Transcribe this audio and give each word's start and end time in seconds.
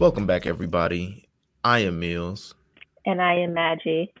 Welcome 0.00 0.26
back, 0.28 0.46
everybody. 0.46 1.28
I 1.64 1.80
am 1.80 1.98
Meals. 1.98 2.54
And 3.04 3.20
I 3.20 3.34
am 3.34 3.52
Maggie. 3.52 4.14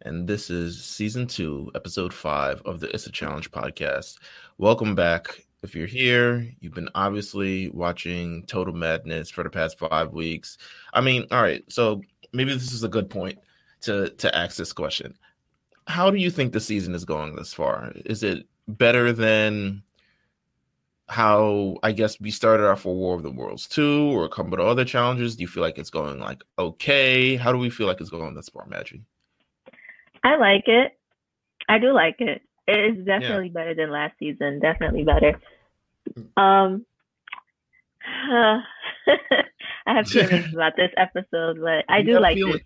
And 0.00 0.26
this 0.26 0.50
is 0.50 0.84
season 0.84 1.28
two, 1.28 1.70
episode 1.76 2.12
five 2.12 2.60
of 2.62 2.80
the 2.80 2.92
It's 2.92 3.06
a 3.06 3.12
Challenge 3.12 3.48
podcast. 3.52 4.18
Welcome 4.58 4.96
back. 4.96 5.46
If 5.62 5.76
you're 5.76 5.86
here, 5.86 6.52
you've 6.58 6.74
been 6.74 6.88
obviously 6.96 7.68
watching 7.68 8.44
Total 8.46 8.74
Madness 8.74 9.30
for 9.30 9.44
the 9.44 9.50
past 9.50 9.78
five 9.78 10.12
weeks. 10.12 10.58
I 10.92 11.00
mean, 11.00 11.24
all 11.30 11.40
right, 11.40 11.62
so 11.68 12.02
maybe 12.32 12.52
this 12.52 12.72
is 12.72 12.82
a 12.82 12.88
good 12.88 13.08
point 13.08 13.38
to 13.82 14.10
to 14.10 14.36
ask 14.36 14.56
this 14.56 14.72
question. 14.72 15.14
How 15.86 16.10
do 16.10 16.16
you 16.18 16.32
think 16.32 16.52
the 16.52 16.58
season 16.58 16.96
is 16.96 17.04
going 17.04 17.36
this 17.36 17.54
far? 17.54 17.92
Is 18.06 18.24
it 18.24 18.44
better 18.66 19.12
than 19.12 19.84
how 21.08 21.76
I 21.82 21.92
guess 21.92 22.20
we 22.20 22.30
started 22.30 22.68
off 22.68 22.82
for 22.82 22.94
War 22.94 23.14
of 23.16 23.22
the 23.22 23.30
Worlds 23.30 23.66
2 23.68 24.16
or 24.16 24.24
a 24.24 24.28
couple 24.28 24.54
of 24.54 24.60
other 24.60 24.84
challenges? 24.84 25.36
Do 25.36 25.42
you 25.42 25.48
feel 25.48 25.62
like 25.62 25.78
it's 25.78 25.90
going 25.90 26.18
like 26.20 26.42
okay? 26.58 27.36
How 27.36 27.52
do 27.52 27.58
we 27.58 27.70
feel 27.70 27.86
like 27.86 28.00
it's 28.00 28.10
going 28.10 28.34
this 28.34 28.48
far, 28.48 28.66
Maggie? 28.66 29.02
I 30.24 30.36
like 30.36 30.64
it. 30.66 30.98
I 31.68 31.78
do 31.78 31.92
like 31.92 32.16
it. 32.20 32.42
It 32.66 32.98
is 32.98 33.04
definitely 33.04 33.46
yeah. 33.46 33.52
better 33.52 33.74
than 33.74 33.90
last 33.90 34.14
season. 34.18 34.60
Definitely 34.60 35.04
better. 35.04 35.40
Mm. 36.14 36.42
Um, 36.42 36.86
uh, 38.32 38.60
I 39.86 39.94
have 39.94 40.06
feelings 40.08 40.54
about 40.54 40.76
this 40.76 40.92
episode, 40.96 41.60
but 41.60 41.84
I 41.88 42.02
do 42.02 42.18
like 42.20 42.36
it 42.38 42.62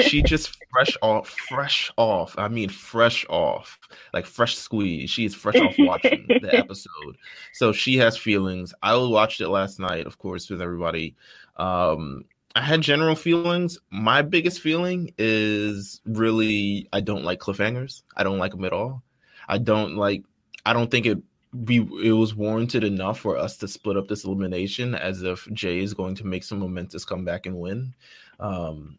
she 0.00 0.22
just 0.22 0.56
fresh 0.72 0.96
off, 1.02 1.28
fresh 1.48 1.90
off. 1.96 2.34
I 2.38 2.48
mean, 2.48 2.68
fresh 2.68 3.24
off, 3.28 3.78
like 4.12 4.26
fresh 4.26 4.56
squeeze. 4.56 5.10
She 5.10 5.24
is 5.24 5.34
fresh 5.34 5.56
off 5.56 5.74
watching 5.78 6.26
the 6.28 6.50
episode, 6.56 7.16
so 7.52 7.72
she 7.72 7.96
has 7.98 8.16
feelings. 8.16 8.74
I 8.82 8.96
watched 8.96 9.40
it 9.40 9.48
last 9.48 9.78
night, 9.78 10.06
of 10.06 10.18
course, 10.18 10.48
with 10.50 10.62
everybody. 10.62 11.16
Um, 11.56 12.24
I 12.54 12.62
had 12.62 12.80
general 12.80 13.14
feelings. 13.14 13.78
My 13.90 14.22
biggest 14.22 14.60
feeling 14.60 15.12
is 15.18 16.00
really 16.06 16.88
I 16.92 17.00
don't 17.00 17.24
like 17.24 17.40
cliffhangers. 17.40 18.02
I 18.16 18.24
don't 18.24 18.38
like 18.38 18.52
them 18.52 18.64
at 18.64 18.72
all. 18.72 19.02
I 19.48 19.58
don't 19.58 19.96
like. 19.96 20.24
I 20.66 20.72
don't 20.72 20.90
think 20.90 21.06
it 21.06 21.18
be 21.64 21.76
it 22.02 22.12
was 22.12 22.34
warranted 22.34 22.84
enough 22.84 23.20
for 23.20 23.36
us 23.36 23.56
to 23.58 23.68
split 23.68 23.96
up 23.96 24.08
this 24.08 24.24
elimination 24.24 24.94
as 24.94 25.22
if 25.22 25.48
Jay 25.52 25.80
is 25.80 25.94
going 25.94 26.14
to 26.16 26.26
make 26.26 26.44
some 26.44 26.58
momentous 26.58 27.04
comeback 27.04 27.46
and 27.46 27.56
win. 27.56 27.94
Um, 28.38 28.98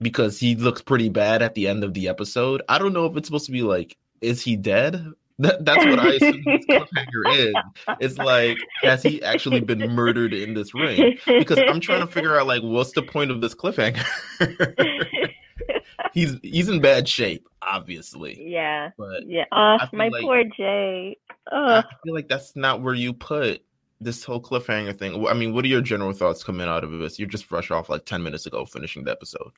because 0.00 0.38
he 0.38 0.54
looks 0.56 0.82
pretty 0.82 1.08
bad 1.08 1.42
at 1.42 1.54
the 1.54 1.68
end 1.68 1.84
of 1.84 1.94
the 1.94 2.08
episode. 2.08 2.62
I 2.68 2.78
don't 2.78 2.92
know 2.92 3.06
if 3.06 3.16
it's 3.16 3.28
supposed 3.28 3.46
to 3.46 3.52
be 3.52 3.62
like, 3.62 3.96
is 4.20 4.42
he 4.42 4.56
dead? 4.56 5.04
That, 5.40 5.64
that's 5.64 5.84
what 5.84 5.98
I 5.98 6.12
assume 6.12 6.44
this 6.46 6.64
cliffhanger 6.64 7.48
is. 7.48 7.54
It's 7.98 8.18
like, 8.18 8.56
has 8.82 9.02
he 9.02 9.20
actually 9.24 9.62
been 9.62 9.90
murdered 9.90 10.32
in 10.32 10.54
this 10.54 10.72
ring? 10.74 11.18
Because 11.26 11.58
I'm 11.58 11.80
trying 11.80 12.02
to 12.02 12.06
figure 12.06 12.38
out 12.38 12.46
like, 12.46 12.62
what's 12.62 12.92
the 12.92 13.02
point 13.02 13.32
of 13.32 13.40
this 13.40 13.52
cliffhanger? 13.52 14.04
he's 16.12 16.36
he's 16.42 16.68
in 16.68 16.80
bad 16.80 17.08
shape, 17.08 17.48
obviously. 17.62 18.40
Yeah. 18.48 18.90
But 18.96 19.26
yeah. 19.26 19.46
Oh, 19.50 19.78
my 19.92 20.06
like, 20.06 20.22
poor 20.22 20.44
Jay. 20.56 21.18
Oh. 21.50 21.78
I 21.78 21.84
feel 22.04 22.14
like 22.14 22.28
that's 22.28 22.54
not 22.54 22.80
where 22.80 22.94
you 22.94 23.12
put 23.12 23.60
this 24.00 24.22
whole 24.24 24.40
cliffhanger 24.40 24.96
thing. 24.96 25.26
I 25.26 25.34
mean, 25.34 25.52
what 25.52 25.64
are 25.64 25.68
your 25.68 25.80
general 25.80 26.12
thoughts 26.12 26.44
coming 26.44 26.68
out 26.68 26.84
of 26.84 26.92
this? 26.92 27.18
You're 27.18 27.28
just 27.28 27.44
fresh 27.44 27.72
off 27.72 27.88
like 27.88 28.04
ten 28.04 28.22
minutes 28.22 28.46
ago, 28.46 28.64
finishing 28.64 29.02
the 29.02 29.10
episode. 29.10 29.50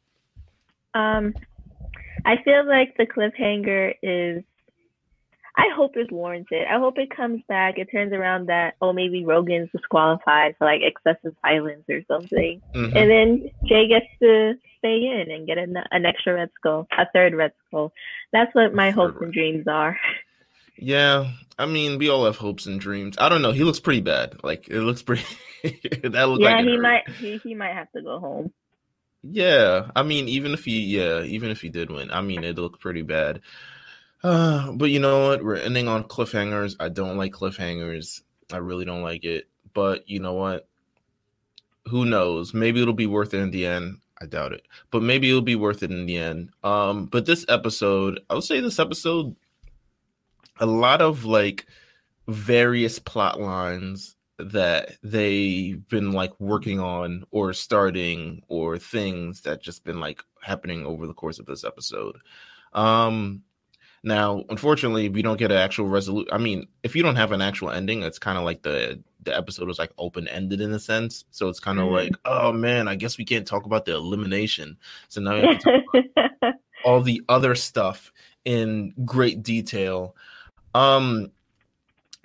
Um, 0.97 1.35
I 2.25 2.43
feel 2.43 2.67
like 2.67 2.97
the 2.97 3.07
cliffhanger 3.07 3.95
is. 4.03 4.45
I 5.59 5.69
hope 5.75 5.93
it's 5.95 6.13
warranted. 6.13 6.67
I 6.71 6.79
hope 6.79 6.99
it 6.99 7.17
comes 7.17 7.41
back. 7.49 7.79
It 7.79 7.89
turns 7.91 8.13
around 8.13 8.49
that 8.49 8.75
oh 8.83 8.93
maybe 8.93 9.25
Rogan's 9.25 9.71
disqualified 9.73 10.55
for 10.59 10.67
like 10.67 10.83
excessive 10.83 11.35
violence 11.43 11.85
or 11.89 12.03
something, 12.09 12.61
mm-hmm. 12.75 12.97
and 12.97 13.11
then 13.11 13.51
Jay 13.65 13.89
gets 13.89 14.07
to 14.21 14.55
stay 14.79 14.97
in 15.07 15.31
and 15.31 15.47
get 15.47 15.57
an, 15.59 15.77
an 15.91 16.05
extra 16.05 16.35
red 16.35 16.51
skull, 16.59 16.87
a 16.97 17.07
third 17.13 17.35
red 17.35 17.53
skull. 17.67 17.93
That's 18.33 18.55
what 18.55 18.75
my 18.75 18.91
hopes 18.91 19.17
and 19.21 19.33
dreams 19.33 19.67
are. 19.67 19.99
Yeah, 20.79 21.33
I 21.59 21.65
mean, 21.65 21.99
we 21.99 22.11
all 22.11 22.27
have 22.27 22.37
hopes 22.37 22.67
and 22.67 22.79
dreams. 22.79 23.17
I 23.19 23.31
don't 23.31 23.41
know. 23.41 23.53
He 23.53 23.65
looks 23.65 23.81
pretty 23.81 24.03
bad. 24.03 24.45
Like 24.45 24.69
it 24.69 24.81
looks 24.81 25.03
pretty. 25.03 25.25
that 25.63 26.29
looks 26.29 26.43
yeah, 26.43 26.57
like 26.57 26.65
he 26.67 26.73
hurt. 26.73 26.83
might. 26.83 27.09
He, 27.19 27.39
he 27.39 27.55
might 27.55 27.73
have 27.73 27.91
to 27.93 28.03
go 28.03 28.19
home. 28.19 28.53
Yeah, 29.31 29.91
I 29.97 30.03
mean, 30.03 30.29
even 30.29 30.53
if 30.53 30.65
he, 30.65 30.81
yeah, 30.81 31.23
even 31.23 31.51
if 31.51 31.61
he 31.61 31.69
did 31.69 31.91
win, 31.91 32.11
I 32.11 32.21
mean, 32.21 32.45
it 32.45 32.57
looked 32.57 32.81
pretty 32.81 33.03
bad. 33.03 33.41
Uh, 34.23 34.73
but 34.73 34.91
you 34.91 35.01
know 35.01 35.29
what? 35.29 35.45
We're 35.45 35.57
ending 35.57 35.89
on 35.89 36.05
cliffhangers. 36.05 36.77
I 36.81 36.89
don't 36.89 37.17
like 37.17 37.33
cliffhangers. 37.33 38.23
I 38.53 38.59
really 38.59 38.85
don't 38.85 39.03
like 39.03 39.25
it. 39.25 39.49
But 39.73 40.09
you 40.09 40.21
know 40.21 40.35
what? 40.35 40.69
Who 41.87 42.05
knows? 42.05 42.55
Maybe 42.55 42.81
it'll 42.81 42.95
be 42.95 43.07
worth 43.07 43.35
it 43.35 43.41
in 43.41 43.51
the 43.51 43.67
end. 43.67 43.99
I 44.21 44.27
doubt 44.27 44.53
it, 44.53 44.67
but 44.91 45.03
maybe 45.03 45.29
it'll 45.29 45.43
be 45.43 45.57
worth 45.57 45.83
it 45.83 45.91
in 45.91 46.07
the 46.07 46.17
end. 46.17 46.51
Um, 46.65 47.05
but 47.05 47.27
this 47.27 47.45
episode, 47.49 48.21
I 48.31 48.35
would 48.35 48.45
say 48.45 48.61
this 48.61 48.79
episode, 48.79 49.37
a 50.59 50.65
lot 50.65 51.03
of 51.03 51.27
like 51.27 51.67
various 52.27 52.99
plot 52.99 53.39
lines 53.39 54.16
that 54.39 54.93
they've 55.03 55.87
been 55.89 56.13
like 56.13 56.39
working 56.39 56.81
on 56.81 57.25
or 57.31 57.53
starting 57.53 58.43
or 58.49 58.79
things 58.79 59.41
that 59.43 59.63
just 59.63 59.85
been 59.85 60.01
like 60.01 60.23
happening 60.43 60.85
over 60.85 61.07
the 61.07 61.15
course 61.15 61.39
of 61.39 61.47
this 61.47 61.65
episode. 61.65 62.17
Um 62.73 63.43
now, 64.07 64.45
unfortunately, 64.51 65.09
we 65.09 65.21
don't 65.21 65.37
get 65.37 65.51
an 65.51 65.57
actual 65.57 65.89
resolution. 65.89 66.33
I 66.33 66.39
mean, 66.39 66.69
if 66.85 66.95
you 66.95 67.03
don't 67.03 67.17
have 67.17 67.33
an 67.33 67.43
actual 67.43 67.71
ending, 67.71 68.05
it's 68.05 68.21
kind 68.21 68.39
of 68.39 68.45
like 68.45 68.63
the 68.63 69.03
the 69.25 69.37
episode 69.37 69.67
was 69.67 69.81
like 69.81 69.91
open 69.99 70.29
ended 70.29 70.61
in 70.61 70.73
a 70.73 70.79
sense. 70.79 71.25
So 71.33 71.49
it's 71.49 71.59
kind 71.59 71.81
of 71.81 71.87
mm-hmm. 71.87 71.95
like, 71.95 72.13
oh 72.25 72.53
man, 72.53 72.87
I 72.87 72.95
guess 72.95 73.19
we 73.19 73.25
can't 73.25 73.47
talk 73.47 73.67
about 73.67 73.85
the 73.85 73.95
elimination. 73.95 74.77
So 75.09 75.21
now 75.21 75.35
we 75.35 75.41
have 75.41 75.59
to 75.59 75.83
talk 75.93 76.05
about 76.17 76.55
all 76.85 77.01
the 77.03 77.21
other 77.29 77.57
stuff 77.57 78.13
in 78.45 78.95
great 79.05 79.43
detail. 79.43 80.15
Um, 80.75 81.33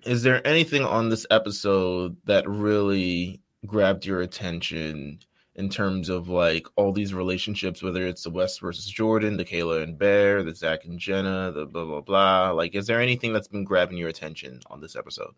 is 0.05 0.23
there 0.23 0.45
anything 0.45 0.83
on 0.83 1.09
this 1.09 1.25
episode 1.29 2.17
that 2.25 2.47
really 2.47 3.41
grabbed 3.65 4.05
your 4.05 4.21
attention 4.21 5.19
in 5.55 5.69
terms 5.69 6.09
of 6.09 6.29
like 6.29 6.65
all 6.75 6.91
these 6.91 7.13
relationships, 7.13 7.83
whether 7.83 8.07
it's 8.07 8.23
the 8.23 8.29
Wes 8.29 8.57
versus 8.57 8.85
Jordan, 8.85 9.37
the 9.37 9.45
Kayla 9.45 9.83
and 9.83 9.97
Bear, 9.97 10.43
the 10.43 10.55
Zach 10.55 10.85
and 10.85 10.99
Jenna, 10.99 11.51
the 11.51 11.65
blah 11.65 11.85
blah 11.85 12.01
blah. 12.01 12.51
Like, 12.51 12.75
is 12.75 12.87
there 12.87 13.01
anything 13.01 13.33
that's 13.33 13.47
been 13.47 13.63
grabbing 13.63 13.97
your 13.97 14.09
attention 14.09 14.59
on 14.67 14.81
this 14.81 14.95
episode? 14.95 15.33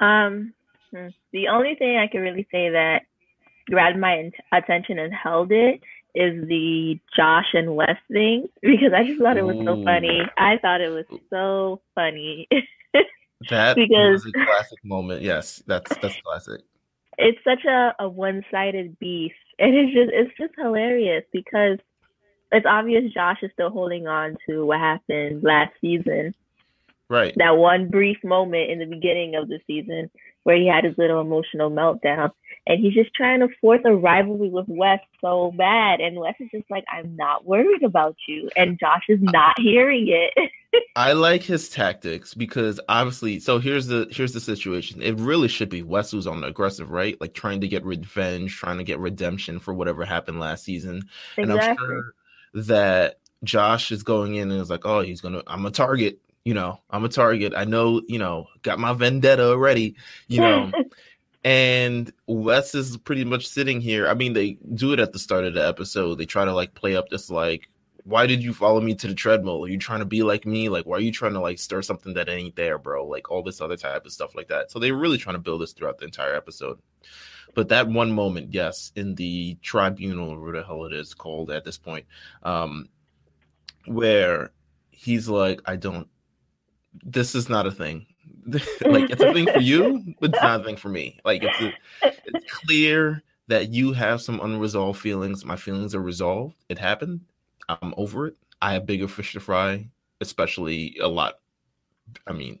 Um, 0.00 0.54
hmm, 0.90 1.08
the 1.32 1.48
only 1.48 1.74
thing 1.74 1.96
I 1.96 2.06
can 2.06 2.22
really 2.22 2.46
say 2.50 2.70
that 2.70 3.02
grabbed 3.68 3.98
my 3.98 4.30
attention 4.52 4.98
and 4.98 5.12
held 5.12 5.52
it 5.52 5.80
is 6.14 6.48
the 6.48 6.98
Josh 7.14 7.48
and 7.52 7.76
Wes 7.76 7.96
thing 8.10 8.48
because 8.62 8.92
I 8.94 9.04
just 9.04 9.20
thought 9.20 9.36
it 9.36 9.44
was 9.44 9.56
so 9.64 9.84
funny. 9.84 10.22
I 10.38 10.56
thought 10.58 10.80
it 10.80 10.88
was 10.88 11.04
so 11.30 11.82
funny. 11.94 12.48
That 13.50 13.76
because 13.76 14.24
was 14.24 14.26
a 14.26 14.44
classic 14.44 14.78
moment. 14.84 15.22
Yes, 15.22 15.62
that's 15.66 15.90
that's 15.98 16.20
classic. 16.22 16.62
It's 17.18 17.38
such 17.44 17.64
a, 17.64 17.94
a 17.98 18.08
one 18.08 18.42
sided 18.50 18.98
beef. 18.98 19.32
And 19.58 19.74
it's 19.74 19.94
just 19.94 20.10
it's 20.12 20.36
just 20.38 20.54
hilarious 20.56 21.24
because 21.32 21.78
it's 22.52 22.66
obvious 22.66 23.12
Josh 23.12 23.38
is 23.42 23.50
still 23.52 23.70
holding 23.70 24.06
on 24.06 24.36
to 24.48 24.66
what 24.66 24.80
happened 24.80 25.42
last 25.42 25.72
season. 25.80 26.34
Right. 27.08 27.34
That 27.36 27.56
one 27.56 27.88
brief 27.88 28.18
moment 28.24 28.70
in 28.70 28.78
the 28.78 28.86
beginning 28.86 29.36
of 29.36 29.48
the 29.48 29.60
season 29.66 30.10
where 30.42 30.56
he 30.56 30.66
had 30.66 30.84
his 30.84 30.96
little 30.98 31.20
emotional 31.20 31.70
meltdown. 31.70 32.30
And 32.66 32.80
he's 32.80 32.94
just 32.94 33.14
trying 33.14 33.40
to 33.40 33.48
force 33.60 33.80
a 33.84 33.94
rivalry 33.94 34.48
with 34.48 34.66
Wes 34.66 34.98
so 35.20 35.52
bad. 35.56 36.00
And 36.00 36.18
Wes 36.18 36.34
is 36.40 36.48
just 36.50 36.68
like, 36.68 36.84
I'm 36.92 37.14
not 37.14 37.46
worried 37.46 37.84
about 37.84 38.16
you. 38.26 38.50
And 38.56 38.78
Josh 38.78 39.04
is 39.08 39.20
not 39.22 39.54
hearing 39.58 40.08
it. 40.08 40.50
I 40.96 41.12
like 41.12 41.42
his 41.42 41.68
tactics 41.68 42.34
because 42.34 42.80
obviously, 42.88 43.38
so 43.38 43.58
here's 43.58 43.86
the 43.86 44.08
here's 44.10 44.32
the 44.32 44.40
situation. 44.40 45.00
It 45.00 45.18
really 45.18 45.48
should 45.48 45.68
be 45.68 45.82
Wes 45.82 46.10
who's 46.10 46.26
on 46.26 46.40
the 46.40 46.48
aggressive, 46.48 46.90
right? 46.90 47.18
Like 47.20 47.34
trying 47.34 47.60
to 47.60 47.68
get 47.68 47.84
revenge, 47.84 48.56
trying 48.56 48.78
to 48.78 48.84
get 48.84 48.98
redemption 48.98 49.58
for 49.58 49.72
whatever 49.72 50.04
happened 50.04 50.40
last 50.40 50.64
season. 50.64 51.04
Exactly. 51.36 51.42
And 51.42 51.52
I'm 51.52 51.76
sure 51.76 52.14
that 52.54 53.20
Josh 53.44 53.92
is 53.92 54.02
going 54.02 54.34
in 54.34 54.50
and 54.50 54.60
is 54.60 54.70
like, 54.70 54.84
oh, 54.84 55.00
he's 55.00 55.20
gonna, 55.20 55.42
I'm 55.46 55.64
a 55.66 55.70
target. 55.70 56.18
You 56.44 56.54
know, 56.54 56.80
I'm 56.90 57.04
a 57.04 57.08
target. 57.08 57.54
I 57.56 57.64
know, 57.64 58.02
you 58.06 58.18
know, 58.18 58.46
got 58.62 58.78
my 58.78 58.92
vendetta 58.92 59.44
already. 59.44 59.96
You 60.28 60.40
know. 60.40 60.72
and 61.46 62.12
Wes 62.26 62.74
is 62.74 62.96
pretty 62.96 63.24
much 63.24 63.46
sitting 63.46 63.80
here. 63.80 64.08
I 64.08 64.14
mean, 64.14 64.32
they 64.32 64.58
do 64.74 64.92
it 64.92 64.98
at 64.98 65.12
the 65.12 65.18
start 65.20 65.44
of 65.44 65.54
the 65.54 65.64
episode. 65.64 66.16
They 66.16 66.26
try 66.26 66.44
to 66.44 66.52
like 66.52 66.74
play 66.74 66.96
up 66.96 67.08
this 67.08 67.30
like 67.30 67.70
why 68.02 68.26
did 68.26 68.42
you 68.42 68.52
follow 68.52 68.80
me 68.80 68.94
to 68.94 69.08
the 69.08 69.14
treadmill? 69.14 69.64
Are 69.64 69.68
you 69.68 69.78
trying 69.78 69.98
to 69.98 70.04
be 70.04 70.22
like 70.22 70.46
me? 70.46 70.68
Like, 70.68 70.86
why 70.86 70.96
are 70.96 71.00
you 71.00 71.10
trying 71.10 71.32
to 71.32 71.40
like 71.40 71.58
stir 71.58 71.82
something 71.82 72.14
that 72.14 72.28
ain't 72.28 72.54
there, 72.54 72.78
bro? 72.78 73.04
Like 73.04 73.30
all 73.30 73.42
this 73.42 73.60
other 73.60 73.76
type 73.76 74.06
of 74.06 74.12
stuff 74.12 74.36
like 74.36 74.46
that. 74.48 74.70
So 74.70 74.78
they're 74.78 74.94
really 74.94 75.18
trying 75.18 75.34
to 75.34 75.40
build 75.40 75.60
this 75.60 75.72
throughout 75.72 75.98
the 75.98 76.04
entire 76.04 76.34
episode. 76.36 76.78
But 77.54 77.68
that 77.70 77.88
one 77.88 78.12
moment, 78.12 78.54
yes, 78.54 78.92
in 78.94 79.16
the 79.16 79.56
tribunal, 79.60 80.30
or 80.30 80.38
whatever 80.38 80.58
the 80.58 80.66
hell 80.66 80.84
it 80.84 80.92
is 80.92 81.14
called 81.14 81.50
at 81.50 81.64
this 81.64 81.78
point, 81.78 82.06
um, 82.44 82.88
where 83.86 84.52
he's 84.90 85.28
like, 85.28 85.60
I 85.64 85.74
don't, 85.74 86.08
this 87.04 87.34
is 87.34 87.48
not 87.48 87.66
a 87.66 87.72
thing. 87.72 88.06
like 88.82 89.10
it's 89.10 89.22
a 89.22 89.32
thing 89.32 89.50
for 89.52 89.60
you, 89.60 90.14
but 90.20 90.30
it's 90.30 90.42
not 90.42 90.60
a 90.60 90.64
thing 90.64 90.76
for 90.76 90.88
me. 90.88 91.18
Like 91.24 91.42
it's 91.42 91.60
a, 91.60 91.72
it's 92.26 92.52
clear 92.52 93.22
that 93.48 93.72
you 93.72 93.92
have 93.92 94.20
some 94.20 94.40
unresolved 94.40 95.00
feelings. 95.00 95.44
My 95.44 95.56
feelings 95.56 95.94
are 95.94 96.02
resolved. 96.02 96.54
It 96.68 96.78
happened. 96.78 97.20
I'm 97.68 97.94
over 97.96 98.28
it. 98.28 98.36
I 98.62 98.72
have 98.74 98.86
bigger 98.86 99.08
fish 99.08 99.32
to 99.32 99.40
fry, 99.40 99.88
especially 100.20 100.96
a 101.00 101.08
lot. 101.08 101.40
I 102.26 102.32
mean, 102.32 102.60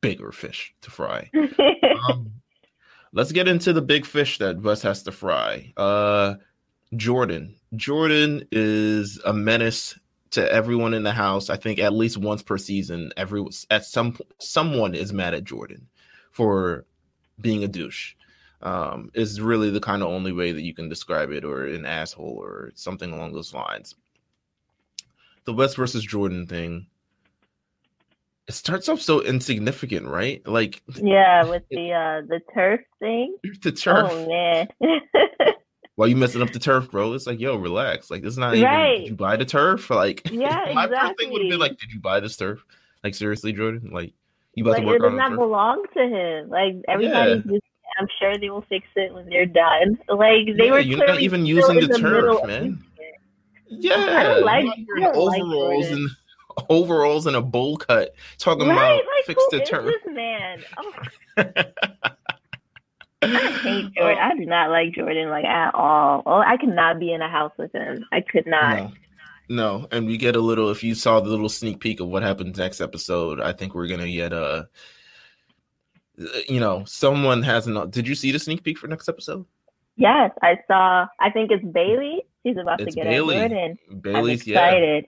bigger 0.00 0.32
fish 0.32 0.74
to 0.82 0.90
fry. 0.90 1.30
um, 2.08 2.32
let's 3.12 3.32
get 3.32 3.48
into 3.48 3.72
the 3.72 3.82
big 3.82 4.06
fish 4.06 4.38
that 4.38 4.62
Wes 4.62 4.82
has 4.82 5.02
to 5.04 5.12
fry. 5.12 5.72
Uh, 5.76 6.36
Jordan. 6.96 7.54
Jordan 7.76 8.44
is 8.50 9.20
a 9.24 9.32
menace 9.32 9.98
to 10.30 10.50
everyone 10.52 10.94
in 10.94 11.02
the 11.02 11.12
house. 11.12 11.50
I 11.50 11.56
think 11.56 11.78
at 11.78 11.92
least 11.92 12.16
once 12.16 12.42
per 12.42 12.58
season, 12.58 13.12
every 13.16 13.44
at 13.70 13.84
some 13.84 14.16
someone 14.38 14.94
is 14.94 15.12
mad 15.12 15.34
at 15.34 15.44
Jordan 15.44 15.88
for 16.30 16.86
being 17.40 17.64
a 17.64 17.68
douche. 17.68 18.14
Um, 18.60 19.10
is 19.14 19.40
really 19.40 19.70
the 19.70 19.80
kind 19.80 20.02
of 20.02 20.08
only 20.08 20.32
way 20.32 20.50
that 20.50 20.62
you 20.62 20.74
can 20.74 20.88
describe 20.88 21.30
it, 21.30 21.44
or 21.44 21.66
an 21.66 21.86
asshole, 21.86 22.38
or 22.42 22.72
something 22.74 23.12
along 23.12 23.32
those 23.32 23.54
lines. 23.54 23.94
The 25.44 25.52
Wes 25.52 25.74
versus 25.74 26.04
Jordan 26.04 26.46
thing. 26.46 26.88
It 28.48 28.54
starts 28.54 28.88
off 28.88 29.00
so 29.00 29.22
insignificant, 29.22 30.06
right? 30.08 30.44
Like 30.46 30.82
yeah, 30.96 31.44
with 31.48 31.62
the 31.70 31.92
uh 31.92 32.26
the 32.26 32.40
turf 32.52 32.80
thing. 32.98 33.36
The 33.62 33.70
turf. 33.70 34.10
Oh 34.10 34.26
man. 34.26 34.68
Why 35.98 36.06
you 36.06 36.14
messing 36.14 36.42
up 36.42 36.52
the 36.52 36.60
turf, 36.60 36.92
bro? 36.92 37.12
It's 37.14 37.26
like, 37.26 37.40
yo, 37.40 37.56
relax. 37.56 38.08
Like, 38.08 38.22
it's 38.22 38.36
not 38.36 38.54
even. 38.54 38.70
Did 38.70 39.08
you 39.08 39.16
buy 39.16 39.34
the 39.34 39.44
turf? 39.44 39.90
Like, 39.90 40.22
Yeah, 40.30 40.70
my 40.72 40.86
first 40.86 41.18
thing 41.18 41.32
would 41.32 41.42
have 41.42 41.50
been 41.50 41.58
like, 41.58 41.76
did 41.76 41.90
you 41.92 41.98
buy 41.98 42.20
this 42.20 42.36
turf? 42.36 42.64
Like, 43.02 43.16
seriously, 43.16 43.52
Jordan? 43.52 43.90
Like, 43.92 44.12
you 44.54 44.62
about 44.62 44.74
like 44.74 44.82
to 44.82 44.86
work 44.86 44.96
it 44.96 45.02
does 45.02 45.10
on 45.10 45.16
not 45.16 45.30
the 45.32 45.36
belong 45.38 45.84
to 45.94 46.02
him. 46.04 46.50
Like 46.50 46.76
everybody's 46.86 47.42
just 47.42 47.64
I'm 47.98 48.06
sure 48.20 48.38
they 48.38 48.48
will 48.48 48.64
fix 48.68 48.86
it 48.94 49.12
when 49.12 49.28
they're 49.28 49.44
done. 49.44 49.98
Like 50.08 50.46
they 50.56 50.66
Yeah, 50.66 50.70
were 50.70 50.78
you're 50.78 51.04
not 51.04 51.20
even 51.20 51.44
using 51.44 51.78
in 51.78 51.88
the 51.88 51.98
turf, 51.98 52.44
man. 52.46 52.80
Yeah, 53.68 54.38
like- 54.40 54.62
you 54.64 54.70
out 54.70 54.76
here 54.76 54.96
I 54.96 54.98
in 54.98 55.02
don't 55.02 55.26
like 55.26 55.42
overalls 55.42 55.86
Jordan. 55.88 56.08
and 56.56 56.66
overalls 56.70 57.26
and 57.26 57.34
a 57.36 57.42
bowl 57.42 57.76
cut, 57.76 58.14
talking 58.38 58.68
Right? 58.68 58.76
about 58.76 59.02
Like 59.16 59.24
fix 59.26 59.42
the 59.50 59.60
turf. 59.62 59.84
this 59.84 60.14
man? 60.14 60.62
Oh, 60.78 60.92
I 63.22 63.26
hate 63.62 63.92
Jordan. 63.96 64.18
I 64.18 64.36
do 64.36 64.46
not 64.46 64.70
like 64.70 64.92
Jordan 64.94 65.28
like 65.30 65.44
at 65.44 65.74
all. 65.74 66.22
Oh, 66.26 66.38
I 66.38 66.56
could 66.56 66.68
not 66.70 66.98
be 66.98 67.12
in 67.12 67.22
a 67.22 67.28
house 67.28 67.52
with 67.58 67.72
him. 67.72 68.04
I 68.12 68.20
could 68.20 68.46
not. 68.46 68.76
No. 68.78 68.92
No, 69.50 69.88
and 69.90 70.06
we 70.06 70.18
get 70.18 70.36
a 70.36 70.40
little. 70.40 70.68
If 70.70 70.84
you 70.84 70.94
saw 70.94 71.20
the 71.20 71.30
little 71.30 71.48
sneak 71.48 71.80
peek 71.80 72.00
of 72.00 72.08
what 72.08 72.22
happens 72.22 72.58
next 72.58 72.82
episode, 72.82 73.40
I 73.40 73.52
think 73.54 73.74
we're 73.74 73.88
gonna 73.88 74.10
get 74.10 74.32
a. 74.34 74.68
You 76.48 76.60
know, 76.60 76.84
someone 76.84 77.42
hasn't. 77.42 77.90
Did 77.92 78.06
you 78.06 78.14
see 78.14 78.30
the 78.30 78.38
sneak 78.38 78.62
peek 78.62 78.76
for 78.76 78.88
next 78.88 79.08
episode? 79.08 79.46
Yes, 79.96 80.32
I 80.42 80.58
saw. 80.66 81.06
I 81.18 81.30
think 81.30 81.50
it's 81.50 81.64
Bailey. 81.64 82.24
She's 82.44 82.56
about 82.58 82.80
It's 82.82 82.94
to 82.94 83.00
get 83.00 83.08
Bailey. 83.08 83.36
at 83.36 83.50
Jordan. 83.50 83.78
Bailey's, 84.00 84.42
I'm 84.46 84.52
yeah. 84.52 84.66
excited. 84.66 85.06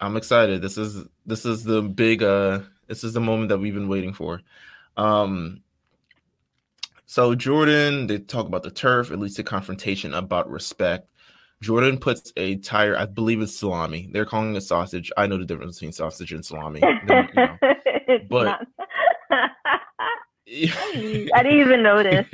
I'm 0.00 0.16
excited. 0.16 0.60
This 0.62 0.76
is 0.76 1.06
this 1.26 1.46
is 1.46 1.64
the 1.64 1.80
big 1.80 2.22
uh 2.22 2.60
this 2.88 3.04
is 3.04 3.14
the 3.14 3.20
moment 3.20 3.48
that 3.48 3.58
we've 3.58 3.74
been 3.74 3.88
waiting 3.88 4.12
for. 4.12 4.42
Um 4.96 5.62
so 7.10 7.34
Jordan, 7.34 8.06
they 8.06 8.18
talk 8.18 8.46
about 8.46 8.62
the 8.62 8.70
turf, 8.70 9.10
at 9.10 9.18
least 9.18 9.38
a 9.38 9.42
confrontation 9.42 10.12
about 10.12 10.50
respect. 10.50 11.08
Jordan 11.62 11.96
puts 11.98 12.32
a 12.36 12.56
tire, 12.56 12.96
I 12.96 13.06
believe 13.06 13.40
it's 13.40 13.56
salami. 13.58 14.10
They're 14.12 14.26
calling 14.26 14.54
it 14.54 14.60
sausage. 14.60 15.10
I 15.16 15.26
know 15.26 15.38
the 15.38 15.46
difference 15.46 15.76
between 15.76 15.92
sausage 15.92 16.32
and 16.32 16.44
salami. 16.44 16.80
Then, 17.06 17.28
you 17.34 17.42
know. 17.42 18.18
But- 18.28 18.60
I 20.50 21.42
didn't 21.42 21.60
even 21.60 21.82
notice. 21.82 22.26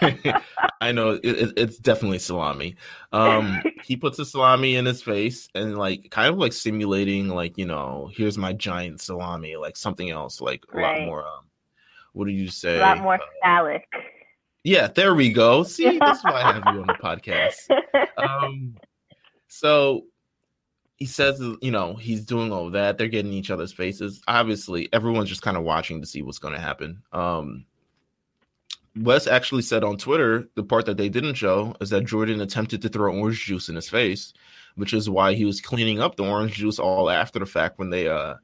I 0.80 0.92
know 0.92 1.10
it, 1.10 1.20
it- 1.24 1.52
it's 1.56 1.78
definitely 1.78 2.18
salami. 2.18 2.76
Um, 3.12 3.62
he 3.84 3.96
puts 3.96 4.18
a 4.18 4.24
salami 4.24 4.76
in 4.76 4.84
his 4.86 5.02
face 5.02 5.48
and 5.54 5.76
like 5.76 6.10
kind 6.10 6.28
of 6.28 6.38
like 6.38 6.52
simulating 6.52 7.28
like 7.28 7.56
you 7.58 7.66
know 7.66 8.10
here's 8.14 8.36
my 8.38 8.52
giant 8.52 9.00
salami 9.00 9.56
like 9.56 9.76
something 9.76 10.10
else 10.10 10.40
like 10.40 10.64
a 10.72 10.78
lot 10.80 11.00
more. 11.02 11.26
Um, 11.26 11.44
what 12.16 12.26
do 12.26 12.32
you 12.32 12.48
say? 12.48 12.78
a 12.78 12.80
lot 12.80 12.98
more 12.98 13.14
Uh, 13.14 13.18
phallic. 13.42 13.84
yeah, 14.64 14.88
there 14.88 15.14
we 15.14 15.30
go. 15.32 15.62
See, 15.64 15.98
that's 15.98 16.24
why 16.24 16.42
I 16.42 16.52
have 16.52 16.62
you 16.74 16.80
on 16.80 16.86
the 16.86 16.94
podcast. 16.94 17.68
Um, 18.16 18.76
so 19.48 20.02
he 20.96 21.04
says, 21.06 21.38
you 21.60 21.70
know, 21.70 21.94
he's 21.94 22.24
doing 22.24 22.52
all 22.52 22.70
that. 22.70 22.96
They're 22.96 23.08
getting 23.08 23.32
each 23.32 23.50
other's 23.50 23.72
faces. 23.72 24.22
Obviously, 24.26 24.88
everyone's 24.92 25.28
just 25.28 25.42
kind 25.42 25.56
of 25.56 25.62
watching 25.62 26.00
to 26.00 26.06
see 26.06 26.22
what's 26.22 26.38
going 26.38 26.54
to 26.54 26.60
happen. 26.60 27.02
Um, 27.12 27.66
Wes 28.98 29.26
actually 29.26 29.60
said 29.60 29.84
on 29.84 29.98
Twitter 29.98 30.48
the 30.54 30.62
part 30.64 30.86
that 30.86 30.96
they 30.96 31.10
didn't 31.10 31.34
show 31.34 31.74
is 31.82 31.90
that 31.90 32.06
Jordan 32.06 32.40
attempted 32.40 32.80
to 32.80 32.88
throw 32.88 33.14
orange 33.14 33.44
juice 33.44 33.68
in 33.68 33.74
his 33.74 33.90
face, 33.90 34.32
which 34.76 34.94
is 34.94 35.10
why 35.10 35.34
he 35.34 35.44
was 35.44 35.60
cleaning 35.60 36.00
up 36.00 36.16
the 36.16 36.24
orange 36.24 36.54
juice 36.54 36.78
all 36.78 37.10
after 37.10 37.38
the 37.38 37.44
fact 37.44 37.78
when 37.78 37.90
they 37.90 38.08
uh 38.08 38.36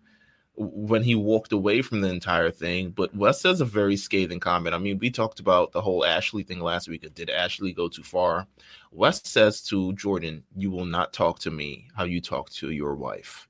when 0.57 1.03
he 1.03 1.15
walked 1.15 1.53
away 1.53 1.83
from 1.83 2.01
the 2.01 2.09
entire 2.09 2.51
thing. 2.51 2.91
But 2.91 3.15
Wes 3.15 3.41
says 3.41 3.61
a 3.61 3.65
very 3.65 3.97
scathing 3.97 4.41
comment. 4.41 4.75
I 4.75 4.79
mean, 4.79 4.99
we 4.99 5.11
talked 5.11 5.41
about 5.41 5.73
the 5.73 5.81
whole 5.81 6.05
Ashley 6.05 6.43
thing 6.43 6.61
last 6.61 6.89
week. 6.89 7.07
Did 7.15 7.31
Ashley 7.31 7.73
go 7.73 7.89
too 7.89 8.03
far? 8.03 8.47
Wes 8.91 9.23
says 9.25 9.63
to 9.65 9.93
Jordan, 9.95 10.45
"You 10.57 10.71
will 10.71 10.85
not 10.85 11.13
talk 11.13 11.39
to 11.41 11.51
me 11.51 11.89
how 11.97 12.05
you 12.05 12.21
talk 12.21 12.51
to 12.51 12.71
your 12.71 12.95
wife." 12.95 13.49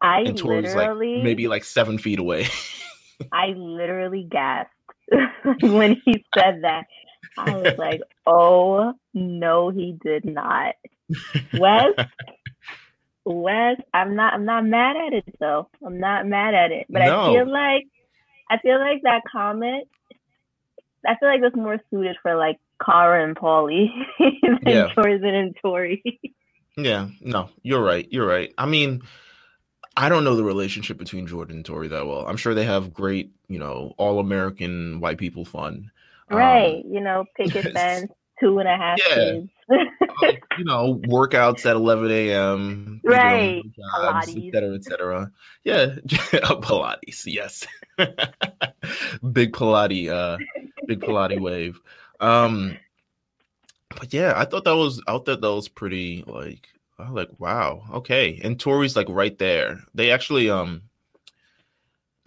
I 0.00 0.20
And 0.20 0.38
Tori's 0.38 0.74
like 0.74 0.88
literally, 0.88 1.22
maybe 1.22 1.48
like 1.48 1.64
seven 1.64 1.98
feet 1.98 2.18
away. 2.18 2.46
I 3.32 3.48
literally 3.56 4.26
gasped 4.30 4.72
when 5.62 6.00
he 6.04 6.24
said 6.36 6.62
that. 6.62 6.86
I 7.36 7.54
was 7.56 7.78
like, 7.78 8.00
"Oh 8.26 8.94
no, 9.14 9.70
he 9.70 9.96
did 10.02 10.24
not." 10.24 10.74
Wes, 11.58 11.94
Wes, 13.28 13.76
I'm 13.92 14.16
not. 14.16 14.32
I'm 14.34 14.44
not 14.44 14.64
mad 14.64 14.96
at 14.96 15.12
it 15.12 15.24
though. 15.38 15.68
I'm 15.84 16.00
not 16.00 16.26
mad 16.26 16.54
at 16.54 16.72
it, 16.72 16.86
but 16.88 17.00
No. 17.00 17.30
I 17.30 17.34
feel 17.34 17.52
like, 17.52 17.84
I 18.50 18.58
feel 18.58 18.78
like 18.78 19.02
that 19.02 19.22
comment. 19.30 19.86
I 21.06 21.16
feel 21.16 21.28
like 21.28 21.40
that's 21.42 21.54
more 21.56 21.78
suited 21.90 22.16
for 22.22 22.36
like 22.36 22.56
Cara 22.84 23.24
and 23.24 23.36
Paulie 23.36 23.88
than 24.18 24.58
Yeah. 24.66 24.88
Jordan 24.94 25.34
and 25.34 25.56
Tori. 25.60 26.02
Yeah, 26.76 27.08
no, 27.20 27.50
you're 27.62 27.82
right. 27.82 28.06
You're 28.10 28.26
right. 28.26 28.54
I 28.56 28.66
mean, 28.66 29.02
I 29.96 30.08
don't 30.08 30.22
know 30.24 30.36
the 30.36 30.44
relationship 30.44 30.96
between 30.96 31.26
Jordan 31.26 31.56
and 31.56 31.64
Tori 31.64 31.88
that 31.88 32.06
well. 32.06 32.24
I'm 32.26 32.36
sure 32.36 32.54
they 32.54 32.64
have 32.64 32.94
great, 32.94 33.32
you 33.48 33.58
know, 33.58 33.94
all 33.98 34.20
American 34.20 35.00
white 35.00 35.18
people 35.18 35.44
fun. 35.44 35.90
Um, 36.30 36.38
right. 36.38 36.84
You 36.88 37.00
know, 37.00 37.24
picket 37.36 37.72
fence, 37.74 38.10
two 38.40 38.58
and 38.58 38.68
a 38.68 38.76
half 38.76 38.98
Yeah. 39.08 39.14
kids. 39.14 39.48
like, 40.22 40.42
you 40.58 40.64
know, 40.64 41.00
workouts 41.06 41.66
at 41.66 41.76
11 41.76 42.10
a.m. 42.10 43.00
Right. 43.04 43.62
jobs, 43.64 44.28
Pilates. 44.34 44.48
et 44.48 44.52
cetera, 44.54 44.74
et 44.74 44.84
cetera. 44.84 45.32
Yeah, 45.64 45.86
Pilates, 46.06 47.24
yes. 47.26 47.66
big 49.32 49.52
Pilates, 49.52 50.08
uh, 50.08 50.38
big 50.86 51.00
Pilates 51.00 51.40
wave. 51.40 51.78
Um, 52.20 52.76
but 53.90 54.12
yeah, 54.12 54.32
I 54.36 54.44
thought 54.44 54.64
that 54.64 54.76
was, 54.76 55.02
I 55.06 55.12
thought 55.12 55.26
that 55.26 55.40
was 55.42 55.68
pretty 55.68 56.24
like, 56.26 56.68
I 56.98 57.10
was 57.10 57.12
like, 57.28 57.38
wow, 57.40 57.82
okay. 57.92 58.40
And 58.42 58.58
Tori's 58.58 58.96
like 58.96 59.08
right 59.08 59.36
there. 59.38 59.80
They 59.94 60.10
actually, 60.10 60.50
um, 60.50 60.82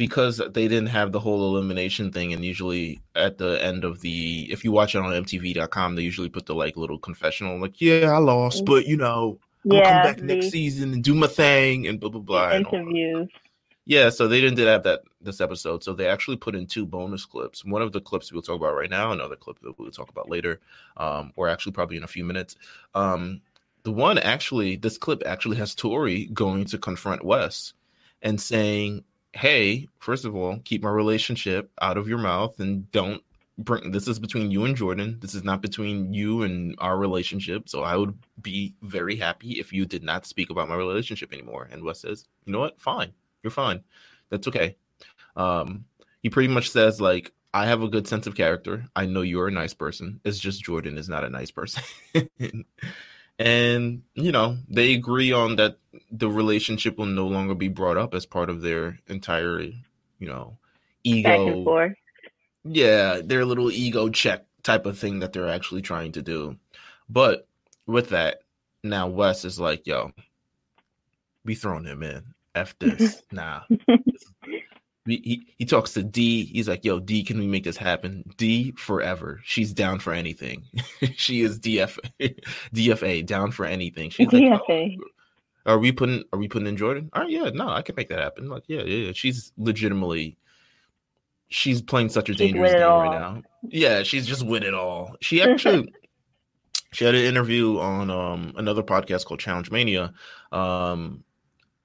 because 0.01 0.37
they 0.37 0.67
didn't 0.67 0.87
have 0.87 1.11
the 1.11 1.19
whole 1.19 1.55
elimination 1.55 2.11
thing, 2.11 2.33
and 2.33 2.43
usually 2.43 3.03
at 3.15 3.37
the 3.37 3.63
end 3.63 3.83
of 3.83 4.01
the, 4.01 4.51
if 4.51 4.63
you 4.63 4.71
watch 4.71 4.95
it 4.95 4.97
on 4.97 5.11
MTV.com, 5.11 5.95
they 5.95 6.01
usually 6.01 6.27
put 6.27 6.47
the 6.47 6.55
like 6.55 6.75
little 6.75 6.97
confessional, 6.97 7.61
like, 7.61 7.79
yeah, 7.79 8.09
I 8.09 8.17
lost, 8.17 8.65
but 8.65 8.87
you 8.87 8.97
know, 8.97 9.37
yeah, 9.63 9.83
come 9.83 10.13
back 10.15 10.23
next 10.23 10.49
season 10.49 10.91
and 10.93 11.03
do 11.03 11.13
my 11.13 11.27
thing 11.27 11.85
and 11.85 11.99
blah 11.99 12.09
blah 12.09 12.19
blah. 12.19 12.49
and 12.49 12.65
all 12.65 12.71
that. 12.71 12.77
interviews. 12.79 13.29
Yeah, 13.85 14.09
so 14.09 14.27
they 14.27 14.41
didn't 14.41 14.57
have 14.57 14.81
that 14.83 15.01
this 15.21 15.39
episode, 15.39 15.83
so 15.83 15.93
they 15.93 16.07
actually 16.07 16.37
put 16.37 16.55
in 16.55 16.65
two 16.65 16.87
bonus 16.87 17.23
clips. 17.23 17.63
One 17.63 17.83
of 17.83 17.91
the 17.91 18.01
clips 18.01 18.33
we'll 18.33 18.41
talk 18.41 18.55
about 18.55 18.73
right 18.73 18.89
now, 18.89 19.11
another 19.11 19.35
clip 19.35 19.59
that 19.59 19.77
we'll 19.77 19.91
talk 19.91 20.09
about 20.09 20.31
later, 20.31 20.61
um, 20.97 21.31
or 21.35 21.47
actually 21.47 21.73
probably 21.73 21.97
in 21.97 22.03
a 22.03 22.07
few 22.07 22.25
minutes. 22.25 22.55
Um, 22.95 23.41
the 23.83 23.91
one 23.91 24.17
actually, 24.17 24.77
this 24.77 24.97
clip 24.97 25.21
actually 25.27 25.57
has 25.57 25.75
Tori 25.75 26.25
going 26.25 26.65
to 26.65 26.79
confront 26.79 27.23
Wes 27.23 27.73
and 28.23 28.41
saying, 28.41 29.03
"Hey, 29.33 29.87
first 29.99 30.25
of 30.25 30.35
all, 30.35 30.59
keep 30.65 30.83
my 30.83 30.89
relationship 30.89 31.71
out 31.81 31.97
of 31.97 32.07
your 32.07 32.17
mouth 32.17 32.59
and 32.59 32.89
don't 32.91 33.23
bring 33.57 33.91
this 33.91 34.07
is 34.07 34.19
between 34.19 34.51
you 34.51 34.65
and 34.65 34.75
Jordan. 34.75 35.17
This 35.21 35.35
is 35.35 35.43
not 35.43 35.61
between 35.61 36.13
you 36.13 36.43
and 36.43 36.75
our 36.79 36.97
relationship. 36.97 37.69
So 37.69 37.83
I 37.83 37.95
would 37.95 38.17
be 38.41 38.75
very 38.81 39.15
happy 39.15 39.59
if 39.59 39.71
you 39.73 39.85
did 39.85 40.03
not 40.03 40.25
speak 40.25 40.49
about 40.49 40.69
my 40.69 40.75
relationship 40.75 41.33
anymore." 41.33 41.69
And 41.71 41.83
Wes 41.83 42.01
says, 42.01 42.25
"You 42.45 42.53
know 42.53 42.59
what? 42.59 42.79
Fine." 42.79 43.13
you're 43.43 43.51
fine 43.51 43.81
that's 44.29 44.47
okay 44.47 44.75
um 45.35 45.85
he 46.21 46.29
pretty 46.29 46.47
much 46.47 46.69
says 46.69 47.01
like 47.01 47.31
i 47.53 47.65
have 47.65 47.81
a 47.81 47.87
good 47.87 48.07
sense 48.07 48.27
of 48.27 48.35
character 48.35 48.85
i 48.95 49.05
know 49.05 49.21
you're 49.21 49.47
a 49.47 49.51
nice 49.51 49.73
person 49.73 50.19
it's 50.23 50.39
just 50.39 50.63
jordan 50.63 50.97
is 50.97 51.09
not 51.09 51.23
a 51.23 51.29
nice 51.29 51.51
person 51.51 51.83
and 53.39 54.03
you 54.15 54.31
know 54.31 54.57
they 54.69 54.93
agree 54.93 55.31
on 55.31 55.55
that 55.57 55.77
the 56.11 56.29
relationship 56.29 56.97
will 56.97 57.07
no 57.07 57.27
longer 57.27 57.55
be 57.55 57.69
brought 57.69 57.97
up 57.97 58.13
as 58.13 58.25
part 58.25 58.49
of 58.49 58.61
their 58.61 58.99
entire 59.07 59.61
you 59.61 60.27
know 60.27 60.57
ego 61.03 61.63
yeah 62.65 63.21
their 63.23 63.45
little 63.45 63.71
ego 63.71 64.09
check 64.09 64.45
type 64.63 64.85
of 64.85 64.97
thing 64.99 65.19
that 65.19 65.33
they're 65.33 65.49
actually 65.49 65.81
trying 65.81 66.11
to 66.13 66.21
do 66.21 66.55
But 67.09 67.47
with 67.87 68.09
that, 68.09 68.41
now 68.83 69.07
Wes 69.07 69.45
is 69.45 69.59
like, 69.59 69.87
yo, 69.87 70.11
we 71.45 71.55
throwing 71.55 71.85
him 71.85 72.03
in. 72.03 72.23
F 72.55 72.77
this. 72.79 73.23
nah. 73.31 73.61
he, 75.05 75.47
he 75.57 75.65
talks 75.65 75.93
to 75.93 76.03
D. 76.03 76.45
He's 76.45 76.67
like, 76.67 76.85
yo, 76.85 76.99
D, 76.99 77.23
can 77.23 77.39
we 77.39 77.47
make 77.47 77.63
this 77.63 77.77
happen? 77.77 78.23
D 78.37 78.71
forever. 78.73 79.41
She's 79.43 79.73
down 79.73 79.99
for 79.99 80.13
anything. 80.13 80.63
she 81.15 81.41
is 81.41 81.59
DF 81.59 81.97
DFA, 82.73 83.25
down 83.25 83.51
for 83.51 83.65
anything. 83.65 84.09
She's 84.09 84.27
DFA. 84.27 84.97
Like, 84.97 84.99
oh, 85.65 85.71
are 85.71 85.79
we 85.79 85.91
putting 85.91 86.23
are 86.33 86.39
we 86.39 86.47
putting 86.47 86.67
in 86.67 86.77
Jordan? 86.77 87.09
All 87.13 87.23
right, 87.23 87.31
yeah, 87.31 87.49
no, 87.53 87.69
I 87.69 87.81
can 87.81 87.95
make 87.95 88.09
that 88.09 88.19
happen. 88.19 88.49
Like, 88.49 88.63
yeah, 88.67 88.81
yeah, 88.81 89.07
yeah. 89.07 89.11
She's 89.13 89.51
legitimately 89.57 90.37
she's 91.49 91.81
playing 91.81 92.09
such 92.09 92.29
a 92.29 92.33
dangerous 92.33 92.71
game 92.71 92.81
right 92.81 93.19
now. 93.19 93.41
Yeah, 93.63 94.03
she's 94.03 94.25
just 94.25 94.45
with 94.45 94.63
it 94.63 94.73
all. 94.73 95.15
She 95.21 95.41
actually 95.49 95.93
she 96.93 97.05
had 97.05 97.15
an 97.15 97.23
interview 97.23 97.79
on 97.79 98.09
um, 98.09 98.53
another 98.57 98.83
podcast 98.83 99.25
called 99.25 99.39
Challenge 99.39 99.71
Mania 99.71 100.13
um, 100.51 101.23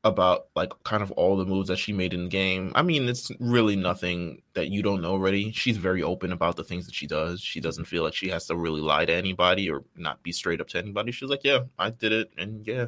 about 0.07 0.47
like 0.55 0.73
kind 0.85 1.03
of 1.03 1.11
all 1.13 1.37
the 1.37 1.45
moves 1.45 1.69
that 1.69 1.79
she 1.79 1.93
made 1.93 2.15
in 2.15 2.25
the 2.25 2.29
game. 2.29 2.73
I 2.75 2.83
mean, 2.83 3.09
it's 3.09 3.31
really 3.41 3.77
nothing 3.77 4.43
that 4.55 4.69
you 4.69 4.83
don't 4.83 5.03
know 5.03 5.13
already. 5.13 5.53
She's 5.53 5.77
very 5.77 6.03
open 6.03 6.33
about 6.33 6.57
the 6.57 6.65
things 6.65 6.87
that 6.87 6.95
she 6.95 7.07
does. 7.07 7.41
She 7.41 7.61
doesn't 7.61 7.87
feel 7.87 8.03
like 8.03 8.15
she 8.15 8.29
has 8.29 8.47
to 8.47 8.57
really 8.57 8.81
lie 8.81 9.05
to 9.05 9.13
anybody 9.13 9.71
or 9.71 9.85
not 9.97 10.23
be 10.23 10.33
straight 10.33 10.61
up 10.61 10.69
to 10.69 10.79
anybody. 10.79 11.13
She's 11.13 11.29
like, 11.29 11.45
yeah, 11.45 11.61
I 11.79 11.91
did 11.91 12.13
it, 12.13 12.31
and 12.39 12.67
yeah, 12.67 12.87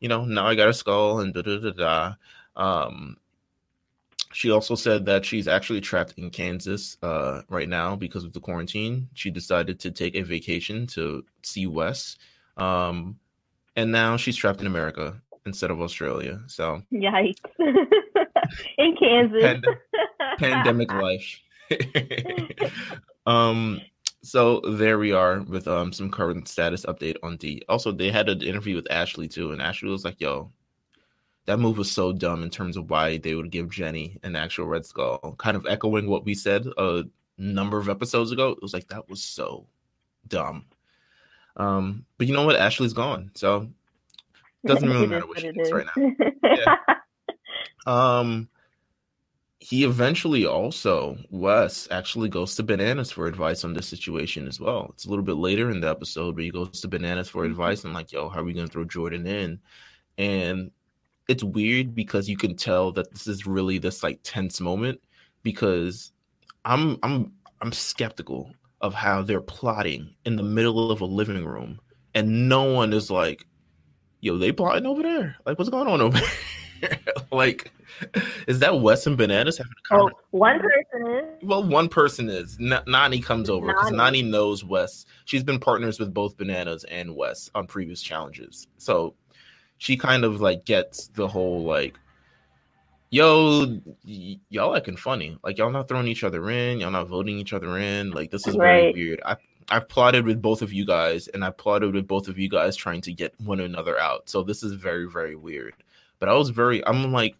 you 0.00 0.08
know, 0.08 0.24
now 0.24 0.46
I 0.46 0.54
got 0.54 0.68
a 0.68 0.74
skull 0.74 1.20
and 1.20 1.32
da 1.32 1.42
da 1.42 1.58
da 1.58 1.70
da. 1.70 2.14
Um, 2.56 3.16
she 4.32 4.50
also 4.50 4.74
said 4.74 5.06
that 5.06 5.24
she's 5.24 5.48
actually 5.48 5.80
trapped 5.80 6.14
in 6.16 6.30
Kansas 6.30 6.96
uh, 7.02 7.42
right 7.48 7.68
now 7.68 7.96
because 7.96 8.24
of 8.24 8.32
the 8.32 8.40
quarantine. 8.40 9.08
She 9.14 9.30
decided 9.30 9.80
to 9.80 9.90
take 9.90 10.14
a 10.14 10.22
vacation 10.22 10.86
to 10.88 11.24
see 11.42 11.66
Wes. 11.66 12.16
Um, 12.56 13.18
and 13.76 13.92
now 13.92 14.16
she's 14.16 14.36
trapped 14.36 14.60
in 14.60 14.66
America 14.66 15.20
instead 15.46 15.70
of 15.70 15.80
Australia. 15.80 16.40
So, 16.46 16.82
yikes. 16.92 17.34
in 18.78 18.96
Kansas. 18.96 19.42
Pand- 19.42 19.66
pandemic 20.38 20.92
life. 20.92 21.40
um, 23.26 23.80
so 24.22 24.60
there 24.60 24.98
we 24.98 25.12
are 25.12 25.42
with 25.42 25.68
um 25.68 25.92
some 25.92 26.10
current 26.10 26.48
status 26.48 26.84
update 26.86 27.16
on 27.22 27.36
D. 27.36 27.62
Also, 27.68 27.92
they 27.92 28.10
had 28.10 28.28
an 28.28 28.42
interview 28.42 28.76
with 28.76 28.90
Ashley 28.90 29.28
too, 29.28 29.52
and 29.52 29.62
Ashley 29.62 29.90
was 29.90 30.04
like, 30.04 30.20
"Yo, 30.20 30.50
that 31.46 31.58
move 31.58 31.78
was 31.78 31.90
so 31.90 32.12
dumb 32.12 32.42
in 32.42 32.50
terms 32.50 32.76
of 32.76 32.90
why 32.90 33.16
they 33.18 33.34
would 33.34 33.50
give 33.50 33.70
Jenny 33.70 34.18
an 34.22 34.36
actual 34.36 34.66
Red 34.66 34.84
Skull. 34.84 35.34
Kind 35.38 35.56
of 35.56 35.66
echoing 35.66 36.08
what 36.08 36.24
we 36.24 36.34
said 36.34 36.66
a 36.76 37.04
number 37.38 37.78
of 37.78 37.88
episodes 37.88 38.32
ago. 38.32 38.50
It 38.50 38.62
was 38.62 38.74
like 38.74 38.88
that 38.88 39.08
was 39.08 39.22
so 39.22 39.66
dumb. 40.26 40.66
Um, 41.56 42.04
but 42.18 42.26
you 42.26 42.34
know 42.34 42.44
what? 42.44 42.56
Ashley's 42.56 42.92
gone, 42.92 43.30
so 43.34 43.68
doesn't 44.66 44.88
really 44.90 45.06
matter 45.06 45.26
what 45.26 45.40
she 45.40 45.52
thinks 45.52 45.70
right 45.70 45.86
now. 45.96 46.26
Yeah. 46.42 46.76
um, 47.86 48.48
he 49.60 49.84
eventually 49.84 50.46
also 50.46 51.18
Wes 51.30 51.88
actually 51.90 52.28
goes 52.28 52.54
to 52.56 52.62
Bananas 52.62 53.10
for 53.10 53.26
advice 53.26 53.64
on 53.64 53.74
this 53.74 53.88
situation 53.88 54.46
as 54.46 54.60
well. 54.60 54.90
It's 54.94 55.06
a 55.06 55.10
little 55.10 55.24
bit 55.24 55.36
later 55.36 55.70
in 55.70 55.80
the 55.80 55.90
episode, 55.90 56.36
but 56.36 56.44
he 56.44 56.50
goes 56.50 56.80
to 56.80 56.88
Bananas 56.88 57.28
for 57.28 57.42
mm-hmm. 57.42 57.52
advice 57.52 57.84
and 57.84 57.92
like, 57.92 58.12
yo, 58.12 58.28
how 58.28 58.40
are 58.40 58.44
we 58.44 58.52
gonna 58.52 58.68
throw 58.68 58.84
Jordan 58.84 59.26
in? 59.26 59.58
And 60.16 60.70
it's 61.28 61.44
weird 61.44 61.94
because 61.94 62.28
you 62.28 62.36
can 62.36 62.56
tell 62.56 62.92
that 62.92 63.10
this 63.10 63.26
is 63.26 63.46
really 63.46 63.78
this 63.78 64.02
like 64.02 64.20
tense 64.22 64.60
moment 64.60 65.00
because 65.42 66.12
I'm 66.64 66.98
I'm 67.02 67.32
I'm 67.60 67.72
skeptical 67.72 68.52
of 68.80 68.94
how 68.94 69.22
they're 69.22 69.40
plotting 69.40 70.14
in 70.24 70.36
the 70.36 70.42
middle 70.42 70.92
of 70.92 71.00
a 71.00 71.04
living 71.04 71.44
room 71.44 71.80
and 72.14 72.48
no 72.48 72.64
one 72.72 72.92
is 72.92 73.10
like, 73.10 73.46
yo, 74.20 74.38
they 74.38 74.52
plotting 74.52 74.86
over 74.86 75.02
there. 75.02 75.36
Like, 75.46 75.58
what's 75.58 75.70
going 75.70 75.88
on 75.88 76.00
over 76.00 76.18
there? 76.80 76.98
like, 77.32 77.72
is 78.46 78.60
that 78.60 78.80
Wes 78.80 79.06
and 79.06 79.16
Bananas 79.16 79.58
having 79.58 79.72
a 79.72 79.88
conversation? 79.88 80.18
Oh, 80.32 80.38
one 80.38 80.60
person 80.60 81.14
is. 81.16 81.24
Well, 81.42 81.64
one 81.64 81.88
person 81.88 82.28
is. 82.28 82.56
N- 82.60 82.82
Nany 82.86 83.22
comes 83.22 83.50
over 83.50 83.66
because 83.66 83.90
Nani. 83.90 84.22
Nany 84.22 84.30
knows 84.30 84.64
Wes. 84.64 85.06
She's 85.24 85.42
been 85.42 85.58
partners 85.58 85.98
with 85.98 86.14
both 86.14 86.36
Bananas 86.36 86.84
and 86.84 87.16
Wes 87.16 87.50
on 87.54 87.66
previous 87.66 88.00
challenges. 88.02 88.68
So 88.78 89.14
she 89.78 89.96
kind 89.96 90.24
of 90.24 90.40
like 90.40 90.64
gets 90.64 91.08
the 91.08 91.26
whole 91.26 91.62
like 91.64 91.98
yo 93.10 93.80
y- 94.06 94.38
y'all 94.50 94.76
acting 94.76 94.96
funny 94.96 95.38
like 95.42 95.56
y'all 95.56 95.70
not 95.70 95.88
throwing 95.88 96.06
each 96.06 96.24
other 96.24 96.50
in 96.50 96.78
y'all 96.78 96.90
not 96.90 97.08
voting 97.08 97.38
each 97.38 97.54
other 97.54 97.78
in 97.78 98.10
like 98.10 98.30
this 98.30 98.46
is 98.46 98.56
right. 98.56 98.80
very 98.80 98.92
weird 98.92 99.20
i 99.24 99.34
i've 99.70 99.88
plotted 99.88 100.24
with 100.24 100.40
both 100.40 100.62
of 100.62 100.72
you 100.72 100.84
guys 100.84 101.28
and 101.28 101.44
i 101.44 101.50
plotted 101.50 101.94
with 101.94 102.06
both 102.06 102.28
of 102.28 102.38
you 102.38 102.48
guys 102.48 102.76
trying 102.76 103.00
to 103.00 103.12
get 103.12 103.34
one 103.40 103.60
another 103.60 103.98
out 103.98 104.28
so 104.28 104.42
this 104.42 104.62
is 104.62 104.72
very 104.72 105.06
very 105.06 105.36
weird 105.36 105.74
but 106.18 106.28
i 106.28 106.34
was 106.34 106.50
very 106.50 106.84
i'm 106.86 107.12
like 107.12 107.34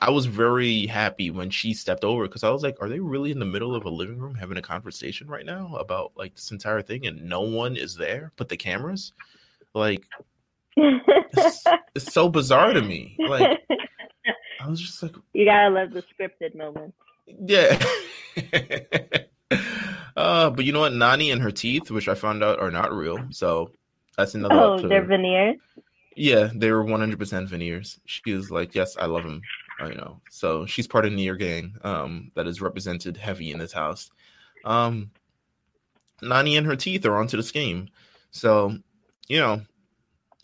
i 0.00 0.10
was 0.10 0.26
very 0.26 0.86
happy 0.86 1.30
when 1.30 1.50
she 1.50 1.72
stepped 1.72 2.04
over 2.04 2.26
because 2.26 2.44
i 2.44 2.50
was 2.50 2.62
like 2.62 2.76
are 2.80 2.88
they 2.88 3.00
really 3.00 3.30
in 3.30 3.38
the 3.38 3.44
middle 3.44 3.74
of 3.74 3.84
a 3.84 3.90
living 3.90 4.18
room 4.18 4.34
having 4.34 4.58
a 4.58 4.62
conversation 4.62 5.26
right 5.26 5.46
now 5.46 5.74
about 5.76 6.12
like 6.16 6.34
this 6.34 6.50
entire 6.50 6.82
thing 6.82 7.06
and 7.06 7.22
no 7.24 7.40
one 7.40 7.76
is 7.76 7.94
there 7.94 8.32
but 8.36 8.48
the 8.48 8.56
cameras 8.56 9.12
like 9.74 10.04
it's, 10.76 11.64
it's 11.94 12.12
so 12.12 12.28
bizarre 12.28 12.72
to 12.72 12.82
me. 12.82 13.16
Like 13.18 13.60
I 14.60 14.68
was 14.68 14.80
just 14.80 15.02
like, 15.02 15.14
you 15.32 15.44
gotta 15.44 15.70
love 15.70 15.90
the 15.92 16.02
scripted 16.02 16.54
moments. 16.54 16.96
Yeah. 17.26 17.78
uh, 20.16 20.50
but 20.50 20.64
you 20.64 20.72
know 20.72 20.80
what? 20.80 20.92
Nany 20.92 21.32
and 21.32 21.42
her 21.42 21.50
teeth, 21.50 21.90
which 21.90 22.08
I 22.08 22.14
found 22.14 22.42
out 22.42 22.60
are 22.60 22.70
not 22.70 22.92
real. 22.92 23.18
So 23.30 23.70
that's 24.16 24.34
another. 24.34 24.54
Oh, 24.54 24.88
they're 24.88 25.04
veneers. 25.04 25.58
Yeah, 26.16 26.50
they 26.54 26.70
were 26.70 26.84
100% 26.84 27.48
veneers. 27.48 27.98
She 28.04 28.32
was 28.32 28.50
like, 28.50 28.74
"Yes, 28.74 28.96
I 28.96 29.06
love 29.06 29.24
him." 29.24 29.42
You 29.80 29.96
know, 29.96 30.20
so 30.30 30.66
she's 30.66 30.86
part 30.86 31.04
of 31.04 31.12
Near 31.12 31.34
Gang, 31.34 31.74
um, 31.82 32.30
that 32.36 32.46
is 32.46 32.60
represented 32.60 33.16
heavy 33.16 33.50
in 33.50 33.58
this 33.58 33.72
house. 33.72 34.10
Um, 34.64 35.10
Nany 36.22 36.56
and 36.56 36.66
her 36.66 36.76
teeth 36.76 37.04
are 37.06 37.16
onto 37.16 37.36
the 37.36 37.42
scheme. 37.42 37.88
So, 38.30 38.78
you 39.28 39.40
know, 39.40 39.62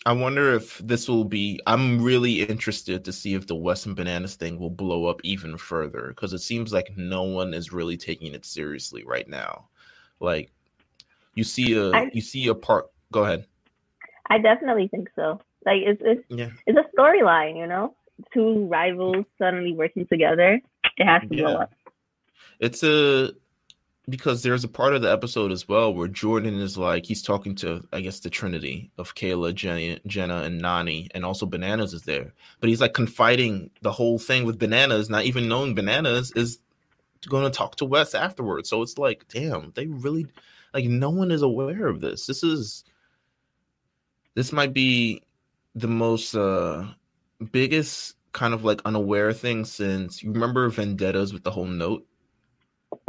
I 0.07 0.13
wonder 0.13 0.55
if 0.55 0.79
this 0.79 1.09
will 1.09 1.25
be. 1.25 1.61
I'm 1.67 2.03
really 2.03 2.41
interested 2.43 3.05
to 3.05 3.13
see 3.13 3.35
if 3.35 3.47
the 3.47 3.55
Wes 3.55 3.85
and 3.85 3.95
Bananas 3.95 4.35
thing 4.35 4.59
will 4.59 4.71
blow 4.71 5.05
up 5.05 5.21
even 5.25 5.59
further 5.59 6.09
because 6.09 6.33
it 6.33 6.39
seems 6.39 6.73
like 6.73 6.97
no 6.97 7.23
one 7.23 7.53
is 7.53 7.73
really 7.73 7.99
taking 7.99 8.33
it 8.35 8.47
seriously 8.47 9.05
right 9.05 9.29
now. 9.29 9.69
Like, 10.19 10.51
you 11.35 11.45
see 11.45 11.75
a 11.75 11.91
I, 11.91 12.11
you 12.15 12.23
see 12.23 12.47
a 12.49 12.55
part. 12.55 12.87
Go 13.13 13.25
ahead. 13.25 13.45
I 14.31 14.39
definitely 14.39 14.89
think 14.89 15.11
so. 15.15 15.41
Like, 15.67 15.83
it's 15.83 16.01
it's 16.03 16.25
yeah. 16.31 16.49
it's 16.67 16.79
a 16.79 16.97
storyline, 16.97 17.59
you 17.59 17.67
know. 17.67 17.95
Two 18.33 18.67
rivals 18.67 19.27
suddenly 19.39 19.73
working 19.73 20.07
together. 20.07 20.61
It 20.97 21.05
has 21.05 21.23
to 21.29 21.37
yeah. 21.37 21.43
blow 21.43 21.57
up. 21.57 21.73
It's 22.59 22.83
a 22.83 23.33
because 24.11 24.43
there's 24.43 24.65
a 24.65 24.69
part 24.69 24.95
of 24.95 25.03
the 25.03 25.11
episode 25.11 25.53
as 25.53 25.69
well 25.69 25.95
where 25.95 26.09
Jordan 26.09 26.61
is 26.61 26.77
like 26.77 27.07
he's 27.07 27.23
talking 27.23 27.55
to 27.57 27.83
I 27.93 28.01
guess 28.01 28.21
the 28.21 28.31
Trinity 28.31 28.91
of 28.99 29.15
Kayla, 29.15 29.55
Jenny, 29.55 30.01
Jenna, 30.07 30.43
and 30.43 30.61
Nany, 30.61 31.09
and 31.15 31.25
also 31.25 31.47
Bananas 31.47 31.95
is 31.95 32.03
there. 32.03 32.33
But 32.61 32.69
he's 32.69 32.81
like 32.81 32.95
confiding 32.95 33.71
the 33.83 33.93
whole 33.93 34.19
thing 34.19 34.45
with 34.45 34.59
Bananas, 34.59 35.09
not 35.09 35.25
even 35.25 35.49
knowing 35.49 35.75
Bananas 35.75 36.33
is 36.37 36.59
going 37.29 37.45
to 37.45 37.57
talk 37.57 37.77
to 37.77 37.85
Wes 37.85 38.15
afterwards. 38.15 38.69
So 38.69 38.83
it's 38.83 38.99
like, 38.99 39.27
damn, 39.29 39.73
they 39.75 39.87
really 39.87 40.27
like 40.75 40.85
no 40.85 41.11
one 41.11 41.31
is 41.31 41.43
aware 41.43 41.87
of 41.87 42.01
this. 42.01 42.27
This 42.27 42.43
is 42.43 42.85
this 44.35 44.53
might 44.53 44.73
be 44.73 45.23
the 45.75 45.89
most 45.89 46.35
uh 46.35 46.87
biggest 47.53 48.17
kind 48.33 48.55
of 48.55 48.65
like 48.65 48.81
unaware 48.85 49.33
thing 49.33 49.65
since 49.65 50.23
you 50.23 50.33
remember 50.33 50.69
vendettas 50.69 51.33
with 51.33 51.43
the 51.43 51.51
whole 51.51 51.67
note 51.67 52.07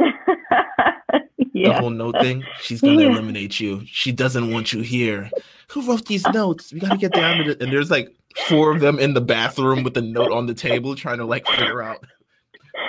yeah. 1.52 1.68
the 1.68 1.80
whole 1.80 1.90
note 1.90 2.16
thing. 2.20 2.44
She's 2.60 2.80
gonna 2.82 3.00
yeah. 3.00 3.08
eliminate 3.08 3.60
you. 3.60 3.82
She 3.86 4.12
doesn't 4.12 4.50
want 4.50 4.72
you 4.72 4.80
here. 4.80 5.30
Who 5.68 5.82
wrote 5.82 6.06
these 6.06 6.26
notes? 6.28 6.72
We 6.72 6.80
gotta 6.80 6.96
get 6.96 7.12
down 7.12 7.38
to 7.38 7.50
it. 7.52 7.62
And 7.62 7.72
there's 7.72 7.90
like 7.90 8.14
four 8.48 8.74
of 8.74 8.80
them 8.80 8.98
in 8.98 9.14
the 9.14 9.20
bathroom 9.20 9.82
with 9.82 9.96
a 9.96 10.02
note 10.02 10.32
on 10.32 10.46
the 10.46 10.54
table, 10.54 10.94
trying 10.94 11.18
to 11.18 11.24
like 11.24 11.46
figure 11.46 11.82
out 11.82 12.04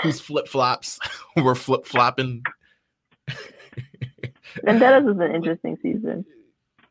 whose 0.02 0.20
flip 0.20 0.48
flops 0.48 1.00
were 1.38 1.56
flip 1.56 1.86
flopping. 1.86 2.44
Vendettas 4.64 5.08
is 5.16 5.20
an 5.20 5.36
interesting 5.36 5.78
season. 5.82 6.26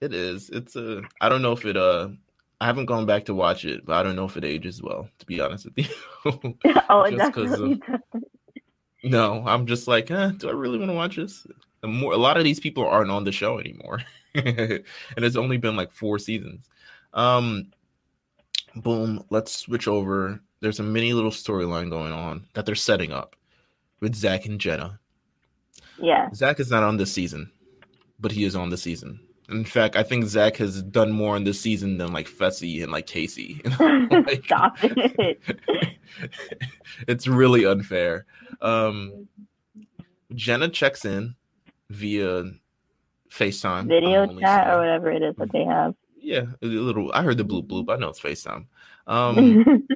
It 0.01 0.13
is. 0.13 0.51
It's 0.51 0.77
a. 0.77 1.03
I 1.21 1.29
don't 1.29 1.43
know 1.43 1.53
if 1.53 1.65
it. 1.65 1.77
Uh, 1.77 2.09
I 2.61 2.67
haven't 2.67 2.87
gone 2.87 3.07
back 3.07 3.25
to 3.27 3.35
watch 3.35 3.65
it, 3.65 3.85
but 3.85 3.95
I 3.95 4.03
don't 4.03 4.17
know 4.17 4.25
if 4.25 4.37
it 4.37 4.45
ages 4.45 4.83
well. 4.83 5.09
To 5.19 5.27
be 5.27 5.41
honest 5.41 5.67
with 5.67 5.79
you. 5.79 5.85
oh, 6.89 7.03
it 7.03 7.17
definitely 7.17 7.77
doesn't. 7.77 7.83
No, 9.03 9.45
I'm 9.47 9.67
just 9.67 9.89
like, 9.89 10.11
eh, 10.11 10.31
do 10.37 10.49
I 10.49 10.53
really 10.53 10.79
want 10.79 10.91
to 10.91 10.95
watch 10.97 11.17
this? 11.17 11.47
more, 11.85 12.13
a 12.13 12.17
lot 12.17 12.37
of 12.37 12.45
these 12.45 12.61
people 12.61 12.87
aren't 12.87 13.11
on 13.11 13.25
the 13.25 13.33
show 13.33 13.59
anymore, 13.59 14.01
and 14.35 14.85
it's 15.17 15.37
only 15.37 15.57
been 15.57 15.77
like 15.77 15.91
four 15.91 16.19
seasons. 16.19 16.69
Um, 17.13 17.73
boom. 18.77 19.25
Let's 19.31 19.57
switch 19.57 19.89
over. 19.89 20.41
There's 20.61 20.81
a 20.81 20.85
mini 20.85 21.13
little 21.13 21.31
storyline 21.31 21.91
going 21.91 22.13
on 22.13 22.47
that 22.55 22.67
they're 22.67 22.75
setting 22.75 23.13
up 23.13 23.35
with 24.01 24.15
Zach 24.15 24.47
and 24.47 24.61
Jenna. 24.61 25.01
Yeah, 25.99 26.31
Zach 26.33 26.61
is 26.61 26.71
not 26.71 26.83
on 26.83 26.97
this 26.97 27.13
season, 27.13 27.51
but 28.21 28.33
he 28.33 28.45
is 28.45 28.57
on 28.57 28.71
the 28.71 28.77
season. 28.79 29.21
In 29.49 29.65
fact, 29.65 29.97
I 29.97 30.03
think 30.03 30.25
Zach 30.27 30.57
has 30.57 30.83
done 30.83 31.13
more 31.13 31.37
in 31.37 31.45
this 31.45 31.61
season 31.61 31.99
than 31.99 32.13
like 32.13 32.29
Fessy 32.29 32.83
and 32.83 32.93
like 32.93 33.07
Kaycee. 33.07 33.61
like, 34.27 34.45
Stop 34.45 34.77
it. 34.83 35.41
it's 37.09 37.27
really 37.27 37.65
unfair. 37.65 38.27
Um, 38.61 39.29
Jenna 40.35 40.69
checks 40.69 41.05
in 41.05 41.35
via 41.91 42.45
FaceTime. 43.31 43.89
Video 43.89 44.27
chat 44.39 44.69
or 44.73 44.79
whatever 44.79 45.11
it 45.11 45.23
is 45.23 45.35
that 45.37 45.53
they 45.53 45.65
have. 45.65 45.95
Yeah, 46.17 46.45
a 46.63 46.67
little. 46.67 47.11
I 47.13 47.23
heard 47.23 47.39
the 47.39 47.45
bloop 47.45 47.67
bloop. 47.67 47.93
I 47.93 47.97
know 47.97 48.09
it's 48.09 48.21
FaceTime. 48.21 48.67
Um, 49.09 49.87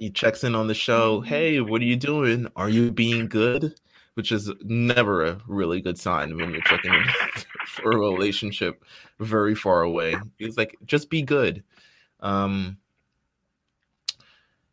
he 0.00 0.10
checks 0.10 0.42
in 0.42 0.56
on 0.56 0.66
the 0.66 0.74
show. 0.74 1.20
Hey, 1.20 1.60
what 1.60 1.80
are 1.80 1.84
you 1.84 1.96
doing? 1.96 2.48
Are 2.56 2.68
you 2.68 2.90
being 2.90 3.28
good? 3.28 3.74
Which 4.14 4.32
is 4.32 4.50
never 4.62 5.24
a 5.24 5.40
really 5.46 5.80
good 5.80 5.98
sign 5.98 6.36
when 6.36 6.50
you're 6.50 6.62
checking 6.62 6.94
in 6.94 7.04
for 7.74 7.92
a 7.92 7.98
relationship 7.98 8.84
very 9.18 9.54
far 9.54 9.82
away. 9.82 10.16
He's 10.38 10.56
like, 10.56 10.76
just 10.84 11.10
be 11.10 11.22
good. 11.22 11.62
Um, 12.20 12.78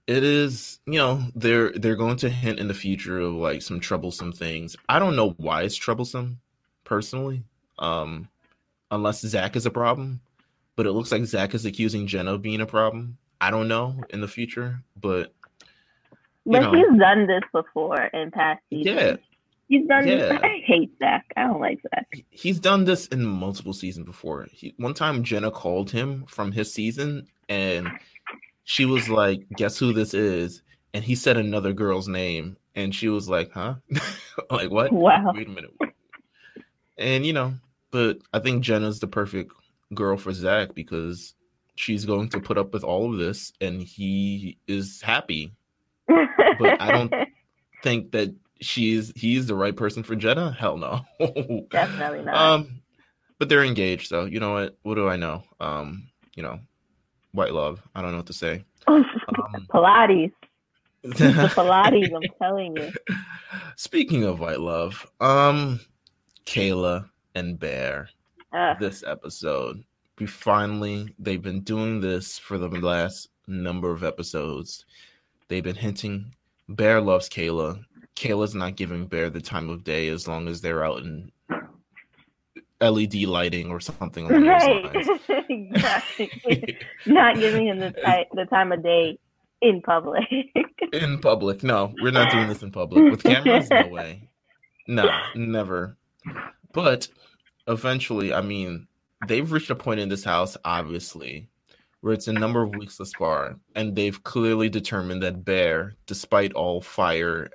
it 0.07 0.23
is, 0.23 0.79
you 0.85 0.99
know, 0.99 1.23
they're 1.35 1.71
they're 1.71 1.95
going 1.95 2.17
to 2.17 2.29
hint 2.29 2.59
in 2.59 2.67
the 2.67 2.73
future 2.73 3.19
of 3.19 3.33
like 3.33 3.61
some 3.61 3.79
troublesome 3.79 4.31
things. 4.31 4.75
I 4.89 4.99
don't 4.99 5.15
know 5.15 5.31
why 5.37 5.63
it's 5.63 5.75
troublesome, 5.75 6.39
personally. 6.83 7.43
Um, 7.79 8.29
unless 8.89 9.21
Zach 9.21 9.55
is 9.55 9.65
a 9.65 9.71
problem, 9.71 10.21
but 10.75 10.85
it 10.85 10.91
looks 10.91 11.11
like 11.11 11.23
Zach 11.25 11.53
is 11.53 11.65
accusing 11.65 12.07
Jenna 12.07 12.33
of 12.33 12.41
being 12.41 12.61
a 12.61 12.65
problem. 12.65 13.17
I 13.39 13.51
don't 13.51 13.67
know 13.67 14.03
in 14.09 14.21
the 14.21 14.27
future, 14.27 14.83
but 14.99 15.33
but 16.45 16.61
know, 16.61 16.73
he's 16.73 16.99
done 16.99 17.27
this 17.27 17.43
before 17.53 18.03
in 18.13 18.31
past 18.31 18.61
seasons. 18.69 18.95
Yeah. 18.95 19.15
He's 19.71 19.87
done 19.87 20.05
yeah. 20.05 20.15
this. 20.17 20.31
I 20.43 20.61
hate 20.65 20.91
Zach. 20.99 21.23
I 21.37 21.43
don't 21.43 21.61
like 21.61 21.79
Zach. 21.81 22.05
He's 22.29 22.59
done 22.59 22.83
this 22.83 23.07
in 23.07 23.25
multiple 23.25 23.71
seasons 23.71 24.05
before. 24.05 24.47
He, 24.51 24.73
one 24.75 24.93
time 24.93 25.23
Jenna 25.23 25.49
called 25.49 25.89
him 25.89 26.25
from 26.27 26.51
his 26.51 26.73
season 26.73 27.25
and 27.47 27.87
she 28.65 28.83
was 28.83 29.07
like, 29.07 29.47
Guess 29.55 29.77
who 29.77 29.93
this 29.93 30.13
is? 30.13 30.61
And 30.93 31.05
he 31.05 31.15
said 31.15 31.37
another 31.37 31.71
girl's 31.71 32.09
name. 32.09 32.57
And 32.75 32.93
she 32.93 33.07
was 33.07 33.29
like, 33.29 33.49
Huh? 33.53 33.75
like, 34.51 34.69
what? 34.69 34.91
Wow. 34.91 35.31
Wait 35.33 35.47
a 35.47 35.51
minute. 35.51 35.71
And, 36.97 37.25
you 37.25 37.31
know, 37.31 37.53
but 37.91 38.17
I 38.33 38.39
think 38.39 38.65
Jenna's 38.65 38.99
the 38.99 39.07
perfect 39.07 39.53
girl 39.93 40.17
for 40.17 40.33
Zach 40.33 40.75
because 40.75 41.33
she's 41.75 42.03
going 42.03 42.27
to 42.31 42.41
put 42.41 42.57
up 42.57 42.73
with 42.73 42.83
all 42.83 43.13
of 43.13 43.19
this 43.19 43.53
and 43.61 43.81
he 43.81 44.57
is 44.67 45.01
happy. 45.01 45.53
but 46.09 46.81
I 46.81 46.91
don't 46.91 47.13
think 47.83 48.11
that 48.11 48.35
she's 48.61 49.11
he's 49.15 49.47
the 49.47 49.55
right 49.55 49.75
person 49.75 50.03
for 50.03 50.15
Jenna. 50.15 50.51
Hell 50.51 50.77
no. 50.77 51.01
Definitely 51.71 52.23
not. 52.23 52.35
Um 52.35 52.81
but 53.39 53.49
they're 53.49 53.63
engaged, 53.63 54.07
so 54.07 54.25
you 54.25 54.39
know 54.39 54.53
what? 54.53 54.77
What 54.83 54.95
do 54.95 55.09
I 55.09 55.15
know? 55.15 55.43
Um, 55.59 56.09
you 56.35 56.43
know, 56.43 56.59
white 57.31 57.53
love. 57.53 57.81
I 57.95 58.01
don't 58.03 58.11
know 58.11 58.17
what 58.17 58.27
to 58.27 58.33
say. 58.33 58.63
um, 58.85 59.03
Pilates. 59.73 60.31
Pilates, 61.03 62.13
I'm 62.15 62.21
telling 62.39 62.77
you. 62.77 62.91
Speaking 63.77 64.25
of 64.25 64.39
white 64.39 64.59
love, 64.59 65.07
um, 65.19 65.79
Kayla 66.45 67.09
and 67.33 67.57
Bear. 67.57 68.09
Uh. 68.53 68.75
This 68.79 69.03
episode 69.07 69.83
we 70.21 70.27
finally 70.27 71.15
they've 71.17 71.41
been 71.41 71.61
doing 71.61 71.99
this 71.99 72.37
for 72.37 72.59
the 72.59 72.67
last 72.67 73.29
number 73.47 73.89
of 73.89 74.03
episodes. 74.03 74.85
They've 75.47 75.63
been 75.63 75.75
hinting 75.75 76.35
Bear 76.69 77.01
loves 77.01 77.27
Kayla. 77.27 77.83
Kayla's 78.15 78.55
not 78.55 78.75
giving 78.75 79.07
Bear 79.07 79.29
the 79.29 79.41
time 79.41 79.69
of 79.69 79.83
day 79.83 80.07
as 80.09 80.27
long 80.27 80.47
as 80.47 80.61
they're 80.61 80.83
out 80.83 80.99
in 80.99 81.31
LED 82.81 83.15
lighting 83.23 83.69
or 83.69 83.79
something 83.79 84.25
along 84.29 84.47
right. 84.47 84.93
those 84.93 85.07
lines. 85.07 85.45
exactly. 85.49 86.77
not 87.05 87.35
giving 87.35 87.67
him 87.67 87.79
the, 87.79 87.93
the 88.33 88.45
time 88.45 88.71
of 88.71 88.83
day 88.83 89.17
in 89.61 89.81
public. 89.81 90.25
in 90.93 91.19
public. 91.19 91.63
No, 91.63 91.93
we're 92.01 92.11
not 92.11 92.31
doing 92.31 92.47
this 92.47 92.63
in 92.63 92.71
public. 92.71 93.11
With 93.11 93.23
cameras, 93.23 93.69
no 93.69 93.87
way. 93.87 94.27
No, 94.87 95.09
never. 95.35 95.95
But 96.73 97.07
eventually, 97.67 98.33
I 98.33 98.41
mean, 98.41 98.87
they've 99.27 99.49
reached 99.51 99.69
a 99.69 99.75
point 99.75 99.99
in 99.99 100.09
this 100.09 100.23
house, 100.23 100.57
obviously, 100.65 101.49
where 102.01 102.13
it's 102.13 102.27
a 102.27 102.33
number 102.33 102.63
of 102.63 102.75
weeks 102.75 102.97
thus 102.97 103.13
far, 103.13 103.57
and 103.75 103.95
they've 103.95 104.23
clearly 104.23 104.69
determined 104.69 105.21
that 105.21 105.45
Bear, 105.45 105.93
despite 106.07 106.53
all 106.53 106.81
fire, 106.81 107.49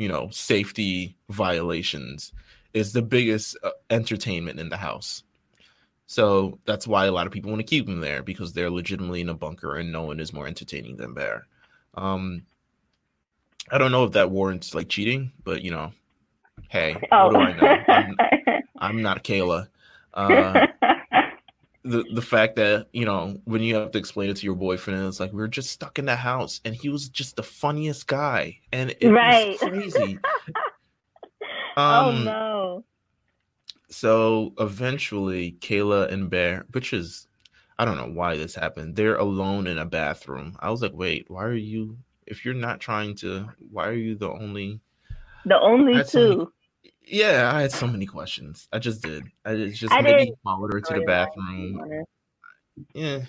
you 0.00 0.08
know, 0.08 0.30
safety 0.30 1.14
violations, 1.28 2.32
is 2.72 2.94
the 2.94 3.02
biggest 3.02 3.54
uh, 3.62 3.68
entertainment 3.90 4.58
in 4.58 4.70
the 4.70 4.76
house. 4.78 5.24
So 6.06 6.58
that's 6.64 6.86
why 6.86 7.04
a 7.04 7.12
lot 7.12 7.26
of 7.26 7.34
people 7.34 7.50
want 7.50 7.60
to 7.60 7.66
keep 7.66 7.84
them 7.84 8.00
there 8.00 8.22
because 8.22 8.54
they're 8.54 8.70
legitimately 8.70 9.20
in 9.20 9.28
a 9.28 9.34
bunker 9.34 9.76
and 9.76 9.92
no 9.92 10.04
one 10.04 10.18
is 10.18 10.32
more 10.32 10.46
entertaining 10.46 10.96
than 10.96 11.12
Bear. 11.12 11.46
Um, 11.96 12.46
I 13.70 13.76
don't 13.76 13.92
know 13.92 14.04
if 14.04 14.12
that 14.12 14.30
warrants 14.30 14.74
like 14.74 14.88
cheating, 14.88 15.32
but 15.44 15.60
you 15.60 15.70
know, 15.70 15.92
hey, 16.70 16.96
oh. 17.12 17.26
what 17.26 17.32
do 17.34 17.38
I 17.38 17.52
know? 17.60 17.84
I'm, 17.88 18.62
I'm 18.78 19.02
not 19.02 19.22
Kayla. 19.22 19.68
Uh, 20.12 20.66
the 21.82 22.04
the 22.12 22.22
fact 22.22 22.56
that 22.56 22.88
you 22.92 23.04
know 23.04 23.40
when 23.44 23.62
you 23.62 23.74
have 23.76 23.92
to 23.92 23.98
explain 23.98 24.30
it 24.30 24.36
to 24.36 24.44
your 24.44 24.54
boyfriend, 24.54 25.06
it's 25.06 25.20
like 25.20 25.32
we 25.32 25.42
are 25.42 25.48
just 25.48 25.70
stuck 25.70 25.98
in 25.98 26.06
the 26.06 26.16
house, 26.16 26.60
and 26.64 26.74
he 26.74 26.88
was 26.88 27.08
just 27.08 27.36
the 27.36 27.42
funniest 27.42 28.06
guy, 28.06 28.58
and 28.72 28.94
it 29.00 29.10
right. 29.10 29.60
was 29.60 29.70
crazy. 29.70 30.18
Oh, 31.76 31.82
um, 31.82 32.16
oh 32.16 32.22
no! 32.22 32.84
So 33.90 34.54
eventually, 34.58 35.56
Kayla 35.60 36.10
and 36.10 36.28
Bear, 36.28 36.66
which 36.72 36.92
is 36.92 37.28
I 37.78 37.86
don't 37.86 37.96
know 37.96 38.10
why 38.10 38.36
this 38.36 38.54
happened. 38.54 38.94
They're 38.94 39.16
alone 39.16 39.66
in 39.66 39.78
a 39.78 39.86
bathroom. 39.86 40.54
I 40.60 40.68
was 40.70 40.82
like, 40.82 40.92
wait, 40.92 41.30
why 41.30 41.44
are 41.44 41.54
you? 41.54 41.96
If 42.26 42.44
you're 42.44 42.52
not 42.52 42.80
trying 42.80 43.14
to, 43.16 43.48
why 43.70 43.86
are 43.86 43.94
you 43.94 44.16
the 44.16 44.28
only? 44.28 44.80
The 45.46 45.58
only 45.58 46.04
two. 46.04 46.52
Yeah, 47.10 47.50
I 47.52 47.62
had 47.62 47.72
so 47.72 47.88
many 47.88 48.06
questions. 48.06 48.68
I 48.72 48.78
just 48.78 49.02
did. 49.02 49.24
I 49.44 49.66
just 49.66 49.92
I 49.92 50.00
maybe 50.00 50.32
followed 50.44 50.72
her 50.72 50.80
to 50.80 50.94
the 50.94 51.04
bathroom. 51.04 52.04
Yeah, 52.94 53.22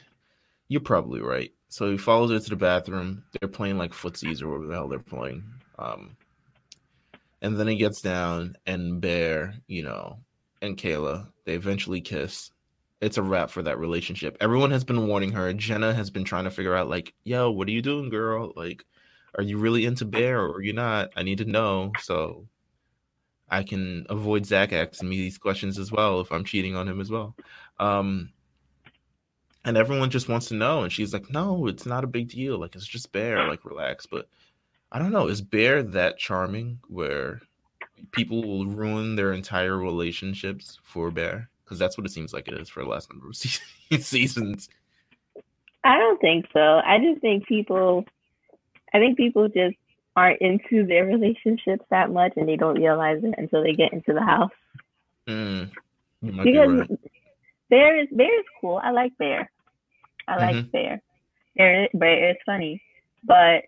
you're 0.67 0.81
probably 0.81 1.21
right. 1.21 1.51
So 1.69 1.89
he 1.89 1.97
follows 1.97 2.29
her 2.31 2.39
to 2.39 2.49
the 2.49 2.55
bathroom. 2.55 3.23
They're 3.31 3.49
playing 3.49 3.77
like 3.77 3.91
footsies 3.91 4.41
or 4.41 4.49
whatever 4.49 4.67
the 4.67 4.73
hell 4.73 4.87
they're 4.87 4.99
playing. 4.99 5.43
Um, 5.79 6.15
and 7.41 7.59
then 7.59 7.67
he 7.67 7.75
gets 7.75 8.01
down 8.01 8.55
and 8.67 9.01
Bear, 9.01 9.55
you 9.67 9.83
know, 9.83 10.19
and 10.61 10.77
Kayla, 10.77 11.27
they 11.45 11.55
eventually 11.55 12.01
kiss. 12.01 12.51
It's 13.01 13.17
a 13.17 13.23
wrap 13.23 13.49
for 13.49 13.63
that 13.63 13.79
relationship. 13.79 14.37
Everyone 14.39 14.69
has 14.69 14.83
been 14.83 15.07
warning 15.07 15.31
her. 15.31 15.51
Jenna 15.53 15.91
has 15.91 16.11
been 16.11 16.23
trying 16.23 16.43
to 16.43 16.51
figure 16.51 16.75
out, 16.75 16.87
like, 16.87 17.15
yo, 17.23 17.49
what 17.49 17.67
are 17.67 17.71
you 17.71 17.81
doing, 17.81 18.09
girl? 18.09 18.53
Like, 18.55 18.85
are 19.35 19.43
you 19.43 19.57
really 19.57 19.87
into 19.87 20.05
Bear 20.05 20.39
or 20.39 20.57
are 20.57 20.61
you 20.61 20.73
not? 20.73 21.09
I 21.15 21.23
need 21.23 21.39
to 21.39 21.45
know. 21.45 21.93
So 22.01 22.45
I 23.51 23.63
can 23.63 24.05
avoid 24.09 24.45
Zach 24.45 24.71
asking 24.71 25.09
me 25.09 25.17
these 25.17 25.37
questions 25.37 25.77
as 25.77 25.91
well 25.91 26.21
if 26.21 26.31
I'm 26.31 26.45
cheating 26.45 26.75
on 26.75 26.87
him 26.87 27.01
as 27.01 27.11
well. 27.11 27.35
Um, 27.79 28.31
and 29.65 29.77
everyone 29.77 30.09
just 30.09 30.29
wants 30.29 30.47
to 30.47 30.55
know, 30.55 30.83
and 30.83 30.91
she's 30.91 31.13
like, 31.13 31.29
"No, 31.29 31.67
it's 31.67 31.85
not 31.85 32.05
a 32.05 32.07
big 32.07 32.29
deal. 32.29 32.57
Like 32.57 32.75
it's 32.75 32.87
just 32.87 33.11
Bear. 33.11 33.47
Like 33.47 33.65
relax." 33.65 34.05
But 34.05 34.27
I 34.91 34.99
don't 34.99 35.11
know. 35.11 35.27
Is 35.27 35.41
Bear 35.41 35.83
that 35.83 36.17
charming 36.17 36.79
where 36.87 37.41
people 38.11 38.41
will 38.41 38.65
ruin 38.65 39.15
their 39.15 39.33
entire 39.33 39.77
relationships 39.77 40.79
for 40.81 41.11
Bear? 41.11 41.49
Because 41.63 41.77
that's 41.77 41.97
what 41.97 42.07
it 42.07 42.11
seems 42.11 42.33
like 42.33 42.47
it 42.47 42.59
is 42.59 42.69
for 42.69 42.83
the 42.83 42.89
last 42.89 43.11
number 43.11 43.27
of 43.27 43.35
seasons. 44.01 44.69
I 45.83 45.97
don't 45.97 46.21
think 46.21 46.45
so. 46.53 46.81
I 46.85 46.99
just 46.99 47.21
think 47.21 47.45
people. 47.45 48.05
I 48.93 48.99
think 48.99 49.17
people 49.17 49.47
just 49.47 49.75
aren't 50.15 50.41
into 50.41 50.85
their 50.85 51.05
relationships 51.05 51.85
that 51.89 52.11
much 52.11 52.33
and 52.35 52.47
they 52.47 52.57
don't 52.57 52.77
realize 52.77 53.23
it 53.23 53.35
until 53.37 53.63
they 53.63 53.73
get 53.73 53.93
into 53.93 54.13
the 54.13 54.21
house. 54.21 54.51
Mm, 55.27 55.71
because 56.21 56.43
be 56.43 56.57
right. 56.57 56.99
Bear 57.69 57.99
is 58.01 58.07
Bear 58.11 58.39
is 58.39 58.45
cool. 58.59 58.79
I 58.83 58.91
like 58.91 59.17
Bear. 59.17 59.49
I 60.27 60.37
like 60.37 60.55
mm-hmm. 60.55 60.69
Bear. 60.69 61.01
Bear 61.55 61.89
Bear 61.93 62.31
is 62.31 62.37
funny, 62.45 62.81
but 63.23 63.63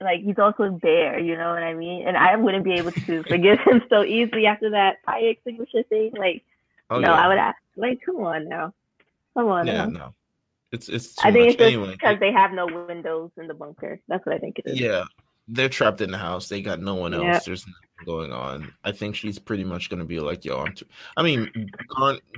like 0.00 0.20
he's 0.22 0.38
also 0.38 0.70
Bear. 0.70 1.18
You 1.18 1.36
know 1.36 1.50
what 1.50 1.62
I 1.62 1.74
mean? 1.74 2.06
And 2.06 2.16
I 2.16 2.36
wouldn't 2.36 2.64
be 2.64 2.74
able 2.74 2.92
to 2.92 3.22
forgive 3.28 3.60
him 3.60 3.82
so 3.88 4.02
easily 4.02 4.46
after 4.46 4.70
that 4.70 4.96
fire 5.06 5.28
extinguisher 5.28 5.84
thing. 5.84 6.12
Like, 6.18 6.42
oh, 6.90 6.98
no, 6.98 7.08
yeah. 7.08 7.14
I 7.14 7.28
would 7.28 7.38
ask. 7.38 7.58
Like, 7.76 8.00
come 8.04 8.16
on 8.16 8.48
now, 8.48 8.74
come 9.34 9.46
on. 9.46 9.66
Yeah, 9.68 9.84
now. 9.84 9.86
no. 9.86 10.14
It's 10.72 10.88
it's. 10.88 11.18
I 11.20 11.32
think 11.32 11.46
much. 11.46 11.48
it's 11.48 11.56
just 11.56 11.66
anyway, 11.66 11.92
because 11.92 12.20
they 12.20 12.32
have 12.32 12.52
no 12.52 12.66
windows 12.66 13.30
in 13.36 13.46
the 13.46 13.54
bunker. 13.54 14.00
That's 14.08 14.24
what 14.26 14.34
I 14.34 14.38
think 14.38 14.58
it 14.58 14.66
is. 14.66 14.80
Yeah, 14.80 15.04
they're 15.48 15.68
trapped 15.68 16.00
in 16.00 16.10
the 16.10 16.18
house. 16.18 16.48
They 16.48 16.60
got 16.60 16.80
no 16.80 16.94
one 16.94 17.14
else. 17.14 17.24
Yep. 17.24 17.44
There's 17.44 17.66
nothing 17.66 18.04
going 18.04 18.32
on. 18.32 18.72
I 18.84 18.92
think 18.92 19.16
she's 19.16 19.38
pretty 19.38 19.64
much 19.64 19.88
going 19.88 20.00
to 20.00 20.04
be 20.04 20.20
like, 20.20 20.44
"Yo, 20.44 20.58
I'm." 20.60 20.74
Too... 20.74 20.84
I 21.16 21.22
mean, 21.22 21.70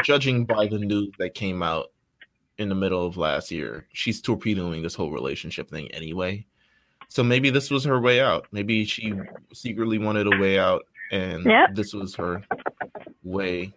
judging 0.04 0.44
by 0.44 0.66
the 0.68 0.78
news 0.78 1.10
that 1.18 1.34
came 1.34 1.62
out 1.62 1.90
in 2.58 2.68
the 2.68 2.74
middle 2.74 3.04
of 3.04 3.16
last 3.16 3.50
year, 3.50 3.86
she's 3.92 4.20
torpedoing 4.20 4.82
this 4.82 4.94
whole 4.94 5.10
relationship 5.10 5.68
thing 5.68 5.90
anyway. 5.92 6.46
So 7.08 7.24
maybe 7.24 7.50
this 7.50 7.70
was 7.70 7.82
her 7.84 8.00
way 8.00 8.20
out. 8.20 8.46
Maybe 8.52 8.84
she 8.84 9.12
secretly 9.52 9.98
wanted 9.98 10.32
a 10.32 10.38
way 10.38 10.60
out, 10.60 10.82
and 11.10 11.44
yep. 11.44 11.74
this 11.74 11.92
was 11.92 12.14
her 12.14 12.44
way 13.24 13.72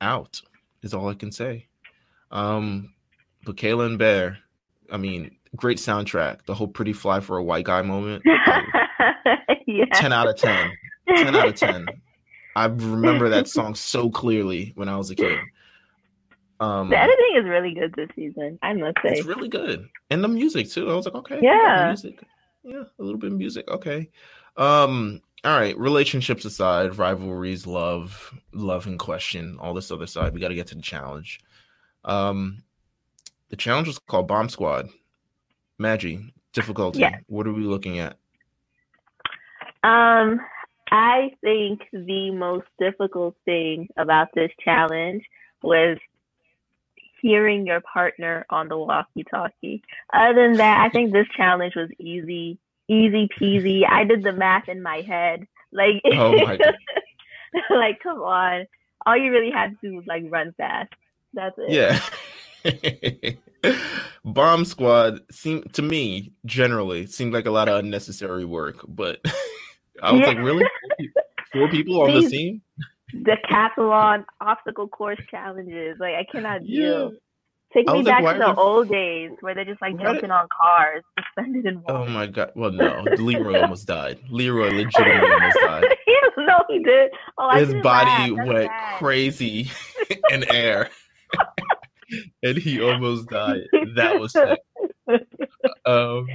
out. 0.00 0.40
Is 0.82 0.94
all 0.94 1.08
I 1.08 1.14
can 1.14 1.32
say. 1.32 1.66
Um, 2.30 2.94
but 3.44 3.56
Kayla 3.56 3.86
and 3.86 3.98
Bear, 3.98 4.38
I 4.90 4.96
mean, 4.96 5.36
great 5.56 5.78
soundtrack. 5.78 6.44
The 6.46 6.54
whole 6.54 6.68
"Pretty 6.68 6.92
Fly 6.92 7.20
for 7.20 7.36
a 7.36 7.42
White 7.42 7.64
Guy" 7.64 7.82
moment. 7.82 8.22
yeah. 9.66 9.84
Ten 9.94 10.12
out 10.12 10.28
of 10.28 10.36
ten. 10.36 10.70
Ten 11.08 11.34
out 11.34 11.48
of 11.48 11.54
ten. 11.54 11.86
I 12.56 12.66
remember 12.66 13.30
that 13.30 13.48
song 13.48 13.74
so 13.74 14.10
clearly 14.10 14.72
when 14.74 14.88
I 14.88 14.96
was 14.96 15.10
a 15.10 15.14
kid. 15.14 15.38
Um, 16.60 16.90
the 16.90 16.98
editing 16.98 17.36
is 17.36 17.44
really 17.44 17.74
good 17.74 17.94
this 17.94 18.10
season. 18.14 18.58
I 18.62 18.74
must 18.74 18.98
say, 19.02 19.14
it's 19.14 19.26
really 19.26 19.48
good, 19.48 19.88
and 20.10 20.22
the 20.22 20.28
music 20.28 20.70
too. 20.70 20.90
I 20.90 20.94
was 20.94 21.06
like, 21.06 21.14
okay, 21.14 21.40
yeah, 21.42 21.86
music, 21.88 22.22
yeah, 22.62 22.82
a 22.98 23.02
little 23.02 23.18
bit 23.18 23.32
of 23.32 23.38
music. 23.38 23.66
Okay, 23.68 24.10
um, 24.56 25.20
all 25.44 25.58
right. 25.58 25.76
Relationships 25.76 26.44
aside, 26.44 26.98
rivalries, 26.98 27.66
love, 27.66 28.32
love 28.52 28.86
in 28.86 28.96
question, 28.96 29.56
all 29.60 29.74
this 29.74 29.90
other 29.90 30.06
side. 30.06 30.34
We 30.34 30.40
got 30.40 30.48
to 30.48 30.54
get 30.54 30.68
to 30.68 30.76
the 30.76 30.82
challenge. 30.82 31.40
Um, 32.04 32.62
the 33.52 33.56
challenge 33.56 33.86
was 33.86 33.98
called 33.98 34.26
Bomb 34.26 34.48
Squad. 34.48 34.88
Maggie, 35.78 36.32
difficulty. 36.54 37.00
Yeah. 37.00 37.18
What 37.26 37.46
are 37.46 37.52
we 37.52 37.64
looking 37.64 37.98
at? 37.98 38.16
Um, 39.84 40.40
I 40.90 41.32
think 41.42 41.82
the 41.92 42.30
most 42.30 42.66
difficult 42.80 43.36
thing 43.44 43.88
about 43.98 44.28
this 44.34 44.50
challenge 44.64 45.22
was 45.62 45.98
hearing 47.20 47.66
your 47.66 47.82
partner 47.82 48.46
on 48.48 48.68
the 48.68 48.78
walkie-talkie. 48.78 49.82
Other 50.14 50.34
than 50.34 50.56
that, 50.56 50.80
I 50.80 50.88
think 50.88 51.12
this 51.12 51.26
challenge 51.36 51.76
was 51.76 51.90
easy, 51.98 52.58
easy 52.88 53.28
peasy. 53.38 53.82
I 53.86 54.04
did 54.04 54.22
the 54.22 54.32
math 54.32 54.70
in 54.70 54.82
my 54.82 55.02
head. 55.02 55.46
Like, 55.72 56.00
oh 56.06 56.32
my 56.32 56.58
like, 57.70 58.00
come 58.02 58.22
on. 58.22 58.66
All 59.04 59.16
you 59.16 59.30
really 59.30 59.50
had 59.50 59.72
to 59.72 59.88
do 59.90 59.96
was 59.96 60.06
like 60.06 60.22
run 60.30 60.54
fast. 60.56 60.94
That's 61.34 61.54
it. 61.58 61.70
Yeah. 61.70 62.00
Bomb 64.24 64.64
Squad 64.64 65.20
seemed 65.30 65.72
to 65.74 65.82
me 65.82 66.32
generally 66.44 67.06
seemed 67.06 67.32
like 67.32 67.46
a 67.46 67.50
lot 67.50 67.68
of 67.68 67.78
unnecessary 67.78 68.44
work, 68.44 68.76
but 68.88 69.20
I 70.02 70.12
was 70.12 70.20
yeah. 70.20 70.26
like, 70.28 70.38
really? 70.38 70.64
Four 71.52 71.68
people 71.68 72.02
on 72.02 72.14
These, 72.14 72.30
the 72.30 72.30
team? 72.30 72.62
decathlon 73.14 74.24
obstacle 74.40 74.88
course 74.88 75.20
challenges. 75.30 75.96
Like 76.00 76.14
I 76.14 76.26
cannot 76.30 76.64
deal. 76.64 77.12
Take 77.72 77.88
me 77.88 78.02
back 78.02 78.22
like, 78.22 78.36
to 78.36 78.40
the 78.40 78.54
old 78.54 78.90
days 78.90 79.30
where 79.40 79.54
they're 79.54 79.64
just 79.64 79.80
like 79.80 79.98
jumping 79.98 80.30
on 80.30 80.46
cars, 80.60 81.02
suspended 81.18 81.64
in 81.64 81.82
oh 81.88 81.94
water. 81.94 82.10
Oh 82.10 82.12
my 82.12 82.26
god! 82.26 82.52
Well, 82.54 82.70
no, 82.70 83.02
Leroy 83.18 83.62
almost 83.62 83.86
died. 83.86 84.18
Leroy 84.28 84.70
legitimately 84.70 85.30
almost 85.30 85.56
died. 85.64 85.84
no, 86.36 86.58
he 86.68 86.80
did. 86.80 87.10
Oh, 87.38 87.50
His 87.56 87.72
body 87.82 88.32
went 88.32 88.68
bad. 88.68 88.98
crazy 88.98 89.70
in 90.30 90.44
air, 90.52 90.90
and 92.42 92.56
he 92.56 92.80
almost 92.80 93.28
died. 93.28 93.62
That 93.96 94.18
was 94.18 94.32
sick. 94.32 94.58
Um, 95.84 96.28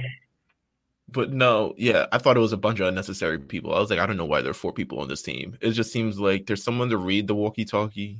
but 1.10 1.32
no, 1.32 1.74
yeah, 1.78 2.06
I 2.12 2.18
thought 2.18 2.36
it 2.36 2.40
was 2.40 2.52
a 2.52 2.58
bunch 2.58 2.80
of 2.80 2.86
unnecessary 2.86 3.38
people. 3.38 3.74
I 3.74 3.80
was 3.80 3.88
like, 3.88 3.98
I 3.98 4.06
don't 4.06 4.18
know 4.18 4.26
why 4.26 4.42
there 4.42 4.50
are 4.50 4.54
four 4.54 4.72
people 4.72 5.00
on 5.00 5.08
this 5.08 5.22
team. 5.22 5.56
It 5.62 5.70
just 5.70 5.90
seems 5.90 6.18
like 6.18 6.46
there's 6.46 6.62
someone 6.62 6.90
to 6.90 6.98
read 6.98 7.26
the 7.26 7.34
walkie-talkie 7.34 8.18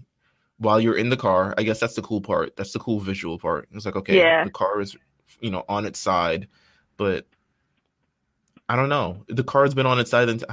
while 0.56 0.80
you're 0.80 0.96
in 0.96 1.10
the 1.10 1.16
car. 1.16 1.54
I 1.58 1.64
guess 1.64 1.80
that's 1.80 1.94
the 1.94 2.02
cool 2.02 2.22
part. 2.22 2.56
That's 2.56 2.72
the 2.72 2.78
cool 2.78 2.98
visual 2.98 3.38
part. 3.38 3.68
It's 3.72 3.84
like, 3.84 3.96
okay, 3.96 4.16
yeah. 4.16 4.44
the 4.44 4.50
car 4.50 4.80
is, 4.80 4.96
you 5.40 5.50
know, 5.50 5.64
on 5.68 5.84
its 5.84 5.98
side, 5.98 6.48
but 6.96 7.26
I 8.68 8.76
don't 8.76 8.88
know. 8.88 9.24
The 9.28 9.44
car's 9.44 9.74
been 9.74 9.86
on 9.86 9.98
its 9.98 10.10
side, 10.10 10.28
and 10.28 10.44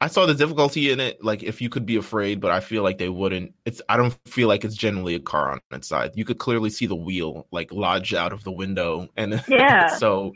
I 0.00 0.06
saw 0.06 0.26
the 0.26 0.34
difficulty 0.34 0.92
in 0.92 1.00
it. 1.00 1.22
Like, 1.24 1.42
if 1.42 1.60
you 1.60 1.68
could 1.68 1.84
be 1.84 1.96
afraid, 1.96 2.40
but 2.40 2.52
I 2.52 2.60
feel 2.60 2.82
like 2.84 2.98
they 2.98 3.08
wouldn't. 3.08 3.54
It's 3.64 3.82
I 3.88 3.96
don't 3.96 4.16
feel 4.26 4.46
like 4.46 4.64
it's 4.64 4.76
generally 4.76 5.14
a 5.14 5.20
car 5.20 5.50
on 5.50 5.60
its 5.72 5.88
side. 5.88 6.12
You 6.14 6.24
could 6.24 6.38
clearly 6.38 6.70
see 6.70 6.86
the 6.86 6.94
wheel 6.94 7.46
like 7.50 7.72
lodge 7.72 8.14
out 8.14 8.32
of 8.32 8.44
the 8.44 8.52
window, 8.52 9.08
and 9.16 9.42
yeah, 9.48 9.88
so 9.88 10.34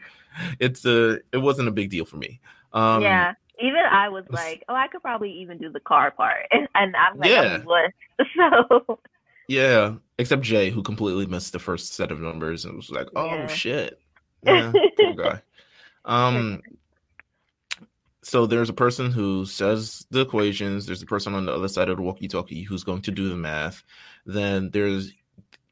it's 0.59 0.85
a 0.85 1.21
it 1.33 1.39
wasn't 1.39 1.69
a 1.69 1.73
big 1.73 1.91
deal 1.91 2.05
for 2.05 2.17
me. 2.17 2.41
Um, 2.73 3.03
yeah, 3.03 3.35
even 3.61 3.81
I 3.89 4.09
was 4.09 4.25
like, 4.31 4.65
oh, 4.69 4.75
I 4.75 4.89
could 4.89 5.03
probably 5.03 5.31
even 5.31 5.59
do 5.59 5.71
the 5.71 5.81
car 5.81 6.11
part, 6.11 6.47
and, 6.51 6.69
and 6.75 6.97
I'm 6.97 7.19
like, 7.19 7.31
yeah. 7.31 7.59
So 8.37 8.99
yeah, 9.49 9.95
except 10.19 10.43
Jay, 10.43 10.71
who 10.71 10.83
completely 10.83 11.27
missed 11.27 11.53
the 11.53 11.59
first 11.59 11.95
set 11.95 12.11
of 12.11 12.21
numbers 12.21 12.65
and 12.65 12.77
was 12.77 12.91
like, 12.91 13.09
oh 13.15 13.27
yeah. 13.27 13.47
shit, 13.47 14.01
yeah, 14.45 14.73
poor 14.99 15.15
guy. 15.15 15.43
Um. 16.05 16.63
So 18.23 18.47
there's 18.47 18.69
a 18.69 18.75
person 18.75 19.11
who 19.11 19.45
says 19.47 20.07
the 20.11 20.21
equations. 20.21 20.87
There's 20.87 21.03
a 21.03 21.07
person 21.07 21.35
on 21.35 21.47
the 21.47 21.53
other 21.53 21.69
side 21.69 21.89
of 21.89 21.97
the 21.97 22.03
walkie-talkie 22.03 22.63
who's 22.63 22.85
going 22.85 23.03
to 23.03 23.11
do 23.11 23.29
the 23.29 23.37
math. 23.37 23.83
Then 24.27 24.71
there's 24.71 25.13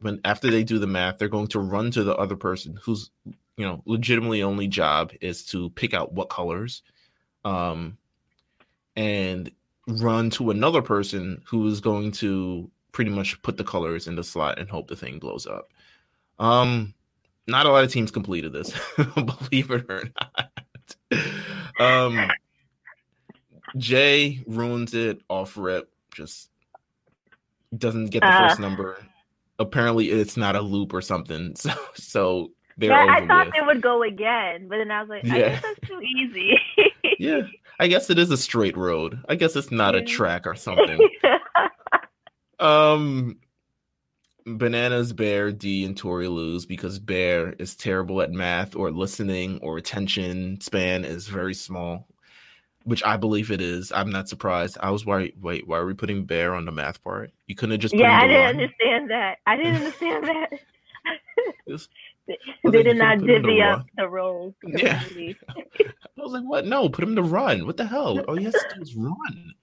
when 0.00 0.20
after 0.24 0.50
they 0.50 0.64
do 0.64 0.78
the 0.78 0.86
math, 0.86 1.18
they're 1.18 1.28
going 1.28 1.46
to 1.48 1.60
run 1.60 1.90
to 1.92 2.02
the 2.02 2.16
other 2.16 2.36
person 2.36 2.78
who's 2.82 3.10
you 3.60 3.66
know 3.66 3.82
legitimately 3.84 4.42
only 4.42 4.66
job 4.66 5.12
is 5.20 5.44
to 5.44 5.68
pick 5.70 5.92
out 5.92 6.14
what 6.14 6.30
colors 6.30 6.82
um 7.44 7.98
and 8.96 9.52
run 9.86 10.30
to 10.30 10.50
another 10.50 10.80
person 10.80 11.42
who 11.46 11.66
is 11.66 11.82
going 11.82 12.10
to 12.10 12.70
pretty 12.92 13.10
much 13.10 13.40
put 13.42 13.58
the 13.58 13.64
colors 13.64 14.06
in 14.06 14.16
the 14.16 14.24
slot 14.24 14.58
and 14.58 14.70
hope 14.70 14.88
the 14.88 14.96
thing 14.96 15.18
blows 15.18 15.46
up 15.46 15.68
um 16.38 16.94
not 17.46 17.66
a 17.66 17.70
lot 17.70 17.84
of 17.84 17.92
teams 17.92 18.10
completed 18.10 18.50
this 18.50 18.72
believe 19.14 19.70
it 19.70 19.84
or 19.90 20.04
not 20.18 21.20
um 21.80 22.30
jay 23.76 24.42
ruins 24.46 24.94
it 24.94 25.20
off 25.28 25.56
rip 25.56 25.90
just 26.12 26.50
doesn't 27.76 28.06
get 28.06 28.20
the 28.20 28.26
uh, 28.26 28.48
first 28.48 28.60
number 28.60 28.98
apparently 29.58 30.10
it's 30.10 30.36
not 30.36 30.56
a 30.56 30.60
loop 30.60 30.92
or 30.92 31.00
something 31.00 31.54
so 31.56 31.72
so 31.94 32.50
they're 32.80 32.90
yeah, 32.90 33.14
I 33.14 33.26
thought 33.26 33.46
with. 33.46 33.54
they 33.54 33.60
would 33.60 33.82
go 33.82 34.02
again, 34.02 34.66
but 34.66 34.78
then 34.78 34.90
I 34.90 35.02
was 35.02 35.10
like, 35.10 35.24
yeah. 35.24 35.34
I 35.34 35.38
guess 35.38 35.62
that's 35.62 35.80
too 35.86 36.00
easy. 36.00 36.58
yeah, 37.18 37.42
I 37.78 37.88
guess 37.88 38.08
it 38.08 38.18
is 38.18 38.30
a 38.30 38.38
straight 38.38 38.76
road. 38.76 39.20
I 39.28 39.34
guess 39.34 39.54
it's 39.54 39.70
not 39.70 39.94
a 39.94 40.02
track 40.02 40.46
or 40.46 40.54
something. 40.54 40.98
um, 42.58 43.38
Bananas, 44.46 45.12
Bear, 45.12 45.52
D, 45.52 45.84
and 45.84 45.94
Tori 45.94 46.26
lose 46.26 46.64
because 46.64 46.98
Bear 46.98 47.52
is 47.58 47.76
terrible 47.76 48.22
at 48.22 48.32
math 48.32 48.74
or 48.74 48.90
listening 48.90 49.58
or 49.62 49.76
attention 49.76 50.58
span 50.62 51.04
is 51.04 51.28
very 51.28 51.54
small, 51.54 52.08
which 52.90 53.04
I 53.04 53.16
believe 53.16 53.52
it 53.52 53.60
is. 53.60 53.92
I'm 53.92 54.10
not 54.10 54.28
surprised. 54.28 54.76
I 54.80 54.90
was 54.90 55.06
worried. 55.06 55.34
Wait, 55.40 55.68
why 55.68 55.78
are 55.78 55.86
we 55.86 55.94
putting 55.94 56.24
Bear 56.24 56.56
on 56.56 56.64
the 56.64 56.72
math 56.72 57.02
part? 57.04 57.30
You 57.46 57.54
couldn't 57.54 57.70
have 57.72 57.80
just 57.80 57.94
yeah. 57.94 58.20
I 58.20 58.26
didn't 58.26 58.46
understand 58.48 59.10
that. 59.10 59.38
I 59.46 59.56
didn't 59.56 59.76
understand 59.76 60.24
that. 60.24 60.50
they 62.72 62.82
did 62.82 62.96
not 62.96 63.20
divvy 63.20 63.62
up 63.62 63.86
the 63.96 64.08
roles. 64.08 64.54
Yeah. 64.64 65.02
I 65.08 66.22
was 66.22 66.32
like, 66.32 66.42
what? 66.42 66.66
No, 66.66 66.88
put 66.88 67.04
him 67.04 67.14
to 67.14 67.22
run. 67.22 67.64
What 67.64 67.76
the 67.76 67.86
hell? 67.86 68.22
Oh, 68.26 68.36
yes, 68.36 68.52
to 68.52 69.00
run. 69.00 69.54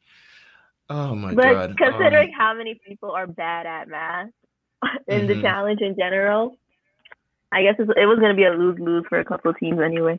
Oh 0.90 1.14
my 1.14 1.34
but 1.34 1.44
god. 1.44 1.76
But 1.78 1.78
considering 1.78 2.30
um, 2.30 2.36
how 2.38 2.54
many 2.54 2.80
people 2.88 3.12
are 3.12 3.28
bad 3.28 3.66
at 3.66 3.90
math 3.90 4.30
in 5.08 5.20
mm-hmm. 5.20 5.28
the 5.28 5.42
challenge 5.42 5.82
in 5.82 5.96
general, 5.98 6.58
I 7.52 7.62
guess 7.62 7.76
it 7.78 7.88
was 7.88 8.20
going 8.20 8.32
to 8.32 8.38
be 8.38 8.46
a 8.46 8.52
lose 8.52 8.80
lose 8.80 9.06
for 9.10 9.20
a 9.20 9.26
couple 9.26 9.52
of 9.52 9.58
teams 9.60 9.80
anyway. 9.84 10.18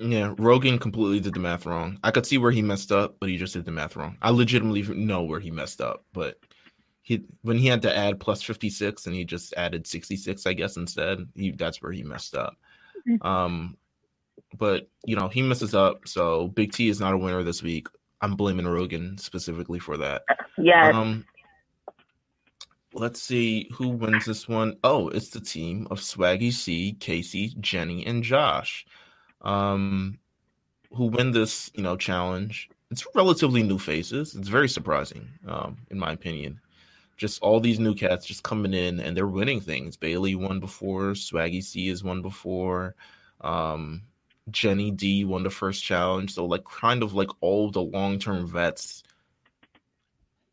Yeah, 0.00 0.34
Rogan 0.38 0.78
completely 0.78 1.20
did 1.20 1.34
the 1.34 1.40
math 1.40 1.66
wrong. 1.66 1.98
I 2.04 2.12
could 2.12 2.24
see 2.24 2.38
where 2.38 2.52
he 2.52 2.62
messed 2.62 2.92
up, 2.92 3.16
but 3.18 3.28
he 3.28 3.36
just 3.36 3.54
did 3.54 3.64
the 3.64 3.72
math 3.72 3.96
wrong. 3.96 4.16
I 4.22 4.30
legitimately 4.30 4.82
know 4.94 5.22
where 5.22 5.40
he 5.40 5.50
messed 5.50 5.80
up, 5.80 6.04
but 6.12 6.38
he 7.08 7.24
when 7.40 7.56
he 7.56 7.66
had 7.66 7.80
to 7.82 7.96
add 7.96 8.20
plus 8.20 8.42
56 8.42 9.06
and 9.06 9.14
he 9.14 9.24
just 9.24 9.54
added 9.56 9.86
66 9.86 10.46
i 10.46 10.52
guess 10.52 10.76
instead 10.76 11.26
he 11.34 11.52
that's 11.52 11.80
where 11.80 11.90
he 11.90 12.02
messed 12.02 12.34
up 12.34 12.54
mm-hmm. 13.08 13.26
um 13.26 13.78
but 14.58 14.90
you 15.06 15.16
know 15.16 15.26
he 15.26 15.40
messes 15.40 15.74
up 15.74 16.06
so 16.06 16.48
big 16.48 16.70
t 16.70 16.90
is 16.90 17.00
not 17.00 17.14
a 17.14 17.18
winner 17.18 17.42
this 17.42 17.62
week 17.62 17.88
i'm 18.20 18.36
blaming 18.36 18.68
rogan 18.68 19.16
specifically 19.16 19.78
for 19.78 19.96
that 19.96 20.22
yeah 20.58 20.90
um 20.90 21.24
let's 22.92 23.22
see 23.22 23.70
who 23.72 23.88
wins 23.88 24.24
this 24.24 24.48
one. 24.48 24.74
Oh, 24.82 25.08
it's 25.08 25.28
the 25.28 25.40
team 25.40 25.86
of 25.90 26.00
swaggy 26.00 26.52
c 26.52 26.96
kaycee 26.98 27.58
jenny 27.58 28.04
and 28.04 28.22
josh 28.22 28.84
um 29.42 30.18
who 30.92 31.06
win 31.06 31.32
this 31.32 31.70
you 31.74 31.82
know 31.82 31.96
challenge 31.96 32.68
it's 32.90 33.06
relatively 33.14 33.62
new 33.62 33.78
faces 33.78 34.34
it's 34.34 34.48
very 34.48 34.68
surprising 34.68 35.28
um 35.46 35.76
in 35.90 35.98
my 35.98 36.12
opinion 36.12 36.60
just 37.18 37.42
all 37.42 37.60
these 37.60 37.80
new 37.80 37.94
cats 37.94 38.24
just 38.24 38.44
coming 38.44 38.72
in 38.72 39.00
and 39.00 39.14
they're 39.14 39.26
winning 39.26 39.60
things. 39.60 39.96
Bailey 39.96 40.36
won 40.36 40.60
before, 40.60 41.10
Swaggy 41.12 41.62
C 41.62 41.88
has 41.88 42.02
won 42.02 42.22
before, 42.22 42.94
um, 43.42 44.02
Jenny 44.50 44.90
D 44.90 45.24
won 45.24 45.42
the 45.42 45.50
first 45.50 45.84
challenge. 45.84 46.32
So 46.32 46.46
like 46.46 46.64
kind 46.64 47.02
of 47.02 47.12
like 47.12 47.28
all 47.40 47.70
the 47.70 47.82
long 47.82 48.18
term 48.18 48.46
vets, 48.46 49.02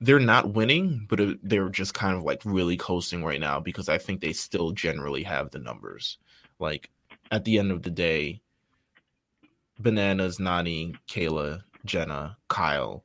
they're 0.02 0.20
not 0.20 0.54
winning, 0.54 1.06
but 1.08 1.22
they're 1.44 1.70
just 1.70 1.94
kind 1.94 2.18
of 2.18 2.24
like 2.24 2.42
really 2.44 2.78
coasting 2.78 3.24
right 3.24 3.40
now 3.40 3.60
because 3.60 3.88
I 3.88 4.00
think 4.00 4.20
they 4.20 4.34
still 4.34 4.72
generally 4.72 5.24
have 5.24 5.52
the 5.52 5.60
numbers. 5.60 6.18
Like 6.60 6.90
at 7.32 7.46
the 7.46 7.60
end 7.60 7.72
of 7.72 7.84
the 7.84 7.92
day, 7.92 8.42
Bananas, 9.80 10.38
Nany, 10.38 10.96
Kayla, 11.08 11.62
Jenna, 11.86 12.38
Kyle, 12.48 13.04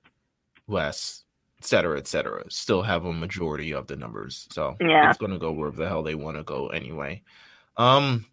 Wes, 0.67 1.25
et 1.59 1.65
cetera, 1.65 1.99
et 1.99 2.07
cetera, 2.07 2.45
still 2.49 2.83
have 2.83 3.05
a 3.05 3.13
majority 3.13 3.73
of 3.73 3.87
the 3.87 3.97
numbers. 3.97 4.47
So 4.51 4.77
Yeah. 4.81 5.11
it's 5.11 5.19
gonna 5.19 5.39
go 5.39 5.53
wherever 5.53 5.77
the 5.77 5.89
hell 5.89 6.03
they 6.03 6.15
want 6.15 6.37
to 6.37 6.43
go 6.43 6.69
anyway. 6.69 7.23
Um, 7.77 8.27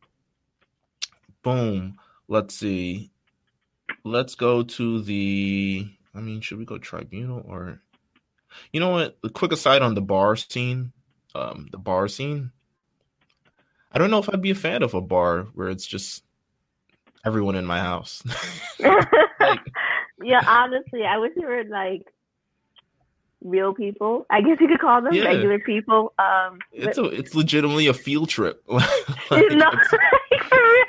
boom. 1.44 1.98
Let's 2.28 2.56
see. 2.56 3.12
Let's 4.04 4.36
go 4.36 4.64
to 4.64 5.02
the. 5.02 5.90
I 6.14 6.20
mean, 6.20 6.42
should 6.42 6.58
we 6.58 6.66
go 6.66 6.78
tribunal 6.78 7.44
or? 7.48 7.82
You 8.72 8.80
know 8.80 8.90
what? 8.90 9.18
A 9.24 9.30
quick 9.30 9.52
aside 9.52 9.82
on 9.82 9.94
the 9.96 10.02
bar 10.02 10.36
scene. 10.36 10.92
Um, 11.36 11.68
the 11.72 11.78
bar 11.78 12.08
scene. 12.08 12.52
I 13.92 13.98
don't 14.00 14.10
know 14.12 14.20
if 14.20 14.30
I'd 14.30 14.42
be 14.42 14.52
a 14.52 14.56
fan 14.56 14.84
of 14.84 14.94
a 14.94 15.02
bar 15.02 15.44
where 15.54 15.70
it's 15.70 15.86
just 15.86 16.24
everyone 17.28 17.56
in 17.56 17.66
my 17.66 17.80
house. 17.80 18.24
Like- 19.40 19.60
yeah, 20.24 20.42
honestly, 20.48 21.04
I 21.06 21.18
wish 21.20 21.32
you 21.36 21.46
were 21.48 21.64
like 21.70 22.04
real 23.44 23.74
people. 23.74 24.26
I 24.32 24.42
guess 24.42 24.58
you 24.60 24.68
could 24.68 24.80
call 24.80 25.02
them 25.02 25.14
Yeah. 25.14 25.26
regular 25.26 25.60
people. 25.60 26.14
Um, 26.18 26.60
it's 26.72 26.98
a, 26.98 27.06
it's 27.06 27.36
legitimately 27.36 27.88
a 27.88 27.94
field 27.94 28.30
trip. 28.30 28.64
Like, 28.70 28.88
but- 29.30 29.58
no, 29.58 29.70
it's, 29.74 29.92
like, 29.94 30.44
for 30.50 30.58
real. 30.58 30.86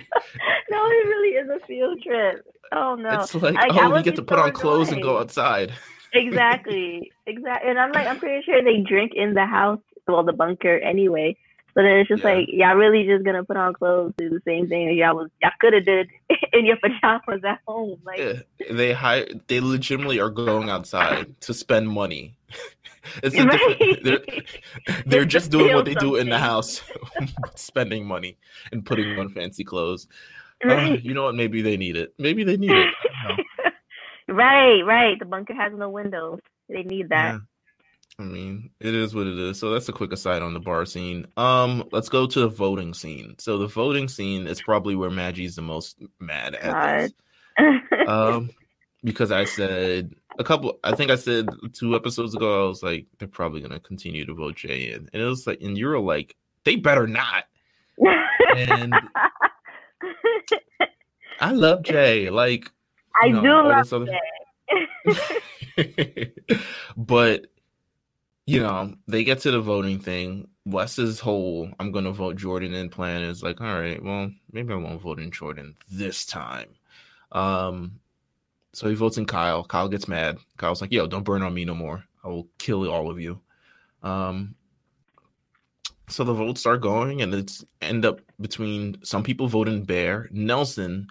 no, 0.70 0.86
it 0.86 1.06
really 1.08 1.34
is 1.36 1.48
a 1.50 1.66
field 1.66 2.00
trip. 2.02 2.46
Oh 2.72 2.94
no, 2.94 3.20
it's 3.22 3.34
like, 3.34 3.54
Like, 3.54 3.72
oh, 3.74 3.90
we 3.90 4.02
get 4.02 4.16
to 4.16 4.22
put 4.22 4.38
so 4.38 4.44
on 4.44 4.52
clothes 4.52 4.90
and 4.92 5.02
go 5.02 5.18
outside. 5.18 5.72
exactly, 6.12 7.10
exactly. 7.26 7.68
And 7.70 7.78
I'm 7.78 7.92
like, 7.92 8.06
I'm 8.06 8.18
pretty 8.18 8.42
sure 8.44 8.62
they 8.62 8.80
drink 8.82 9.12
in 9.14 9.34
the 9.34 9.46
house, 9.46 9.80
well, 10.06 10.22
the 10.24 10.32
bunker 10.32 10.78
anyway. 10.78 11.36
So 11.78 11.84
then 11.84 11.98
it's 11.98 12.08
just 12.08 12.24
Yeah. 12.24 12.34
like, 12.34 12.46
y'all 12.48 12.74
really 12.74 13.06
just 13.06 13.24
gonna 13.24 13.44
put 13.44 13.56
on 13.56 13.72
clothes, 13.72 14.12
do 14.18 14.28
the 14.30 14.40
same 14.44 14.68
thing 14.68 14.96
y'all 14.96 15.14
was 15.14 15.30
y'all 15.40 15.52
could 15.60 15.74
have 15.74 15.84
did 15.84 16.08
in 16.52 16.66
your 16.66 16.76
pajamas 16.76 17.44
at 17.44 17.60
home. 17.68 18.00
Like, 18.04 18.18
Yeah, 18.18 18.32
they 18.68 18.92
hire. 18.92 19.26
They 19.46 19.60
legitimately 19.60 20.18
are 20.18 20.28
going 20.28 20.70
outside 20.70 21.40
to 21.42 21.54
spend 21.54 21.88
money. 21.88 22.34
It's 23.22 23.36
right? 23.36 24.02
they're 24.02 24.20
they're 25.06 25.24
Just 25.36 25.50
doing 25.50 25.72
what 25.72 25.84
they 25.86 25.94
feel 25.94 26.10
do 26.10 26.16
in 26.16 26.28
the 26.28 26.38
house, 26.38 26.82
spending 27.54 28.04
money 28.04 28.36
and 28.72 28.84
putting 28.84 29.18
on 29.18 29.30
fancy 29.30 29.64
clothes. 29.64 30.08
Uh, 30.68 30.96
you 31.00 31.14
know 31.14 31.22
what? 31.22 31.34
Maybe 31.34 31.62
they 31.62 31.76
need 31.76 31.96
it. 31.96 32.12
Maybe 32.18 32.44
they 32.44 32.56
need 32.58 32.72
it. 32.72 32.88
I 33.24 33.28
don't 33.28 33.38
know. 34.28 34.34
right, 34.34 34.82
right. 34.82 35.18
The 35.18 35.24
bunker 35.24 35.54
has 35.54 35.72
no 35.74 35.88
windows. 35.88 36.40
They 36.68 36.82
need 36.82 37.08
that. 37.10 37.34
Yeah. 37.34 37.38
I 38.20 38.24
mean, 38.24 38.70
it 38.80 38.94
is 38.94 39.14
what 39.14 39.28
it 39.28 39.38
is. 39.38 39.58
So 39.60 39.70
that's 39.70 39.88
a 39.88 39.92
quick 39.92 40.12
aside 40.12 40.42
on 40.42 40.52
the 40.52 40.58
bar 40.60 40.84
scene. 40.84 41.26
Um, 41.36 41.84
let's 41.92 42.08
go 42.08 42.26
to 42.26 42.40
the 42.40 42.48
voting 42.48 42.92
scene. 42.92 43.36
So 43.38 43.58
the 43.58 43.68
voting 43.68 44.08
scene 44.08 44.48
is 44.48 44.60
probably 44.60 44.96
where 44.96 45.10
Maggie's 45.10 45.54
the 45.54 45.62
most 45.62 46.02
mad 46.18 46.56
at 46.56 47.12
this. 47.56 48.08
Um, 48.08 48.50
because 49.04 49.30
I 49.30 49.44
said 49.44 50.14
a 50.38 50.44
couple. 50.44 50.80
I 50.82 50.96
think 50.96 51.12
I 51.12 51.16
said 51.16 51.48
two 51.72 51.94
episodes 51.94 52.34
ago. 52.34 52.64
I 52.64 52.68
was 52.68 52.82
like, 52.82 53.06
they're 53.18 53.28
probably 53.28 53.60
gonna 53.60 53.78
continue 53.78 54.24
to 54.26 54.34
vote 54.34 54.56
Jay 54.56 54.90
in, 54.92 55.08
and 55.12 55.22
it 55.22 55.26
was 55.26 55.46
like, 55.46 55.60
and 55.60 55.78
you 55.78 55.86
were 55.86 56.00
like, 56.00 56.34
they 56.64 56.74
better 56.74 57.06
not. 57.06 57.44
And 58.56 58.94
I 61.40 61.52
love 61.52 61.84
Jay. 61.84 62.30
Like, 62.30 62.68
I 63.22 63.28
know, 63.28 63.42
do 63.42 63.48
love 63.48 63.92
other- 63.92 64.18
Jay. 65.76 66.32
but 66.96 67.46
you 68.48 68.60
know, 68.62 68.94
they 69.06 69.24
get 69.24 69.40
to 69.40 69.50
the 69.50 69.60
voting 69.60 69.98
thing. 69.98 70.48
Wes's 70.64 71.20
whole 71.20 71.70
"I'm 71.78 71.92
to 71.92 72.12
vote 72.12 72.36
Jordan 72.36 72.72
in" 72.74 72.88
plan 72.88 73.22
is 73.22 73.42
like, 73.42 73.60
all 73.60 73.80
right, 73.80 74.02
well, 74.02 74.30
maybe 74.52 74.72
I 74.72 74.76
won't 74.76 75.02
vote 75.02 75.18
in 75.18 75.30
Jordan 75.30 75.76
this 75.90 76.24
time. 76.24 76.68
Um, 77.32 78.00
so 78.72 78.88
he 78.88 78.94
votes 78.94 79.18
in 79.18 79.26
Kyle. 79.26 79.64
Kyle 79.64 79.88
gets 79.88 80.08
mad. 80.08 80.38
Kyle's 80.56 80.80
like, 80.80 80.92
"Yo, 80.92 81.06
don't 81.06 81.24
burn 81.24 81.42
on 81.42 81.52
me 81.52 81.64
no 81.64 81.74
more. 81.74 82.04
I 82.24 82.28
will 82.28 82.48
kill 82.58 82.88
all 82.88 83.10
of 83.10 83.20
you." 83.20 83.40
Um, 84.02 84.54
so 86.08 86.24
the 86.24 86.32
votes 86.32 86.60
start 86.60 86.80
going, 86.80 87.20
and 87.20 87.34
it's 87.34 87.64
end 87.82 88.06
up 88.06 88.20
between 88.40 88.96
some 89.04 89.22
people 89.22 89.46
voting 89.46 89.84
Bear, 89.84 90.28
Nelson. 90.32 91.08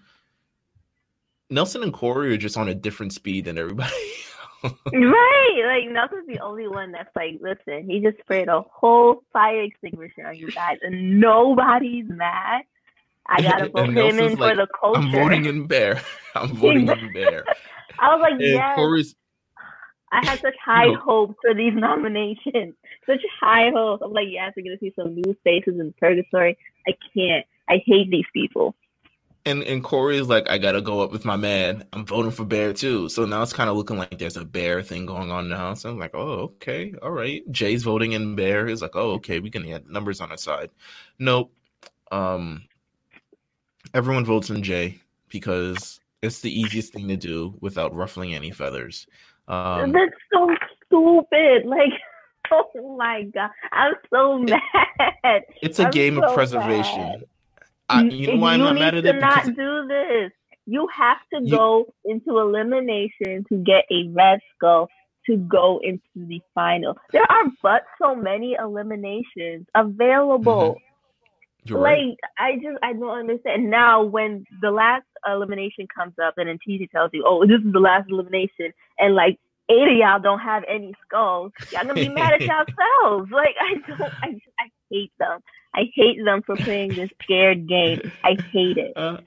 Nelson 1.50 1.84
and 1.84 1.93
Corey 1.93 2.34
are 2.34 2.38
just 2.38 2.58
on 2.58 2.67
a 2.67 2.76
different 2.76 3.13
speed 3.13 3.45
than 3.45 3.58
everybody. 3.58 3.93
right. 4.93 5.62
Like 5.65 5.91
Nelson's 5.91 6.28
the 6.28 6.39
only 6.39 6.67
one 6.67 6.91
that's 6.91 7.15
like, 7.15 7.39
listen, 7.41 7.89
he 7.89 8.00
just 8.00 8.20
sprayed 8.20 8.48
a 8.48 8.62
whole 8.62 9.24
fire 9.34 9.63
extinguisher 9.63 10.28
on 10.28 10.36
you 10.38 10.52
guys 10.52 10.78
and 10.82 11.20
nobody's 11.20 12.06
mad. 12.08 12.63
I 13.28 13.41
gotta 13.41 13.70
vote 13.74 13.89
him 13.89 14.20
in 14.20 14.36
like, 14.36 14.38
for 14.38 14.56
the 14.56 14.67
culture. 14.80 15.02
I'm 15.02 15.12
voting 15.12 15.46
in 15.46 15.67
Bear. 15.67 16.02
I'm 16.36 16.56
voting 16.56 16.88
in 16.88 17.13
Bear. 17.13 17.43
I 18.00 18.15
was 18.15 18.22
like, 18.22 18.39
yes, 18.39 18.76
Corey's 18.76 19.15
I 20.12 20.26
had 20.26 20.39
such 20.39 20.56
high 20.63 20.86
No. 20.86 20.96
hopes 20.98 21.36
for 21.41 21.54
these 21.54 21.74
nominations. 21.74 22.76
Such 23.06 23.22
high 23.41 23.70
hopes. 23.74 24.02
I'm 24.06 24.13
like, 24.13 24.28
yes, 24.30 24.54
we're 24.56 24.63
gonna 24.63 24.78
see 24.80 24.93
some 24.96 25.15
new 25.15 25.36
faces 25.43 25.80
in 25.80 25.93
purgatory. 26.00 26.58
I 26.88 26.93
can't. 27.13 27.46
I 27.70 27.82
hate 27.86 28.10
these 28.10 28.26
people. 28.34 28.76
And 29.47 29.63
and 29.63 29.83
Corey's 29.83 30.27
like, 30.27 30.49
I 30.49 30.57
gotta 30.57 30.81
go 30.81 30.99
up 30.99 31.12
with 31.12 31.23
my 31.23 31.38
man. 31.38 31.86
I'm 31.93 32.05
voting 32.05 32.31
for 32.31 32.43
Bear 32.43 32.73
too. 32.73 33.07
So 33.10 33.25
now 33.25 33.41
it's 33.41 33.53
kind 33.53 33.69
of 33.69 33.77
looking 33.77 33.97
like 33.97 34.19
there's 34.19 34.38
a 34.38 34.43
Bear 34.43 34.83
thing 34.83 35.05
going 35.05 35.31
on 35.31 35.47
now. 35.47 35.73
So 35.73 35.89
I'm 35.89 35.97
like, 35.97 36.13
oh, 36.13 36.51
okay, 36.55 36.93
all 37.01 37.12
right. 37.12 37.49
Jay's 37.49 37.83
voting 37.83 38.12
in 38.12 38.36
Bear. 38.36 38.67
He's 38.67 38.81
like, 38.81 38.95
oh, 38.95 39.12
okay, 39.13 39.39
we 39.39 39.49
can 39.49 39.63
get 39.63 39.89
numbers 39.89 40.19
on 40.19 40.31
our 40.31 40.38
side. 40.38 40.69
Nope. 41.17 41.53
Um, 42.12 42.65
everyone 43.93 44.25
votes 44.25 44.49
in 44.49 44.63
Jay 44.63 44.99
because 45.29 46.01
it's 46.21 46.41
the 46.41 46.51
easiest 46.51 46.93
thing 46.93 47.07
to 47.07 47.17
do 47.17 47.55
without 47.62 47.95
ruffling 47.95 48.36
any 48.36 48.51
feathers. 48.51 49.07
Um, 49.47 49.93
That's 49.93 50.12
so 50.33 50.49
stupid. 50.86 51.65
Like, 51.65 51.93
oh 52.51 52.97
my 52.97 53.23
god, 53.33 53.49
I'm 53.71 53.93
so 54.13 54.39
mad. 54.39 55.43
it's 55.62 55.79
a 55.79 55.86
I'm 55.86 55.91
game 55.91 56.15
so 56.15 56.25
of 56.25 56.33
preservation. 56.36 57.23
I, 57.89 58.04
you 58.04 58.28
know 58.28 58.36
why 58.41 58.54
I'm 58.54 58.60
you 58.60 58.65
not 58.65 58.76
mad 58.76 58.95
at 58.95 59.06
it? 59.06 59.19
not 59.19 59.45
do 59.45 59.88
this. 59.88 60.32
You 60.65 60.88
have 60.95 61.17
to 61.34 61.39
You- 61.43 61.56
go 61.56 61.93
into 62.06 62.38
elimination 62.39 63.45
to 63.50 63.58
get 63.63 63.86
a 63.91 64.10
red 64.10 64.39
skull 64.56 64.89
to 65.28 65.38
go 65.38 65.80
into 65.84 66.02
the 66.15 66.41
final. 66.56 66.97
There 67.12 67.30
are 67.30 67.45
but 67.62 67.84
so 68.02 68.15
many 68.15 68.56
eliminations 68.60 69.65
available. 69.76 70.76
Mm-hmm. 70.76 71.69
you're 71.73 71.80
like 71.80 71.97
right. 71.97 72.17
I 72.38 72.56
just 72.56 72.78
I 72.82 72.93
don't 72.93 73.10
understand. 73.17 73.69
Now 73.69 74.04
when 74.04 74.45
the 74.62 74.71
last 74.71 75.06
elimination 75.26 75.88
comes 75.93 76.13
up 76.23 76.36
and 76.38 76.47
then 76.47 76.60
TJ 76.67 76.89
tells 76.91 77.12
you, 77.13 77.23
Oh, 77.26 77.45
this 77.45 77.60
is 77.65 77.73
the 77.73 77.80
last 77.80 78.10
elimination 78.10 78.71
and 79.00 79.15
like 79.15 79.38
eight 79.69 79.88
of 79.91 79.97
y'all 79.97 80.19
don't 80.19 80.39
have 80.39 80.63
any 80.67 80.93
skulls, 81.06 81.51
y'all 81.71 81.84
gonna 81.84 81.93
be 81.95 82.10
mad 82.10 82.34
at 82.34 82.41
yourselves. 82.41 83.32
Like 83.32 83.56
I 83.60 83.75
don't 83.88 84.13
I 84.21 84.39
I 84.60 84.71
hate 84.89 85.12
them. 85.19 85.41
I 85.75 85.84
hate 85.93 86.17
them 86.23 86.41
for 86.43 86.56
playing 86.56 86.95
this 86.95 87.10
scared 87.23 87.67
game. 87.67 88.12
I 88.23 88.38
hate 88.51 88.77
it. 88.77 88.93
Uh, 88.95 89.17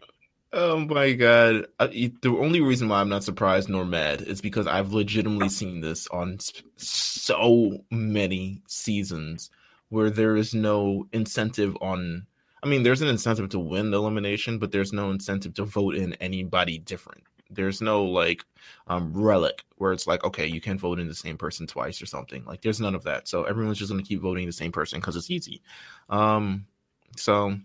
oh 0.53 0.81
my 0.81 1.13
god! 1.13 1.67
I, 1.79 2.13
the 2.23 2.37
only 2.37 2.61
reason 2.61 2.89
why 2.89 3.01
I'm 3.01 3.09
not 3.09 3.25
surprised 3.25 3.69
nor 3.69 3.85
mad 3.85 4.23
is 4.23 4.41
because 4.41 4.67
I've 4.67 4.93
legitimately 4.93 5.49
seen 5.49 5.81
this 5.81 6.09
on 6.09 6.39
so 6.77 7.85
many 7.91 8.63
seasons 8.67 9.51
where 9.91 10.11
there 10.11 10.37
is 10.37 10.55
no 10.55 11.07
incentive 11.13 11.77
on. 11.81 12.27
I 12.63 12.67
mean, 12.67 12.83
there's 12.83 13.01
an 13.01 13.09
incentive 13.09 13.51
to 13.51 13.59
win 13.59 13.91
the 13.91 13.99
elimination, 13.99 14.59
but 14.59 14.71
there's 14.71 14.93
no 14.93 15.11
incentive 15.11 15.55
to 15.55 15.65
vote 15.65 15.95
in 15.95 16.15
anybody 16.15 16.79
different. 16.79 17.25
There's 17.51 17.81
no 17.81 18.05
like 18.05 18.45
um, 18.87 19.13
relic 19.13 19.65
where 19.77 19.93
it's 19.93 20.07
like, 20.07 20.25
okay, 20.25 20.47
you 20.47 20.61
can't 20.61 20.81
vote 20.81 21.01
in 21.01 21.09
the 21.09 21.15
same 21.15 21.37
person 21.37 21.67
twice 21.67 22.01
or 22.01 22.07
something. 22.07 22.45
Like, 22.45 22.63
there's 22.63 22.81
none 22.81 22.95
of 22.95 23.05
that. 23.05 23.29
So 23.29 23.45
everyone's 23.45 23.79
just 23.79 23.91
gonna 23.91 24.03
keep 24.03 24.21
voting 24.21 24.47
the 24.47 24.53
same 24.53 24.73
person 24.73 25.01
because 25.01 25.17
it's 25.17 25.31
easy. 25.31 25.63
Um, 26.09 26.67
so 27.17 27.57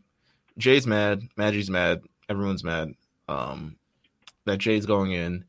Jay's 0.58 0.88
mad, 0.88 1.22
Maggie's 1.36 1.70
mad, 1.70 2.02
everyone's 2.30 2.64
mad. 2.64 2.94
Um, 3.28 3.76
that 4.46 4.58
Jay's 4.58 4.86
going 4.86 5.12
in, 5.12 5.44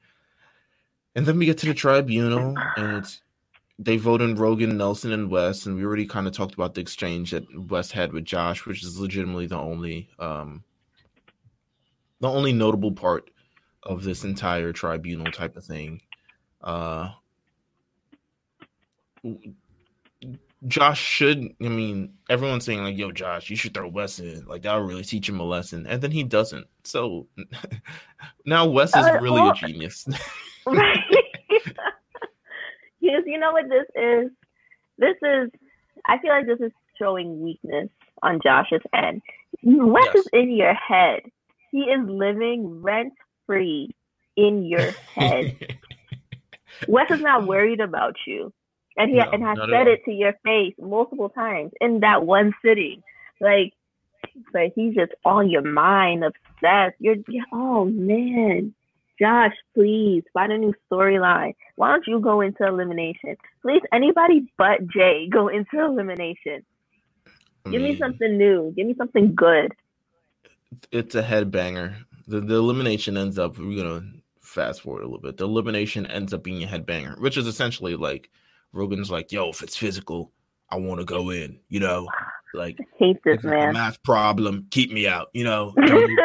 and 1.15 1.27
then 1.27 1.39
we 1.39 1.47
get 1.47 1.59
to 1.59 1.67
the 1.67 1.75
tribunal, 1.75 2.55
and 2.77 2.97
it's 2.97 3.21
they 3.79 3.99
vote 3.99 4.23
in 4.23 4.37
Rogan, 4.37 4.77
Nelson, 4.77 5.13
and 5.13 5.31
Wes, 5.31 5.67
and 5.67 5.77
we 5.77 5.85
already 5.85 6.07
kind 6.07 6.27
of 6.27 6.33
talked 6.33 6.55
about 6.55 6.75
the 6.75 6.81
exchange 6.81 7.33
that 7.33 7.45
Wes 7.71 7.91
had 7.91 8.13
with 8.13 8.25
Josh, 8.25 8.65
which 8.65 8.83
is 8.83 8.99
legitimately 8.99 9.47
the 9.47 9.59
only 9.59 10.09
um 10.19 10.65
the 12.21 12.29
only 12.29 12.53
notable 12.53 12.93
part 12.93 13.31
of 13.87 14.03
this 14.05 14.25
entire 14.25 14.73
tribunal 14.73 15.31
type 15.33 15.57
of 15.57 15.65
thing. 15.65 16.03
Uh 16.63 17.11
Josh 20.67 21.01
should. 21.01 21.55
I 21.63 21.69
mean, 21.69 22.15
everyone's 22.31 22.65
saying 22.65 22.83
like, 22.83 22.97
"Yo, 22.97 23.13
Josh, 23.13 23.51
you 23.51 23.57
should 23.57 23.75
throw 23.75 23.89
Wes 23.89 24.19
in. 24.19 24.47
Like 24.47 24.63
that'll 24.63 24.81
really 24.83 25.05
teach 25.05 25.29
him 25.29 25.39
a 25.39 25.45
lesson." 25.45 25.87
And 25.87 26.01
then 26.03 26.11
he 26.11 26.23
doesn't. 26.25 26.67
So 26.85 27.27
now 28.47 28.67
Wes 28.67 28.91
is 28.91 29.05
Uh, 29.07 29.19
really 29.21 29.41
well- 29.41 29.51
a 29.51 29.55
genius. 29.55 30.07
Right. 30.67 30.99
because 33.01 33.23
you 33.27 33.39
know 33.39 33.53
what 33.53 33.69
this 33.69 33.87
is? 33.95 34.31
This 34.99 35.15
is 35.23 35.51
I 36.07 36.19
feel 36.19 36.31
like 36.31 36.47
this 36.47 36.59
is 36.61 36.73
showing 36.99 37.41
weakness 37.41 37.89
on 38.23 38.41
Josh's 38.43 38.81
end. 38.93 39.23
Wes 39.63 40.05
Yes. 40.07 40.17
is 40.17 40.29
in 40.33 40.51
your 40.57 40.75
head. 40.75 41.21
He 41.71 41.83
is 41.83 42.01
living 42.09 42.83
rent 42.83 43.13
free 43.47 43.95
in 44.37 44.65
your 44.65 44.91
head. 45.15 45.57
Wes 46.89 47.11
is 47.11 47.21
not 47.21 47.47
worried 47.47 47.81
about 47.81 48.17
you. 48.27 48.53
and 48.97 49.11
he 49.11 49.17
No, 49.17 49.31
and 49.33 49.43
has 49.43 49.59
said 49.71 49.89
it 49.89 50.05
to 50.05 50.13
your 50.13 50.35
face 50.45 50.75
multiple 50.79 51.29
times 51.31 51.73
in 51.81 52.01
that 52.01 52.25
one 52.25 52.53
sitting. 52.65 53.03
Like, 53.41 53.73
but 54.53 54.73
he's 54.75 54.95
just 54.95 55.13
on 55.25 55.51
your 55.51 55.63
mind, 55.63 56.25
obsessed. 56.25 56.97
You're, 56.99 57.17
oh 57.53 57.87
man, 57.87 58.75
Josh, 59.19 59.55
please 59.75 60.25
find 60.33 60.53
a 60.53 60.59
new 60.59 60.75
storyline. 60.91 61.55
Why 61.77 61.93
don't 61.93 62.07
you 62.07 62.21
go 62.21 62.41
into 62.41 62.67
elimination? 62.67 63.37
Please, 63.63 63.83
anybody 63.93 64.51
but 64.59 64.87
Jay 64.89 65.29
go 65.31 65.49
into 65.49 65.83
elimination. 65.83 66.65
I 67.67 67.71
Give 67.71 67.83
me 67.83 67.97
something 67.97 68.37
new. 68.37 68.73
Give 68.77 68.87
me 68.87 68.95
something 68.97 69.35
good. 69.35 69.73
It's 70.93 71.15
a 71.15 71.23
headbanger. 71.23 71.95
The 72.27 72.41
the 72.41 72.55
elimination 72.57 73.17
ends 73.17 73.39
up. 73.39 73.59
We're 73.59 73.83
gonna 73.83 74.05
fast 74.41 74.83
forward 74.83 75.03
a 75.03 75.07
little 75.07 75.21
bit. 75.21 75.37
The 75.37 75.45
elimination 75.45 76.07
ends 76.07 76.33
up 76.35 76.43
being 76.43 76.63
a 76.65 76.67
headbanger, 76.67 77.19
which 77.21 77.37
is 77.37 77.47
essentially 77.47 77.95
like 77.97 78.31
Rogan's 78.73 79.11
like, 79.11 79.31
"Yo, 79.33 79.51
if 79.51 79.63
it's 79.63 79.77
physical, 79.77 80.33
I 80.71 80.77
want 80.77 81.01
to 81.01 81.05
go 81.05 81.31
in." 81.31 81.61
You 81.69 81.81
know, 81.81 82.09
like 82.55 82.79
Hate 82.99 83.23
this 83.25 83.43
man. 83.45 83.75
math 83.75 84.03
problem, 84.03 84.67
keep 84.71 84.91
me 84.93 85.07
out. 85.07 85.29
You 85.35 85.45
know, 85.45 85.73
don't, 85.87 85.87
even- 86.11 86.17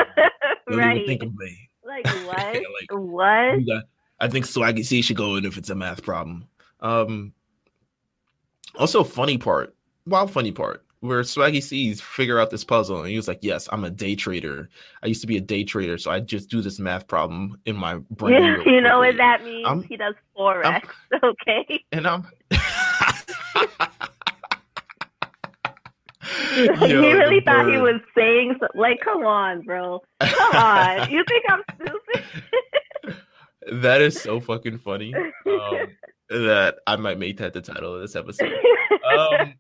don't 0.70 0.78
right. 0.80 0.96
even 0.98 1.08
think 1.08 1.24
of 1.24 1.36
me. 1.36 1.70
Like 1.86 2.06
what? 2.26 2.36
Like, 2.56 2.90
what? 2.92 3.66
Got- 3.68 3.84
I 4.20 4.28
think 4.28 4.46
Swaggy 4.46 4.86
C 4.86 5.02
should 5.02 5.18
go 5.18 5.36
in 5.36 5.46
if 5.46 5.58
it's 5.58 5.70
a 5.72 5.76
math 5.76 6.04
problem. 6.04 6.48
Um, 6.80 7.34
also, 8.76 9.04
funny 9.04 9.38
part, 9.38 9.76
wild 10.06 10.32
funny 10.32 10.52
part, 10.52 10.86
where 11.02 11.22
Swaggy 11.24 11.62
C's 11.62 12.00
figure 12.00 12.40
out 12.40 12.50
this 12.52 12.64
puzzle, 12.64 13.00
and 13.02 13.10
he 13.10 13.16
was 13.18 13.28
like, 13.28 13.40
"Yes, 13.42 13.68
I'm 13.72 13.84
a 13.84 13.90
day 13.90 14.16
trader. 14.16 14.70
I 15.04 15.08
used 15.08 15.22
to 15.22 15.28
be 15.28 15.36
a 15.38 15.42
day 15.42 15.64
trader, 15.64 15.98
so 15.98 16.12
I 16.12 16.20
just 16.20 16.50
do 16.50 16.62
this 16.62 16.80
math 16.80 17.08
problem 17.08 17.60
in 17.66 17.76
my 17.76 17.96
brain." 18.12 18.42
Yeah, 18.42 18.58
you 18.66 18.82
know 18.82 19.00
what 19.00 19.18
that 19.18 19.44
means? 19.44 19.68
I'm- 19.68 19.84
he 19.84 19.98
does 19.98 20.16
forex. 20.38 20.88
Okay. 21.24 21.84
And 21.92 22.08
I'm. 22.08 22.26
he 26.80 26.94
really 26.96 27.42
thought 27.42 27.68
he 27.68 27.78
was 27.78 28.00
saying 28.16 28.56
so- 28.60 28.68
like, 28.76 29.00
come 29.04 29.26
on, 29.26 29.62
bro. 29.62 30.02
Come 30.22 30.56
on. 30.56 31.10
You 31.12 31.24
think 31.28 31.44
I'm 31.50 31.62
stupid? 31.76 33.18
that 33.84 34.02
is 34.02 34.20
so 34.22 34.40
fucking 34.40 34.78
funny. 34.80 35.14
Um, 35.16 35.88
that 36.30 36.76
I 36.88 36.96
might 36.96 37.20
make 37.20 37.38
that 37.38 37.54
the 37.54 37.62
title 37.62 37.96
of 37.96 38.02
this 38.02 38.16
episode. 38.16 38.54
Um, 39.18 39.54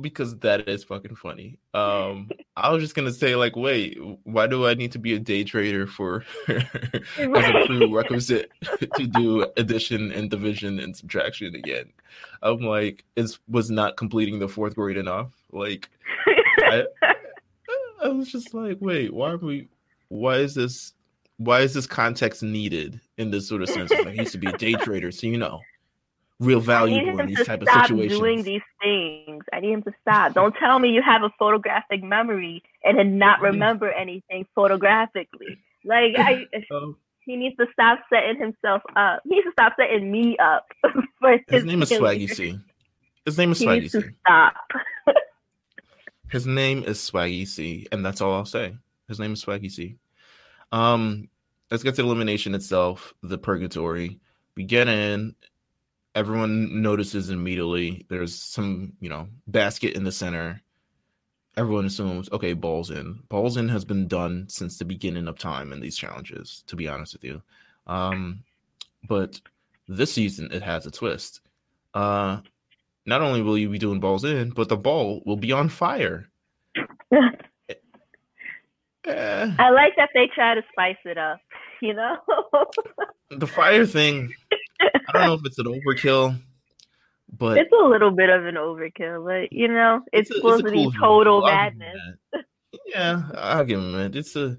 because 0.00 0.36
that 0.38 0.68
is 0.68 0.84
fucking 0.84 1.16
funny. 1.16 1.58
Um, 1.76 2.30
I 2.56 2.72
was 2.72 2.82
just 2.82 2.94
gonna 2.94 3.12
say, 3.12 3.36
like, 3.36 3.54
wait, 3.54 3.98
why 4.22 4.46
do 4.46 4.66
I 4.66 4.72
need 4.72 4.92
to 4.92 4.98
be 4.98 5.12
a 5.12 5.18
day 5.18 5.44
trader 5.44 5.86
for 5.86 6.24
as 6.48 6.64
a 7.18 7.66
prerequisite 7.66 8.50
to 8.96 9.06
do 9.06 9.46
addition 9.58 10.10
and 10.10 10.30
division 10.30 10.80
and 10.80 10.96
subtraction 10.96 11.54
again? 11.54 11.92
I'm 12.40 12.60
like, 12.60 13.04
is 13.14 13.38
was 13.46 13.70
not 13.70 13.98
completing 13.98 14.38
the 14.38 14.48
fourth 14.48 14.74
grade 14.74 14.96
enough? 14.96 15.32
Like, 15.52 15.90
I, 16.62 16.84
I 18.02 18.08
was 18.08 18.32
just 18.32 18.54
like, 18.54 18.78
wait, 18.80 19.12
why 19.12 19.32
are 19.32 19.36
we? 19.36 19.68
Why 20.08 20.36
is 20.36 20.54
this? 20.54 20.94
Why 21.36 21.60
is 21.60 21.74
this 21.74 21.86
context 21.86 22.42
needed 22.42 22.98
in 23.18 23.30
this 23.30 23.46
sort 23.46 23.60
of 23.60 23.68
sense? 23.68 23.90
Like, 23.90 24.06
I 24.06 24.12
used 24.12 24.32
to 24.32 24.38
be 24.38 24.46
a 24.46 24.56
day 24.56 24.72
trader, 24.72 25.12
so 25.12 25.26
you 25.26 25.36
know, 25.36 25.60
real 26.40 26.58
I 26.58 26.60
need 26.60 26.66
valuable 26.66 27.10
him 27.12 27.20
in 27.20 27.26
these 27.28 27.46
type 27.46 27.62
of 27.62 27.68
stop 27.68 27.86
situations. 27.86 28.18
doing 28.20 28.42
these 28.42 28.62
things. 28.82 29.44
I 29.52 29.60
need 29.60 29.72
him 29.72 29.82
to 29.84 29.92
stop. 30.02 30.34
Don't 30.34 30.54
tell 30.56 30.78
me 30.78 30.90
you 30.90 31.02
have 31.02 31.22
a 31.22 31.30
photographic 31.38 32.02
memory 32.02 32.62
and 32.84 32.98
then 32.98 33.18
not 33.18 33.40
remember 33.40 33.90
anything 33.90 34.46
photographically. 34.54 35.58
Like 35.84 36.14
I, 36.18 36.46
Um, 36.70 36.96
he 37.24 37.36
needs 37.36 37.56
to 37.56 37.66
stop 37.72 38.00
setting 38.12 38.38
himself 38.38 38.82
up. 38.94 39.20
He 39.24 39.30
needs 39.30 39.46
to 39.46 39.52
stop 39.52 39.74
setting 39.78 40.10
me 40.10 40.36
up 40.38 40.66
for 41.20 41.32
his, 41.32 41.40
his 41.48 41.64
name 41.64 41.82
is. 41.82 41.90
Swaggy 41.90 42.28
C. 42.28 42.58
His 43.24 43.36
name 43.38 43.50
is 43.52 43.58
He 43.58 43.66
Swaggy 43.66 43.80
needs 43.82 43.92
C. 43.92 44.00
to 44.02 44.10
stop. 44.20 44.54
His 46.28 46.46
name 46.46 46.82
is 46.84 46.98
Swaggy 46.98 47.46
C, 47.46 47.86
and 47.92 48.04
that's 48.04 48.20
all 48.20 48.34
I'll 48.34 48.44
say. 48.44 48.76
His 49.08 49.20
name 49.20 49.32
is 49.32 49.44
Swaggy 49.44 49.70
C. 49.70 49.96
Um, 50.72 51.28
let's 51.70 51.82
get 51.82 51.94
to 51.96 52.02
elimination 52.02 52.54
itself. 52.54 53.14
The 53.22 53.38
purgatory. 53.38 54.18
We 54.56 54.64
get 54.64 54.88
in. 54.88 55.34
Everyone 56.16 56.82
notices 56.82 57.30
immediately. 57.30 58.06
There's 58.08 58.34
some, 58.34 58.94
you 59.00 59.08
know, 59.08 59.28
basket 59.46 59.94
in 59.94 60.02
the 60.02 60.10
center. 60.10 60.62
Everyone 61.56 61.84
assumes, 61.84 62.28
okay, 62.32 62.54
balls 62.54 62.90
in. 62.90 63.20
Balls 63.28 63.56
in 63.56 63.68
has 63.68 63.84
been 63.84 64.08
done 64.08 64.46
since 64.48 64.78
the 64.78 64.84
beginning 64.84 65.28
of 65.28 65.38
time 65.38 65.72
in 65.72 65.80
these 65.80 65.96
challenges. 65.96 66.64
To 66.66 66.76
be 66.76 66.88
honest 66.88 67.12
with 67.12 67.24
you, 67.24 67.42
um, 67.86 68.42
but 69.06 69.40
this 69.86 70.12
season 70.12 70.48
it 70.52 70.62
has 70.62 70.86
a 70.86 70.90
twist. 70.90 71.42
Uh, 71.94 72.40
not 73.04 73.22
only 73.22 73.42
will 73.42 73.56
you 73.56 73.68
be 73.68 73.78
doing 73.78 74.00
balls 74.00 74.24
in, 74.24 74.50
but 74.50 74.68
the 74.68 74.76
ball 74.76 75.22
will 75.24 75.36
be 75.36 75.52
on 75.52 75.68
fire. 75.68 76.28
Eh, 79.06 79.52
I 79.58 79.70
like 79.70 79.94
that 79.96 80.10
they 80.14 80.28
try 80.34 80.54
to 80.54 80.62
spice 80.72 80.96
it 81.04 81.16
up. 81.16 81.38
You 81.80 81.94
know, 81.94 82.16
the 83.30 83.46
fire 83.46 83.86
thing, 83.86 84.32
I 85.08 85.12
don't 85.12 85.26
know 85.26 85.34
if 85.34 85.40
it's 85.44 85.58
an 85.58 85.66
overkill, 85.66 86.38
but 87.38 87.58
it's 87.58 87.72
a 87.72 87.84
little 87.84 88.10
bit 88.10 88.30
of 88.30 88.46
an 88.46 88.54
overkill, 88.56 89.24
but 89.24 89.52
you 89.52 89.68
know, 89.68 90.02
it's, 90.12 90.30
a- 90.30 90.34
a 90.34 90.36
supposed 90.36 90.64
to 90.64 90.70
be 90.70 90.84
cool 90.84 90.90
view. 90.90 91.00
total 91.00 91.46
him 91.46 91.54
madness. 91.54 91.96
Yeah, 92.86 93.22
I'll 93.34 93.64
give 93.64 93.78
him 93.80 93.92
that. 93.92 94.14
It's 94.16 94.36
a. 94.36 94.56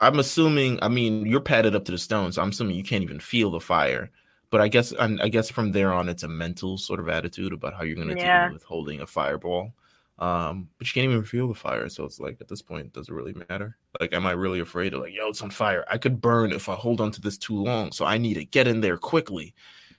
I'm 0.00 0.18
assuming. 0.18 0.78
I 0.82 0.88
mean, 0.88 1.24
you're 1.26 1.40
padded 1.40 1.74
up 1.74 1.84
to 1.86 1.92
the 1.92 1.98
stone, 1.98 2.32
so 2.32 2.42
I'm 2.42 2.50
assuming 2.50 2.76
you 2.76 2.82
can't 2.84 3.02
even 3.04 3.20
feel 3.20 3.50
the 3.50 3.60
fire. 3.60 4.10
But 4.50 4.60
I 4.60 4.68
guess, 4.68 4.92
I, 4.98 5.16
I 5.20 5.28
guess 5.28 5.50
from 5.50 5.72
there 5.72 5.92
on, 5.92 6.08
it's 6.08 6.22
a 6.22 6.28
mental 6.28 6.76
sort 6.78 7.00
of 7.00 7.08
attitude 7.08 7.52
about 7.52 7.74
how 7.74 7.82
you're 7.82 7.96
going 7.96 8.08
to 8.08 8.16
Yeah. 8.16 8.44
deal 8.46 8.52
with 8.54 8.62
holding 8.64 9.00
a 9.00 9.06
fireball. 9.06 9.72
Um, 10.18 10.68
but 10.78 10.86
you 10.86 10.92
can't 10.92 11.10
even 11.10 11.24
feel 11.24 11.48
the 11.48 11.54
fire, 11.54 11.88
so 11.88 12.04
it's 12.04 12.20
like 12.20 12.40
at 12.40 12.46
this 12.48 12.62
point, 12.62 12.92
does 12.92 13.08
it 13.08 13.14
really 13.14 13.34
matter? 13.48 13.76
Like, 14.00 14.12
am 14.12 14.26
I 14.26 14.32
really 14.32 14.60
afraid 14.60 14.94
of 14.94 15.00
like, 15.00 15.12
yo, 15.12 15.28
it's 15.28 15.42
on 15.42 15.50
fire? 15.50 15.84
I 15.90 15.98
could 15.98 16.20
burn 16.20 16.52
if 16.52 16.68
I 16.68 16.74
hold 16.74 17.00
on 17.00 17.10
to 17.12 17.20
this 17.20 17.36
too 17.36 17.56
long, 17.56 17.90
so 17.90 18.04
I 18.04 18.16
need 18.18 18.34
to 18.34 18.44
get 18.44 18.68
in 18.68 18.80
there 18.80 18.96
quickly. 18.96 19.54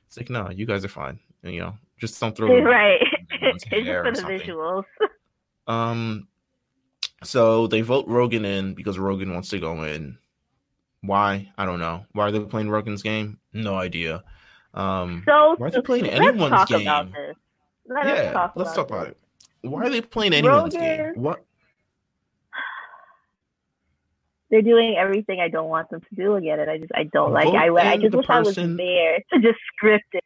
It's 0.08 0.16
like, 0.16 0.30
no, 0.30 0.50
you 0.50 0.66
guys 0.66 0.86
are 0.86 0.90
fine. 0.90 1.20
And, 1.44 1.54
you 1.54 1.60
know, 1.60 1.76
just 1.98 2.20
don't 2.20 2.36
throw 2.36 2.62
right. 2.64 3.02
it's 3.42 3.66
just 3.66 3.74
for 3.74 4.12
the 4.12 4.16
something. 4.16 4.40
visuals. 4.40 4.84
Um, 5.68 6.28
so 7.24 7.68
they 7.68 7.82
vote 7.82 8.08
Rogan 8.08 8.46
in 8.46 8.74
because 8.74 8.98
Rogan 8.98 9.34
wants 9.34 9.50
to 9.50 9.60
go 9.60 9.84
in. 9.84 10.18
Why? 11.02 11.52
I 11.58 11.66
don't 11.66 11.80
know. 11.80 12.06
Why 12.14 12.28
are 12.28 12.32
they 12.32 12.40
playing 12.40 12.70
Rogan's 12.70 13.04
game? 13.04 13.40
No 13.54 13.76
idea. 13.76 14.24
Um, 14.74 15.24
So 15.28 15.56
Why 15.58 15.68
are 15.68 15.72
they 15.72 15.82
playing 15.82 16.06
let's 16.06 16.16
anyone's 16.16 16.52
talk 16.52 16.70
game? 16.70 16.86
Let 17.88 18.08
yeah, 18.08 18.50
let's 18.56 18.74
talk 18.74 18.90
about 18.90 19.08
it. 19.10 19.18
Why 19.70 19.84
are 19.86 19.90
they 19.90 20.02
playing 20.02 20.34
anyone's 20.34 20.74
game? 20.74 21.00
Rogan- 21.00 21.22
What? 21.22 21.46
They're 24.50 24.62
doing 24.62 24.96
everything 24.98 25.40
I 25.40 25.50
don't 25.50 25.70
want 25.70 25.90
them 25.90 26.02
to 26.02 26.16
do 26.16 26.36
again, 26.36 26.60
and 26.60 26.70
I 26.70 26.78
just 26.78 26.92
I 26.96 27.04
don't 27.04 27.34
like. 27.34 27.46
Vote 27.48 27.56
I 27.56 27.68
I 27.68 27.94
in 27.94 28.02
just 28.02 28.12
the 28.12 28.18
wish 28.18 28.30
I 28.30 28.40
was 28.40 28.48
person- 28.50 28.78
there 28.78 29.20
to 29.34 29.40
just 29.40 29.60
script 29.76 30.06
it. 30.14 30.24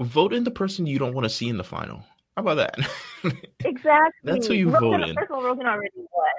Vote 0.00 0.32
in 0.32 0.44
the 0.44 0.50
person 0.50 0.86
you 0.86 0.98
don't 0.98 1.14
want 1.14 1.24
to 1.24 1.30
see 1.30 1.48
in 1.48 1.56
the 1.56 1.64
final. 1.64 2.04
How 2.36 2.42
about 2.42 2.54
that? 2.56 2.78
Exactly. 3.64 4.10
That's 4.24 4.46
who 4.46 4.52
you 4.52 4.68
Rogan, 4.68 5.00
vote 5.00 5.08
in. 5.08 5.14
First 5.14 5.30
of 5.30 5.36
all, 5.36 5.42
Rogan 5.42 5.66
already 5.66 5.90
won. 5.96 6.34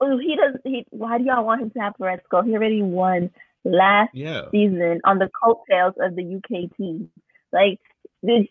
Oh, 0.00 0.18
he 0.18 0.34
does. 0.36 0.58
He. 0.64 0.86
Why 0.88 1.18
do 1.18 1.24
y'all 1.24 1.44
want 1.44 1.60
him 1.60 1.70
to 1.70 1.78
have 1.80 1.94
go? 1.98 2.40
He 2.42 2.54
already 2.54 2.80
won 2.80 3.30
last 3.64 4.10
yeah. 4.14 4.42
season 4.50 5.00
on 5.04 5.18
the 5.18 5.28
coattails 5.42 5.94
of 6.00 6.16
the 6.16 6.36
UK 6.36 6.74
team. 6.76 7.10
Like, 7.52 7.80
did, 8.26 8.48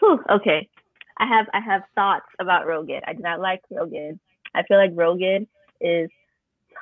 whew, 0.00 0.20
okay, 0.30 0.68
I 1.20 1.26
have 1.26 1.46
I 1.54 1.60
have 1.60 1.82
thoughts 1.94 2.26
about 2.40 2.66
Rogan. 2.66 3.02
I 3.06 3.14
do 3.14 3.22
not 3.22 3.40
like 3.40 3.62
Rogan. 3.70 4.20
I 4.54 4.64
feel 4.64 4.78
like 4.78 4.92
Rogan 4.94 5.48
is 5.80 6.10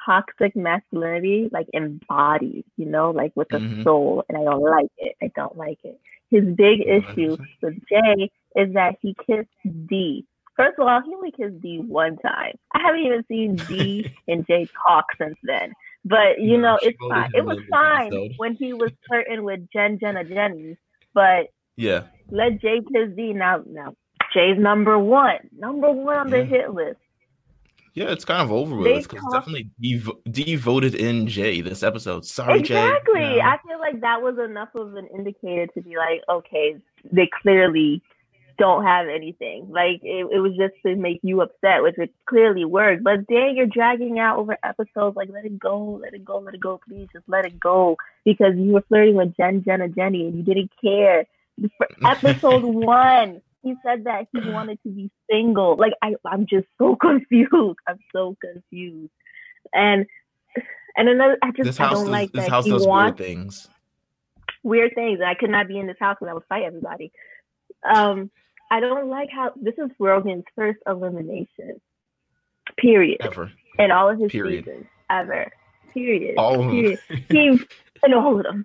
toxic 0.07 0.57
masculinity, 0.57 1.49
like 1.53 1.67
embodied, 1.75 2.65
you 2.77 2.87
know, 2.87 3.11
like 3.11 3.33
with 3.37 3.53
a 3.55 3.61
Mhm. 3.61 3.83
soul, 3.85 4.25
and 4.29 4.39
I 4.39 4.45
don't 4.45 4.63
like 4.63 4.91
it. 4.99 5.17
I 5.23 5.31
don't 5.37 5.57
like 5.57 5.79
it. 5.85 6.01
His 6.31 6.45
big 6.57 6.81
issue 6.83 7.37
100%. 7.37 7.49
with 7.63 7.75
Jay 7.89 8.31
is 8.57 8.73
that 8.75 8.97
he 9.03 9.15
kissed 9.27 9.49
Dee. 9.89 10.27
First 10.57 10.79
of 10.79 10.89
all, 10.89 11.03
he 11.03 11.15
only 11.15 11.33
kissed 11.33 11.61
Dee 11.61 11.79
one 11.81 12.17
time. 12.19 12.55
I 12.75 12.81
haven't 12.81 13.01
even 13.03 13.25
seen 13.29 13.65
Dee 13.67 14.07
and 14.29 14.47
Jay 14.47 14.69
talk 14.87 15.07
since 15.21 15.39
then. 15.43 15.73
But 16.05 16.41
you 16.41 16.59
No, 16.59 16.63
know, 16.63 16.79
it's 16.83 16.99
fine. 17.09 17.29
It 17.35 17.45
was 17.45 17.59
fine 17.71 18.13
episode. 18.13 18.33
when 18.37 18.55
he 18.57 18.73
was 18.75 18.93
flirting 19.07 19.43
with 19.45 19.69
Jen, 19.73 19.99
Jenna, 19.99 20.25
Jenny. 20.25 20.77
But 21.15 21.49
Yeah. 21.77 22.05
let 22.31 22.61
Jay 22.61 22.81
kiss 22.93 23.11
Dee 23.17 23.33
now. 23.33 23.63
Now 23.67 23.95
Jay's 24.33 24.59
number 24.59 24.99
one, 24.99 25.39
number 25.59 25.91
one 25.91 26.17
on 26.17 26.31
the 26.31 26.39
Yeah. 26.39 26.45
hit 26.45 26.75
list. 26.75 26.99
Yeah, 27.95 28.13
it's 28.13 28.25
kind 28.25 28.43
of 28.43 28.53
over 28.53 28.77
with 28.77 29.09
because 29.09 29.21
talk- 29.25 29.33
definitely 29.33 29.71
dev- 29.83 30.13
devoted 30.31 30.95
in 30.95 31.27
Jay 31.27 31.61
this 31.63 31.83
episode. 31.83 32.25
Sorry, 32.25 32.61
exactly. 32.61 33.21
Jay. 33.21 33.37
No. 33.39 33.43
I 33.45 33.59
feel 33.67 33.79
like 33.81 34.01
that 34.03 34.23
was 34.23 34.39
enough 34.39 34.69
of 34.77 34.95
an 34.95 35.09
indicator 35.09 35.67
to 35.69 35.81
be 35.81 35.97
like, 35.97 36.23
okay, 36.29 36.77
they 37.11 37.29
clearly 37.43 38.01
don't 38.57 38.85
have 38.85 39.09
anything. 39.09 39.67
Like 39.71 40.01
it, 40.05 40.27
it 40.31 40.39
was 40.41 40.53
just 40.57 40.75
to 40.85 40.95
make 40.95 41.19
you 41.23 41.41
upset, 41.41 41.83
which 41.83 41.99
it 41.99 42.13
clearly 42.27 42.65
worked. 42.65 43.03
But 43.03 43.27
dang, 43.27 43.57
you're 43.57 43.67
dragging 43.67 44.19
out 44.21 44.39
over 44.39 44.57
episodes. 44.63 45.17
Like 45.17 45.31
let 45.33 45.45
it 45.45 45.59
go, 45.59 45.99
let 46.01 46.15
it 46.15 46.25
go, 46.25 46.39
let 46.39 46.55
it 46.55 46.61
go. 46.61 46.79
Please 46.89 47.09
just 47.13 47.29
let 47.29 47.47
it 47.47 47.59
go 47.59 47.97
because 48.25 48.55
you 48.57 48.73
were 48.73 48.83
flirting 48.83 49.15
with 49.17 49.37
Jen, 49.37 49.65
Jenna, 49.65 49.89
Jenny, 49.89 50.27
and 50.27 50.37
you 50.37 50.43
didn't 50.45 50.71
care 50.81 51.25
For 51.77 51.89
episode 52.07 52.63
one, 52.65 53.41
he 53.63 53.75
said 53.85 54.05
that 54.05 54.27
he 54.33 54.51
wanted 54.51 54.79
to 54.85 54.91
be 54.91 55.11
single. 55.31 55.77
Like 55.77 55.93
I, 56.03 56.15
I'm 56.25 56.47
just 56.47 56.67
so 56.79 56.97
confused. 57.01 57.79
I'm 57.89 57.99
so 58.13 58.37
confused. 58.41 59.13
And 59.73 60.07
and 60.97 61.09
another, 61.09 61.39
I 61.43 61.51
just 61.53 61.65
This 61.65 61.81
I 61.81 61.91
don't 61.91 62.05
does, 62.05 62.09
like 62.09 62.33
this 62.33 62.45
that 62.45 62.51
house 62.51 62.65
he 62.65 62.71
does 62.73 62.87
wants 62.87 63.19
weird 63.21 63.29
things. 63.29 63.69
weird 64.63 64.95
things. 64.95 65.21
I 65.25 65.35
could 65.35 65.51
not 65.51 65.69
be 65.69 65.79
in 65.79 65.87
this 65.87 65.97
house 66.01 66.17
and 66.21 66.29
I 66.31 66.35
would 66.35 66.45
fight 66.49 66.65
everybody. 66.65 67.13
Um, 67.89 68.31
I 68.71 68.81
don't 68.81 69.09
like 69.09 69.29
how 69.31 69.53
this 69.61 69.75
is 69.79 69.91
Rogan's 69.99 70.45
first 70.57 70.79
elimination. 70.87 71.81
Period. 72.77 73.19
Ever. 73.21 73.53
In 73.79 73.91
all 73.91 74.11
of 74.11 74.19
his 74.19 74.31
Period. 74.33 74.65
seasons 74.65 74.87
ever. 75.11 75.51
Period. 75.95 76.35
All 76.37 76.55
of 76.55 76.71
them. 76.71 76.97
He 77.31 77.59
in 78.05 78.15
all 78.15 78.37
of 78.37 78.43
them. 78.45 78.65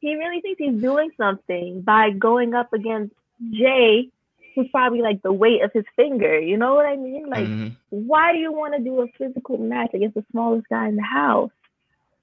He 0.00 0.16
really 0.16 0.40
thinks 0.42 0.58
he's 0.58 0.80
doing 0.82 1.10
something 1.16 1.80
by 1.82 2.10
going 2.10 2.52
up 2.54 2.72
against 2.72 3.14
Jay, 3.52 4.10
who's 4.54 4.68
probably 4.70 5.02
like 5.02 5.22
the 5.22 5.32
weight 5.32 5.62
of 5.62 5.72
his 5.72 5.84
finger. 5.96 6.38
You 6.38 6.56
know 6.56 6.74
what 6.74 6.86
I 6.86 6.96
mean? 6.96 7.26
Like, 7.28 7.48
Mhm. 7.48 7.72
why 7.90 8.32
do 8.32 8.38
you 8.38 8.52
want 8.52 8.74
to 8.74 8.82
do 8.82 9.00
a 9.00 9.08
physical 9.18 9.58
match 9.58 9.90
against 9.94 10.14
the 10.14 10.24
smallest 10.30 10.68
guy 10.68 10.88
in 10.88 10.96
the 10.96 11.02
house? 11.02 11.50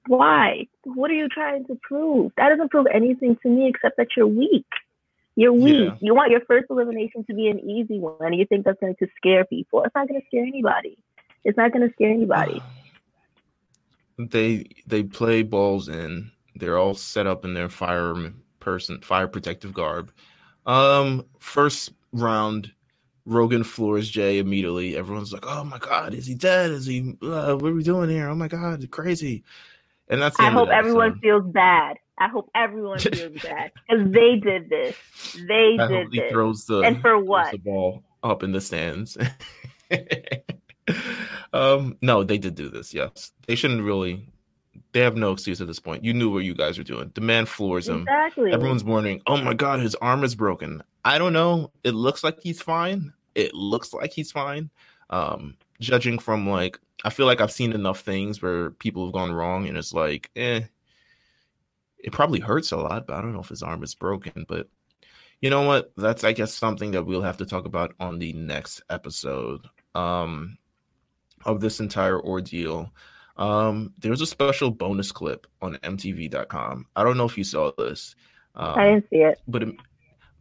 Why? 0.06 0.66
What 0.84 1.10
are 1.10 1.14
you 1.14 1.28
trying 1.28 1.64
to 1.66 1.78
prove? 1.82 2.32
That 2.36 2.48
doesn't 2.48 2.70
prove 2.70 2.86
anything 2.92 3.36
to 3.42 3.48
me 3.48 3.68
except 3.68 3.96
that 3.98 4.08
you're 4.16 4.26
weak. 4.26 4.66
You're 5.36 5.52
weak. 5.52 5.90
Yeah. 5.90 5.96
You 6.00 6.14
want 6.14 6.30
your 6.30 6.40
first 6.40 6.66
elimination 6.70 7.24
to 7.24 7.34
be 7.34 7.48
an 7.48 7.60
easy 7.60 7.98
one, 7.98 8.16
and 8.20 8.34
you 8.34 8.44
think 8.44 8.64
that's 8.64 8.80
going 8.80 8.96
to 8.96 9.08
scare 9.16 9.44
people. 9.44 9.82
It's 9.84 9.94
not 9.94 10.08
going 10.08 10.20
to 10.20 10.26
scare 10.26 10.44
anybody. 10.44 10.98
It's 11.44 11.56
not 11.56 11.72
going 11.72 11.86
to 11.88 11.94
scare 11.94 12.10
anybody. 12.10 12.60
They 14.18 14.66
they 14.86 15.02
play 15.02 15.42
balls 15.42 15.88
in. 15.88 16.30
They're 16.54 16.76
all 16.78 16.94
set 16.94 17.26
up 17.26 17.44
in 17.44 17.54
their 17.54 17.68
fire 17.70 18.14
person 18.60 19.00
fire 19.00 19.26
protective 19.26 19.72
garb. 19.72 20.12
Um, 20.66 21.24
first 21.38 21.92
round, 22.12 22.72
Rogan 23.24 23.64
floors 23.64 24.08
Jay 24.10 24.38
immediately. 24.38 24.96
Everyone's 24.96 25.32
like, 25.32 25.46
"Oh 25.46 25.64
my 25.64 25.78
god, 25.78 26.14
is 26.14 26.26
he 26.26 26.34
dead? 26.34 26.70
Is 26.70 26.86
he? 26.86 27.16
Uh, 27.22 27.54
what 27.54 27.70
are 27.70 27.74
we 27.74 27.82
doing 27.82 28.10
here? 28.10 28.28
Oh 28.28 28.34
my 28.34 28.48
god, 28.48 28.88
crazy!" 28.90 29.44
And 30.08 30.20
that's 30.20 30.38
I 30.38 30.50
hope 30.50 30.68
everyone 30.68 31.18
feels 31.20 31.44
bad. 31.46 31.96
I 32.18 32.28
hope 32.28 32.50
everyone 32.54 32.98
feels 33.00 33.40
bad 33.42 33.72
because 33.88 34.10
they 34.12 34.36
did 34.36 34.68
this. 34.68 34.96
They 35.48 35.76
I 35.78 35.86
did 35.86 36.12
this. 36.12 36.30
throws 36.30 36.66
the 36.66 36.80
And 36.80 37.00
for 37.00 37.18
what? 37.18 37.52
the 37.52 37.58
ball 37.58 38.02
up 38.22 38.42
in 38.42 38.52
the 38.52 38.60
stands. 38.60 39.16
um, 41.52 41.96
no, 42.02 42.22
they 42.24 42.38
did 42.38 42.54
do 42.54 42.68
this. 42.68 42.92
Yes, 42.92 43.32
they 43.46 43.54
shouldn't 43.54 43.82
really. 43.82 44.28
They 44.92 45.00
have 45.00 45.16
no 45.16 45.32
excuse 45.32 45.60
at 45.62 45.66
this 45.66 45.80
point. 45.80 46.04
You 46.04 46.12
knew 46.12 46.30
what 46.30 46.44
you 46.44 46.54
guys 46.54 46.76
were 46.76 46.84
doing. 46.84 47.10
The 47.14 47.22
man 47.22 47.46
floors 47.46 47.88
him. 47.88 48.02
Exactly. 48.02 48.52
Everyone's 48.52 48.84
wondering, 48.84 49.22
oh 49.26 49.38
my 49.38 49.54
god, 49.54 49.80
his 49.80 49.94
arm 49.96 50.22
is 50.22 50.34
broken. 50.34 50.82
I 51.04 51.18
don't 51.18 51.32
know. 51.32 51.72
It 51.84 51.94
looks 51.94 52.22
like 52.22 52.40
he's 52.40 52.62
fine. 52.62 53.12
It 53.34 53.54
looks 53.54 53.92
like 53.92 54.12
he's 54.12 54.30
fine. 54.30 54.70
Um, 55.10 55.56
judging 55.80 56.18
from 56.18 56.48
like, 56.48 56.78
I 57.04 57.10
feel 57.10 57.26
like 57.26 57.40
I've 57.40 57.52
seen 57.52 57.72
enough 57.72 58.00
things 58.00 58.40
where 58.40 58.70
people 58.70 59.06
have 59.06 59.12
gone 59.12 59.32
wrong, 59.32 59.66
and 59.68 59.76
it's 59.76 59.92
like, 59.92 60.30
eh, 60.36 60.62
it 61.98 62.12
probably 62.12 62.40
hurts 62.40 62.72
a 62.72 62.76
lot, 62.76 63.06
but 63.06 63.16
I 63.16 63.22
don't 63.22 63.32
know 63.32 63.40
if 63.40 63.48
his 63.48 63.62
arm 63.62 63.82
is 63.82 63.94
broken. 63.94 64.44
But 64.48 64.68
you 65.40 65.50
know 65.50 65.62
what? 65.62 65.92
That's 65.96 66.24
I 66.24 66.32
guess 66.32 66.54
something 66.54 66.92
that 66.92 67.04
we'll 67.04 67.22
have 67.22 67.38
to 67.38 67.46
talk 67.46 67.66
about 67.66 67.94
on 67.98 68.18
the 68.18 68.32
next 68.32 68.82
episode 68.90 69.66
um, 69.94 70.56
of 71.44 71.60
this 71.60 71.80
entire 71.80 72.20
ordeal. 72.20 72.92
Um, 73.36 73.94
there's 73.98 74.20
a 74.20 74.26
special 74.26 74.70
bonus 74.70 75.10
clip 75.10 75.46
on 75.60 75.76
MTV.com. 75.76 76.86
I 76.94 77.02
don't 77.02 77.16
know 77.16 77.24
if 77.24 77.38
you 77.38 77.44
saw 77.44 77.72
this. 77.76 78.14
Um, 78.54 78.78
I 78.78 78.88
didn't 78.88 79.10
see 79.10 79.16
it. 79.16 79.40
but 79.48 79.62
it, 79.62 79.74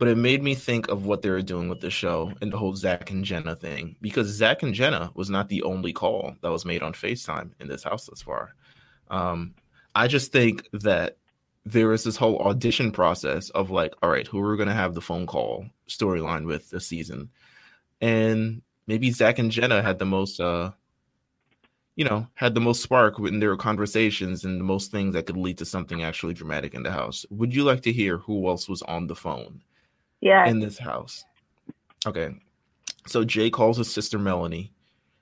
but 0.02 0.08
it 0.08 0.18
made 0.18 0.42
me 0.42 0.56
think 0.56 0.88
of 0.88 1.06
what 1.06 1.22
they 1.22 1.30
were 1.30 1.44
doing 1.44 1.70
with 1.70 1.80
the 1.80 1.92
show 1.92 2.34
and 2.42 2.52
the 2.52 2.58
whole 2.58 2.76
Zach 2.76 3.12
and 3.12 3.24
Jenna 3.24 3.56
thing 3.56 3.96
because 4.02 4.26
Zach 4.26 4.64
and 4.64 4.74
Jenna 4.74 5.12
was 5.14 5.30
not 5.30 5.48
the 5.48 5.62
only 5.62 5.94
call 5.94 6.36
that 6.42 6.50
was 6.50 6.66
made 6.66 6.82
on 6.82 6.94
FaceTime 6.94 7.52
in 7.60 7.68
this 7.68 7.84
house 7.84 8.08
thus 8.08 8.20
far. 8.20 8.56
Um, 9.12 9.54
I 9.94 10.08
just 10.08 10.32
think 10.32 10.68
that 10.74 11.18
there 11.68 11.94
is 11.94 12.04
this 12.04 12.16
whole 12.16 12.40
audition 12.40 12.92
process 12.92 13.52
of 13.52 13.70
like, 13.70 13.94
all 14.02 14.10
right, 14.10 14.26
who 14.26 14.40
are 14.40 14.50
we 14.50 14.58
going 14.58 14.70
to 14.70 14.74
have 14.74 14.96
the 14.96 15.02
phone 15.02 15.28
call 15.28 15.68
storyline 15.88 16.48
with 16.48 16.72
this 16.72 16.88
season? 16.88 17.30
And 18.02 18.64
maybe 18.88 19.12
Zach 19.12 19.38
and 19.38 19.52
Jenna 19.52 19.84
had 19.84 20.00
the 20.00 20.06
most, 20.06 20.40
uh, 20.40 20.72
you 21.96 22.06
know, 22.06 22.26
had 22.34 22.56
the 22.56 22.60
most 22.60 22.82
spark 22.82 23.20
in 23.20 23.40
their 23.40 23.56
conversations 23.56 24.46
and 24.46 24.60
the 24.60 24.66
most 24.66 24.90
things 24.90 25.14
that 25.14 25.28
could 25.28 25.38
lead 25.38 25.60
to 25.60 25.66
something 25.66 26.02
actually 26.02 26.34
dramatic 26.34 26.74
in 26.74 26.82
the 26.82 26.92
house. 26.92 27.24
Would 27.30 27.54
you 27.54 27.64
like 27.64 27.82
to 27.82 27.94
hear 27.94 28.18
who 28.18 28.48
else 28.48 28.68
was 28.68 28.82
on 28.82 29.06
the 29.06 29.16
phone 29.16 29.62
Yeah. 30.22 30.48
in 30.48 30.60
this 30.60 30.78
house? 30.78 31.26
Okay. 32.06 32.34
So 33.08 33.24
Jay 33.24 33.50
calls 33.50 33.78
his 33.78 33.92
sister 33.92 34.18
Melanie 34.18 34.72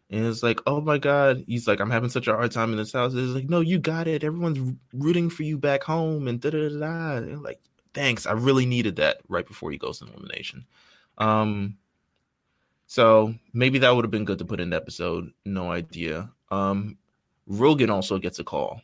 and 0.09 0.25
it's 0.25 0.43
like, 0.43 0.59
oh 0.65 0.81
my 0.81 0.97
God. 0.97 1.43
He's 1.47 1.67
like, 1.67 1.79
I'm 1.79 1.91
having 1.91 2.09
such 2.09 2.27
a 2.27 2.33
hard 2.33 2.51
time 2.51 2.71
in 2.71 2.77
this 2.77 2.93
house. 2.93 3.13
It's 3.13 3.33
like, 3.33 3.49
no, 3.49 3.59
you 3.59 3.77
got 3.77 4.07
it. 4.07 4.23
Everyone's 4.23 4.75
rooting 4.93 5.29
for 5.29 5.43
you 5.43 5.57
back 5.57 5.83
home 5.83 6.27
and 6.27 6.41
da 6.41 6.49
da 6.49 6.69
da. 6.69 7.19
da. 7.19 7.37
Like, 7.39 7.61
thanks. 7.93 8.25
I 8.25 8.31
really 8.33 8.65
needed 8.65 8.95
that 8.97 9.19
right 9.27 9.45
before 9.45 9.71
he 9.71 9.77
goes 9.77 10.01
in 10.01 10.07
elimination. 10.07 10.65
Um, 11.19 11.77
so 12.87 13.35
maybe 13.53 13.77
that 13.79 13.91
would 13.91 14.03
have 14.03 14.11
been 14.11 14.25
good 14.25 14.39
to 14.39 14.45
put 14.45 14.59
in 14.59 14.71
the 14.71 14.75
episode. 14.77 15.31
No 15.45 15.71
idea. 15.71 16.31
Um, 16.49 16.97
Rogan 17.45 17.91
also 17.91 18.17
gets 18.17 18.39
a 18.39 18.43
call. 18.43 18.81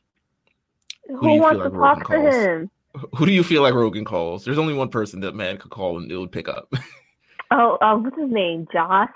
Who 1.08 1.34
you 1.34 1.42
wants 1.42 1.60
feel 1.62 1.72
to 1.72 1.76
Rogan 1.76 1.80
talk 1.80 2.12
to 2.12 2.16
calls? 2.16 2.36
him? 2.36 2.72
Who 3.16 3.26
do 3.26 3.32
you 3.32 3.44
feel 3.44 3.62
like 3.62 3.74
Rogan 3.74 4.06
calls? 4.06 4.46
There's 4.46 4.58
only 4.58 4.74
one 4.74 4.90
person 4.90 5.20
that 5.22 5.36
man 5.36 5.58
could 5.58 5.72
call 5.72 5.98
and 5.98 6.12
it 6.12 6.18
would 6.18 6.32
pick 6.32 6.48
up. 6.48 6.74
Oh, 7.52 7.78
uh, 7.82 7.96
what's 7.96 8.18
his 8.18 8.32
name? 8.32 8.68
Joss. 8.74 9.10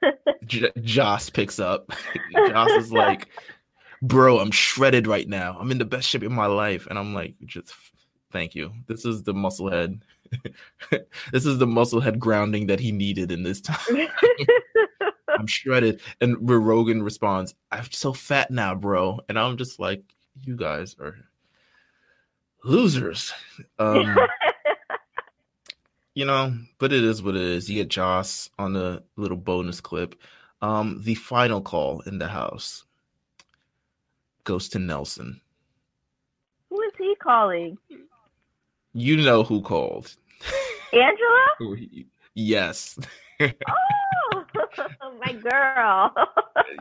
J- 0.44 0.72
Joss 0.82 1.30
picks 1.30 1.58
up. 1.58 1.92
Joss 2.48 2.70
is 2.72 2.92
like, 2.92 3.28
"Bro, 4.02 4.40
I'm 4.40 4.50
shredded 4.50 5.06
right 5.06 5.28
now. 5.28 5.56
I'm 5.58 5.70
in 5.70 5.78
the 5.78 5.84
best 5.84 6.08
shape 6.08 6.22
of 6.22 6.32
my 6.32 6.46
life." 6.46 6.86
And 6.88 6.98
I'm 6.98 7.14
like, 7.14 7.34
"Just 7.44 7.72
thank 8.32 8.54
you. 8.54 8.72
This 8.86 9.04
is 9.04 9.22
the 9.22 9.34
musclehead. 9.34 10.00
this 11.32 11.46
is 11.46 11.58
the 11.58 11.66
musclehead 11.66 12.18
grounding 12.18 12.66
that 12.66 12.80
he 12.80 12.90
needed 12.90 13.30
in 13.30 13.44
this 13.44 13.60
time. 13.60 14.08
I'm 15.38 15.46
shredded." 15.46 16.00
And 16.20 16.36
Rogan 16.40 17.02
responds, 17.02 17.54
"I'm 17.70 17.90
so 17.92 18.12
fat 18.12 18.50
now, 18.50 18.74
bro." 18.74 19.20
And 19.28 19.38
I'm 19.38 19.56
just 19.56 19.78
like, 19.78 20.02
"You 20.42 20.56
guys 20.56 20.96
are 21.00 21.14
losers." 22.66 23.32
Um, 23.78 24.16
you 26.14 26.24
know, 26.24 26.54
but 26.78 26.92
it 26.92 27.04
is 27.04 27.22
what 27.22 27.36
it 27.36 27.42
is. 27.42 27.68
You 27.68 27.76
get 27.76 27.88
Joss 27.88 28.50
on 28.58 28.72
the 28.72 29.02
little 29.16 29.36
bonus 29.36 29.80
clip. 29.80 30.14
Um, 30.62 31.00
the 31.04 31.14
final 31.14 31.60
call 31.60 32.00
in 32.00 32.18
the 32.18 32.28
house 32.28 32.84
goes 34.44 34.68
to 34.70 34.78
Nelson. 34.78 35.40
Who 36.70 36.80
is 36.82 36.92
he 36.98 37.14
calling? 37.22 37.76
You 38.94 39.18
know 39.18 39.42
who 39.42 39.60
called. 39.60 40.14
Angela? 40.92 41.46
Yes. 42.38 42.98
Oh, 43.40 44.44
my 45.24 45.32
girl. 45.32 46.12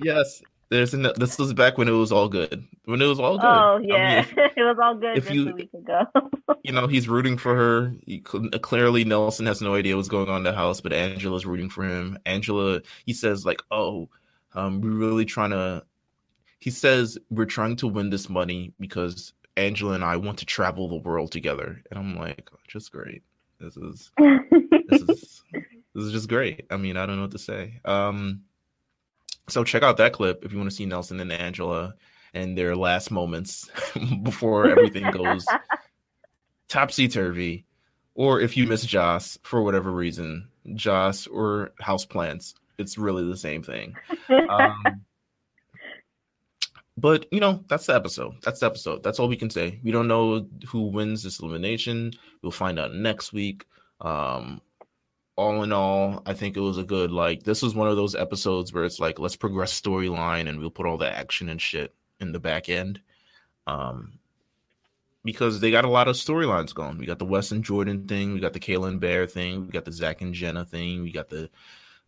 yes. 0.02 0.42
There's 0.70 0.94
an, 0.94 1.08
this 1.18 1.38
was 1.38 1.54
back 1.54 1.78
when 1.78 1.88
it 1.88 1.92
was 1.92 2.12
all 2.12 2.28
good. 2.28 2.66
When 2.86 3.02
it 3.02 3.06
was 3.06 3.20
all 3.20 3.38
good. 3.38 3.46
Oh 3.46 3.76
I 3.76 3.80
mean, 3.80 3.90
yeah, 3.90 4.20
if- 4.22 4.34
it 4.38 4.54
was 4.58 4.78
all 4.82 4.96
good 4.96 5.18
if 5.18 5.30
you- 5.32 5.50
a 5.50 5.54
week 5.54 5.74
ago. 5.74 6.06
you 6.64 6.72
know, 6.72 6.88
he's 6.88 7.08
rooting 7.08 7.38
for 7.38 7.56
her. 7.56 7.94
He, 8.06 8.20
clearly, 8.20 9.04
Nelson 9.04 9.46
has 9.46 9.62
no 9.62 9.76
idea 9.76 9.96
what's 9.96 10.08
going 10.08 10.30
on 10.30 10.38
in 10.38 10.44
the 10.44 10.54
house, 10.54 10.82
but 10.82 10.94
Angela's 10.94 11.46
rooting 11.46 11.70
for 11.70 11.84
him. 11.84 12.18
Angela, 12.26 12.82
he 13.06 13.14
says, 13.14 13.46
like, 13.46 13.62
oh, 13.72 14.10
um, 14.54 14.82
we're 14.82 14.90
really 14.92 15.26
trying 15.26 15.52
to. 15.52 15.84
He 16.60 16.72
says 16.72 17.18
we're 17.30 17.46
trying 17.46 17.76
to 17.78 17.88
win 17.88 18.10
this 18.10 18.28
money 18.30 18.74
because 18.80 19.34
Angela 19.58 19.94
and 19.94 20.04
I 20.04 20.18
want 20.18 20.40
to 20.40 20.46
travel 20.46 20.88
the 20.88 20.96
world 20.96 21.32
together, 21.32 21.82
and 21.92 22.00
I'm 22.00 22.18
like, 22.18 22.50
just 22.68 22.92
great. 22.92 23.22
This 23.60 23.78
is 23.78 24.12
this 24.90 25.02
is 25.02 25.44
this 25.94 26.04
is 26.04 26.12
just 26.12 26.28
great. 26.28 26.66
I 26.72 26.78
mean, 26.78 26.98
I 26.98 27.06
don't 27.06 27.18
know 27.18 27.24
what 27.24 27.32
to 27.32 27.38
say. 27.40 27.80
Um, 27.86 28.42
so 29.48 29.64
check 29.64 29.84
out 29.84 29.98
that 29.98 30.14
clip 30.14 30.44
if 30.44 30.52
you 30.52 30.58
want 30.58 30.70
to 30.70 30.76
see 30.76 30.86
Nelson 30.86 31.20
and 31.20 31.32
Angela 31.32 31.94
and 32.34 32.58
their 32.58 32.76
last 32.76 33.12
moments 33.12 33.70
before 34.24 34.68
everything 34.68 35.10
goes 35.12 35.46
topsy 36.68 37.08
turvy, 37.08 37.66
or 38.14 38.40
if 38.40 38.58
you 38.58 38.68
miss 38.68 38.86
Joss 38.86 39.38
for 39.44 39.62
whatever 39.62 39.92
reason, 39.92 40.48
Joss 40.74 41.28
or 41.28 41.72
houseplants, 41.82 42.54
it's 42.78 42.98
really 42.98 43.26
the 43.26 43.38
same 43.38 43.64
thing. 43.64 43.96
Um, 44.50 44.84
but 46.98 47.26
you 47.32 47.40
know, 47.40 47.64
that's 47.68 47.86
the 47.86 47.96
episode. 47.96 48.36
That's 48.44 48.60
the 48.60 48.66
episode. 48.66 49.04
That's 49.04 49.20
all 49.20 49.28
we 49.28 49.38
can 49.38 49.50
say. 49.50 49.80
We 49.84 49.92
don't 49.92 50.08
know 50.08 50.48
who 50.68 50.88
wins 50.88 51.24
this 51.24 51.40
elimination. 51.40 52.14
We'll 52.42 52.52
find 52.52 52.80
out 52.80 52.94
next 52.94 53.34
week. 53.34 53.66
Um, 54.02 54.62
all 55.36 55.64
in 55.64 55.72
all, 55.72 56.22
I 56.26 56.34
think 56.34 56.56
it 56.56 56.62
was 56.62 56.78
a 56.78 56.84
good 56.84 57.12
like. 57.12 57.44
This 57.44 57.62
was 57.62 57.76
one 57.76 57.90
of 57.90 57.96
those 57.96 58.16
episodes 58.16 58.74
where 58.74 58.86
it's 58.86 59.00
like, 59.00 59.20
let's 59.20 59.36
progress 59.36 59.80
storyline, 59.80 60.48
and 60.48 60.60
we'll 60.60 60.70
put 60.70 60.86
all 60.86 60.98
the 60.98 61.12
action 61.12 61.50
and 61.50 61.62
shit 61.62 61.94
in 62.20 62.32
the 62.32 62.40
back 62.40 62.70
end. 62.70 63.02
Um, 63.68 64.20
because 65.26 65.60
they 65.60 65.72
got 65.72 65.86
a 65.86 65.90
lot 65.90 66.08
of 66.08 66.16
storylines 66.16 66.74
going. 66.74 66.98
We 66.98 67.08
got 67.08 67.20
the 67.20 67.26
Wes 67.26 67.52
and 67.52 67.64
Jordan 67.64 68.08
thing, 68.08 68.34
we 68.34 68.40
got 68.40 68.54
the 68.54 68.60
Kayla 68.60 68.98
Bear 69.00 69.26
thing, 69.26 69.66
we 69.66 69.72
got 69.72 69.84
the 69.84 69.92
Zach 69.92 70.22
and 70.22 70.34
Jenna 70.34 70.64
thing, 70.64 71.02
we 71.02 71.12
got 71.12 71.30
the 71.30 71.50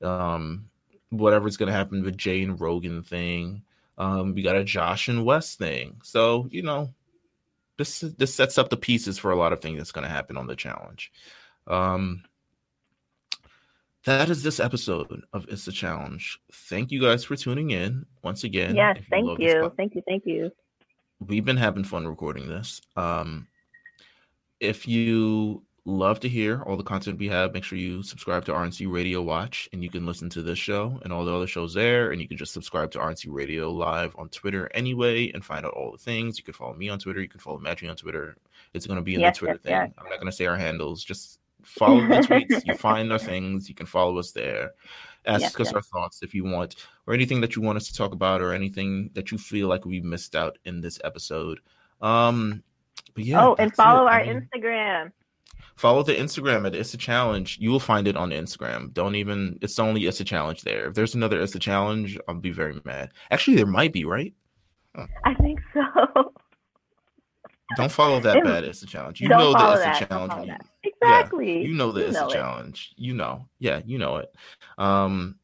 um 0.02 0.70
whatever's 1.10 1.58
gonna 1.58 1.72
happen 1.72 2.04
with 2.04 2.16
Jay 2.16 2.44
and 2.44 2.62
Rogan 2.62 3.02
thing. 3.02 3.64
Um, 3.98 4.36
we 4.36 4.44
got 4.44 4.56
a 4.56 4.64
Josh 4.64 5.08
and 5.08 5.26
Wes 5.26 5.56
thing. 5.56 6.00
So, 6.04 6.48
you 6.52 6.62
know, 6.62 6.94
this 7.78 8.02
this 8.02 8.36
sets 8.36 8.60
up 8.60 8.70
the 8.70 8.78
pieces 8.78 9.18
for 9.18 9.32
a 9.32 9.36
lot 9.36 9.52
of 9.52 9.60
things 9.62 9.80
that's 9.80 9.92
gonna 9.92 10.08
happen 10.08 10.38
on 10.38 10.48
the 10.48 10.56
challenge. 10.56 11.12
Um 11.66 12.24
that 14.08 14.30
is 14.30 14.41
this 14.41 14.62
episode 14.62 15.26
of 15.34 15.45
It's 15.49 15.66
the 15.66 15.72
Challenge. 15.74 16.39
Thank 16.53 16.91
you 16.91 17.01
guys 17.01 17.26
for 17.26 17.36
tuning 17.36 17.72
in 17.72 18.05
once 18.24 18.45
again. 18.45 18.74
Yes, 18.74 18.99
thank 19.10 19.38
you. 19.38 19.70
Thank 19.76 19.95
you. 19.95 20.01
Thank 20.08 20.26
you. 20.26 20.49
We've 21.20 21.43
been 21.43 21.58
having 21.58 21.84
fun 21.84 22.08
recording 22.08 22.47
this. 22.47 22.80
Um, 22.95 23.47
if 24.62 24.88
you 24.88 25.62
love 25.84 26.22
to 26.22 26.30
hear 26.30 26.62
all 26.62 26.78
the 26.78 26.84
content 26.84 27.20
we 27.20 27.28
have, 27.28 27.53
make 27.53 27.66
sure 27.66 27.78
you 27.78 28.01
subscribe 28.01 28.45
to 28.45 28.53
RNC 28.53 28.89
Radio 28.89 29.22
Watch 29.22 29.68
and 29.74 29.84
you 29.84 29.89
can 29.89 30.05
listen 30.05 30.30
to 30.30 30.41
this 30.41 30.58
show 30.58 31.01
and 31.03 31.12
all 31.12 31.26
the 31.26 31.36
other 31.36 31.47
shows 31.47 31.74
there. 31.74 32.12
And 32.12 32.22
you 32.22 32.30
can 32.30 32.38
just 32.38 32.53
subscribe 32.53 32.91
to 32.91 32.99
RNC 32.99 33.26
Radio 33.28 33.70
Live 33.72 34.16
on 34.18 34.30
Twitter 34.30 34.72
anyway 34.74 35.34
and 35.34 35.43
find 35.43 35.66
out 35.66 35.74
all 35.74 35.91
the 35.91 35.97
things. 35.97 36.38
You 36.38 36.45
can 36.45 36.53
follow 36.53 36.76
me 36.76 36.88
on 36.88 36.97
Twitter. 36.97 37.20
You 37.20 37.28
can 37.28 37.41
follow 37.41 37.60
Maggie 37.60 37.89
on 37.89 37.97
Twitter. 37.97 38.38
It's 38.74 38.88
going 38.88 38.99
to 38.99 39.03
be 39.03 39.16
in 39.16 39.20
yes, 39.20 39.36
the 39.36 39.39
Twitter 39.39 39.53
yes, 39.55 39.64
thing. 39.64 39.74
Yes. 39.74 39.91
I'm 39.97 40.10
not 40.10 40.22
going 40.22 40.32
to 40.32 40.38
say 40.38 40.45
our 40.45 40.55
handles. 40.55 41.03
Just 41.03 41.39
follow 41.68 42.01
the 42.01 42.15
tweets. 42.15 42.65
you 42.65 42.74
find 42.78 43.11
our 43.11 43.20
things. 43.20 43.70
You 43.70 43.76
can 43.76 43.86
follow 43.86 44.18
us 44.18 44.32
there. 44.32 44.72
Ask 45.26 45.41
yes, 45.41 45.55
us 45.55 45.68
yes. 45.68 45.74
our 45.74 45.82
thoughts 45.82 46.24
if 46.24 46.34
you 46.34 46.45
want, 46.45 46.76
or 47.05 47.13
anything 47.13 47.41
that 47.41 47.55
you 47.55 47.61
want 47.61 47.78
us 47.78 47.88
to 47.88 47.93
talk 47.93 48.13
about, 48.13 48.41
or 48.41 48.53
anything 48.53 49.09
that 49.13 49.32
you 49.32 49.38
feel 49.38 49.68
like 49.68 49.86
we 49.86 49.99
missed 49.99 50.36
out 50.36 50.57
in 50.65 50.80
this 50.80 50.99
episode. 51.03 51.59
Um, 52.01 52.63
but 53.13 53.26
yeah. 53.26 53.45
Oh, 53.45 53.55
and 53.59 53.74
follow 53.76 54.07
it. 54.07 54.11
our 54.11 54.22
I 54.22 54.28
mean, 54.28 54.47
Instagram. 54.55 55.11
Follow 55.76 56.01
the 56.01 56.15
Instagram 56.15 56.65
at 56.65 56.76
It's 56.76 56.93
a 56.93 56.97
Challenge. 56.97 57.57
You 57.59 57.70
will 57.70 57.80
find 57.80 58.07
it 58.07 58.15
on 58.15 58.30
Instagram. 58.30 58.93
Don't 58.93 59.15
even. 59.15 59.59
It's 59.61 59.78
only 59.80 60.05
It's 60.05 60.20
a 60.22 60.24
Challenge 60.24 60.61
there. 60.61 60.88
If 60.88 60.95
there's 60.95 61.13
another 61.13 61.41
It's 61.41 61.55
a 61.55 61.59
Challenge, 61.59 62.18
I'll 62.28 62.36
be 62.36 62.51
very 62.51 62.82
mad. 62.86 63.11
Actually, 63.30 63.57
there 63.57 63.65
might 63.65 63.93
be, 63.93 64.05
right? 64.05 64.34
Huh. 64.95 65.07
I 65.26 65.34
think 65.36 65.59
so. 65.74 66.34
Don't 67.76 67.91
follow 67.91 68.20
that 68.22 68.43
bad. 68.43 68.63
It's 68.63 68.82
a 68.82 68.88
challenge. 68.88 69.20
You 69.20 69.28
know 69.28 69.51
that 69.53 69.78
it's 69.78 70.01
a 70.01 70.05
challenge. 70.05 70.49
Exactly. 70.88 71.62
Yeah, 71.62 71.68
you 71.68 71.74
know 71.74 71.92
that 71.92 72.02
you 72.02 72.08
it's 72.08 72.16
know 72.16 72.28
a 72.28 72.34
challenge. 72.34 72.94
You 72.96 73.14
know. 73.14 73.48
Yeah, 73.60 73.82
you 73.86 73.98
know 73.98 74.18
it. 74.18 74.34
Um 74.78 75.38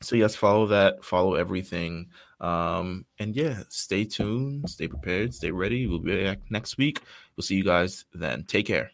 so 0.00 0.16
yes, 0.16 0.36
follow 0.36 0.66
that, 0.66 1.04
follow 1.04 1.34
everything. 1.34 2.08
Um 2.40 3.04
and 3.18 3.34
yeah, 3.34 3.62
stay 3.68 4.04
tuned, 4.04 4.68
stay 4.68 4.88
prepared, 4.88 5.34
stay 5.34 5.50
ready. 5.50 5.86
We'll 5.86 5.98
be 5.98 6.24
back 6.24 6.40
next 6.50 6.78
week. 6.78 7.00
We'll 7.36 7.44
see 7.44 7.56
you 7.56 7.64
guys 7.64 8.04
then. 8.12 8.44
Take 8.44 8.66
care. 8.66 8.90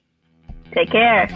Take 0.72 0.90
care. 0.90 1.28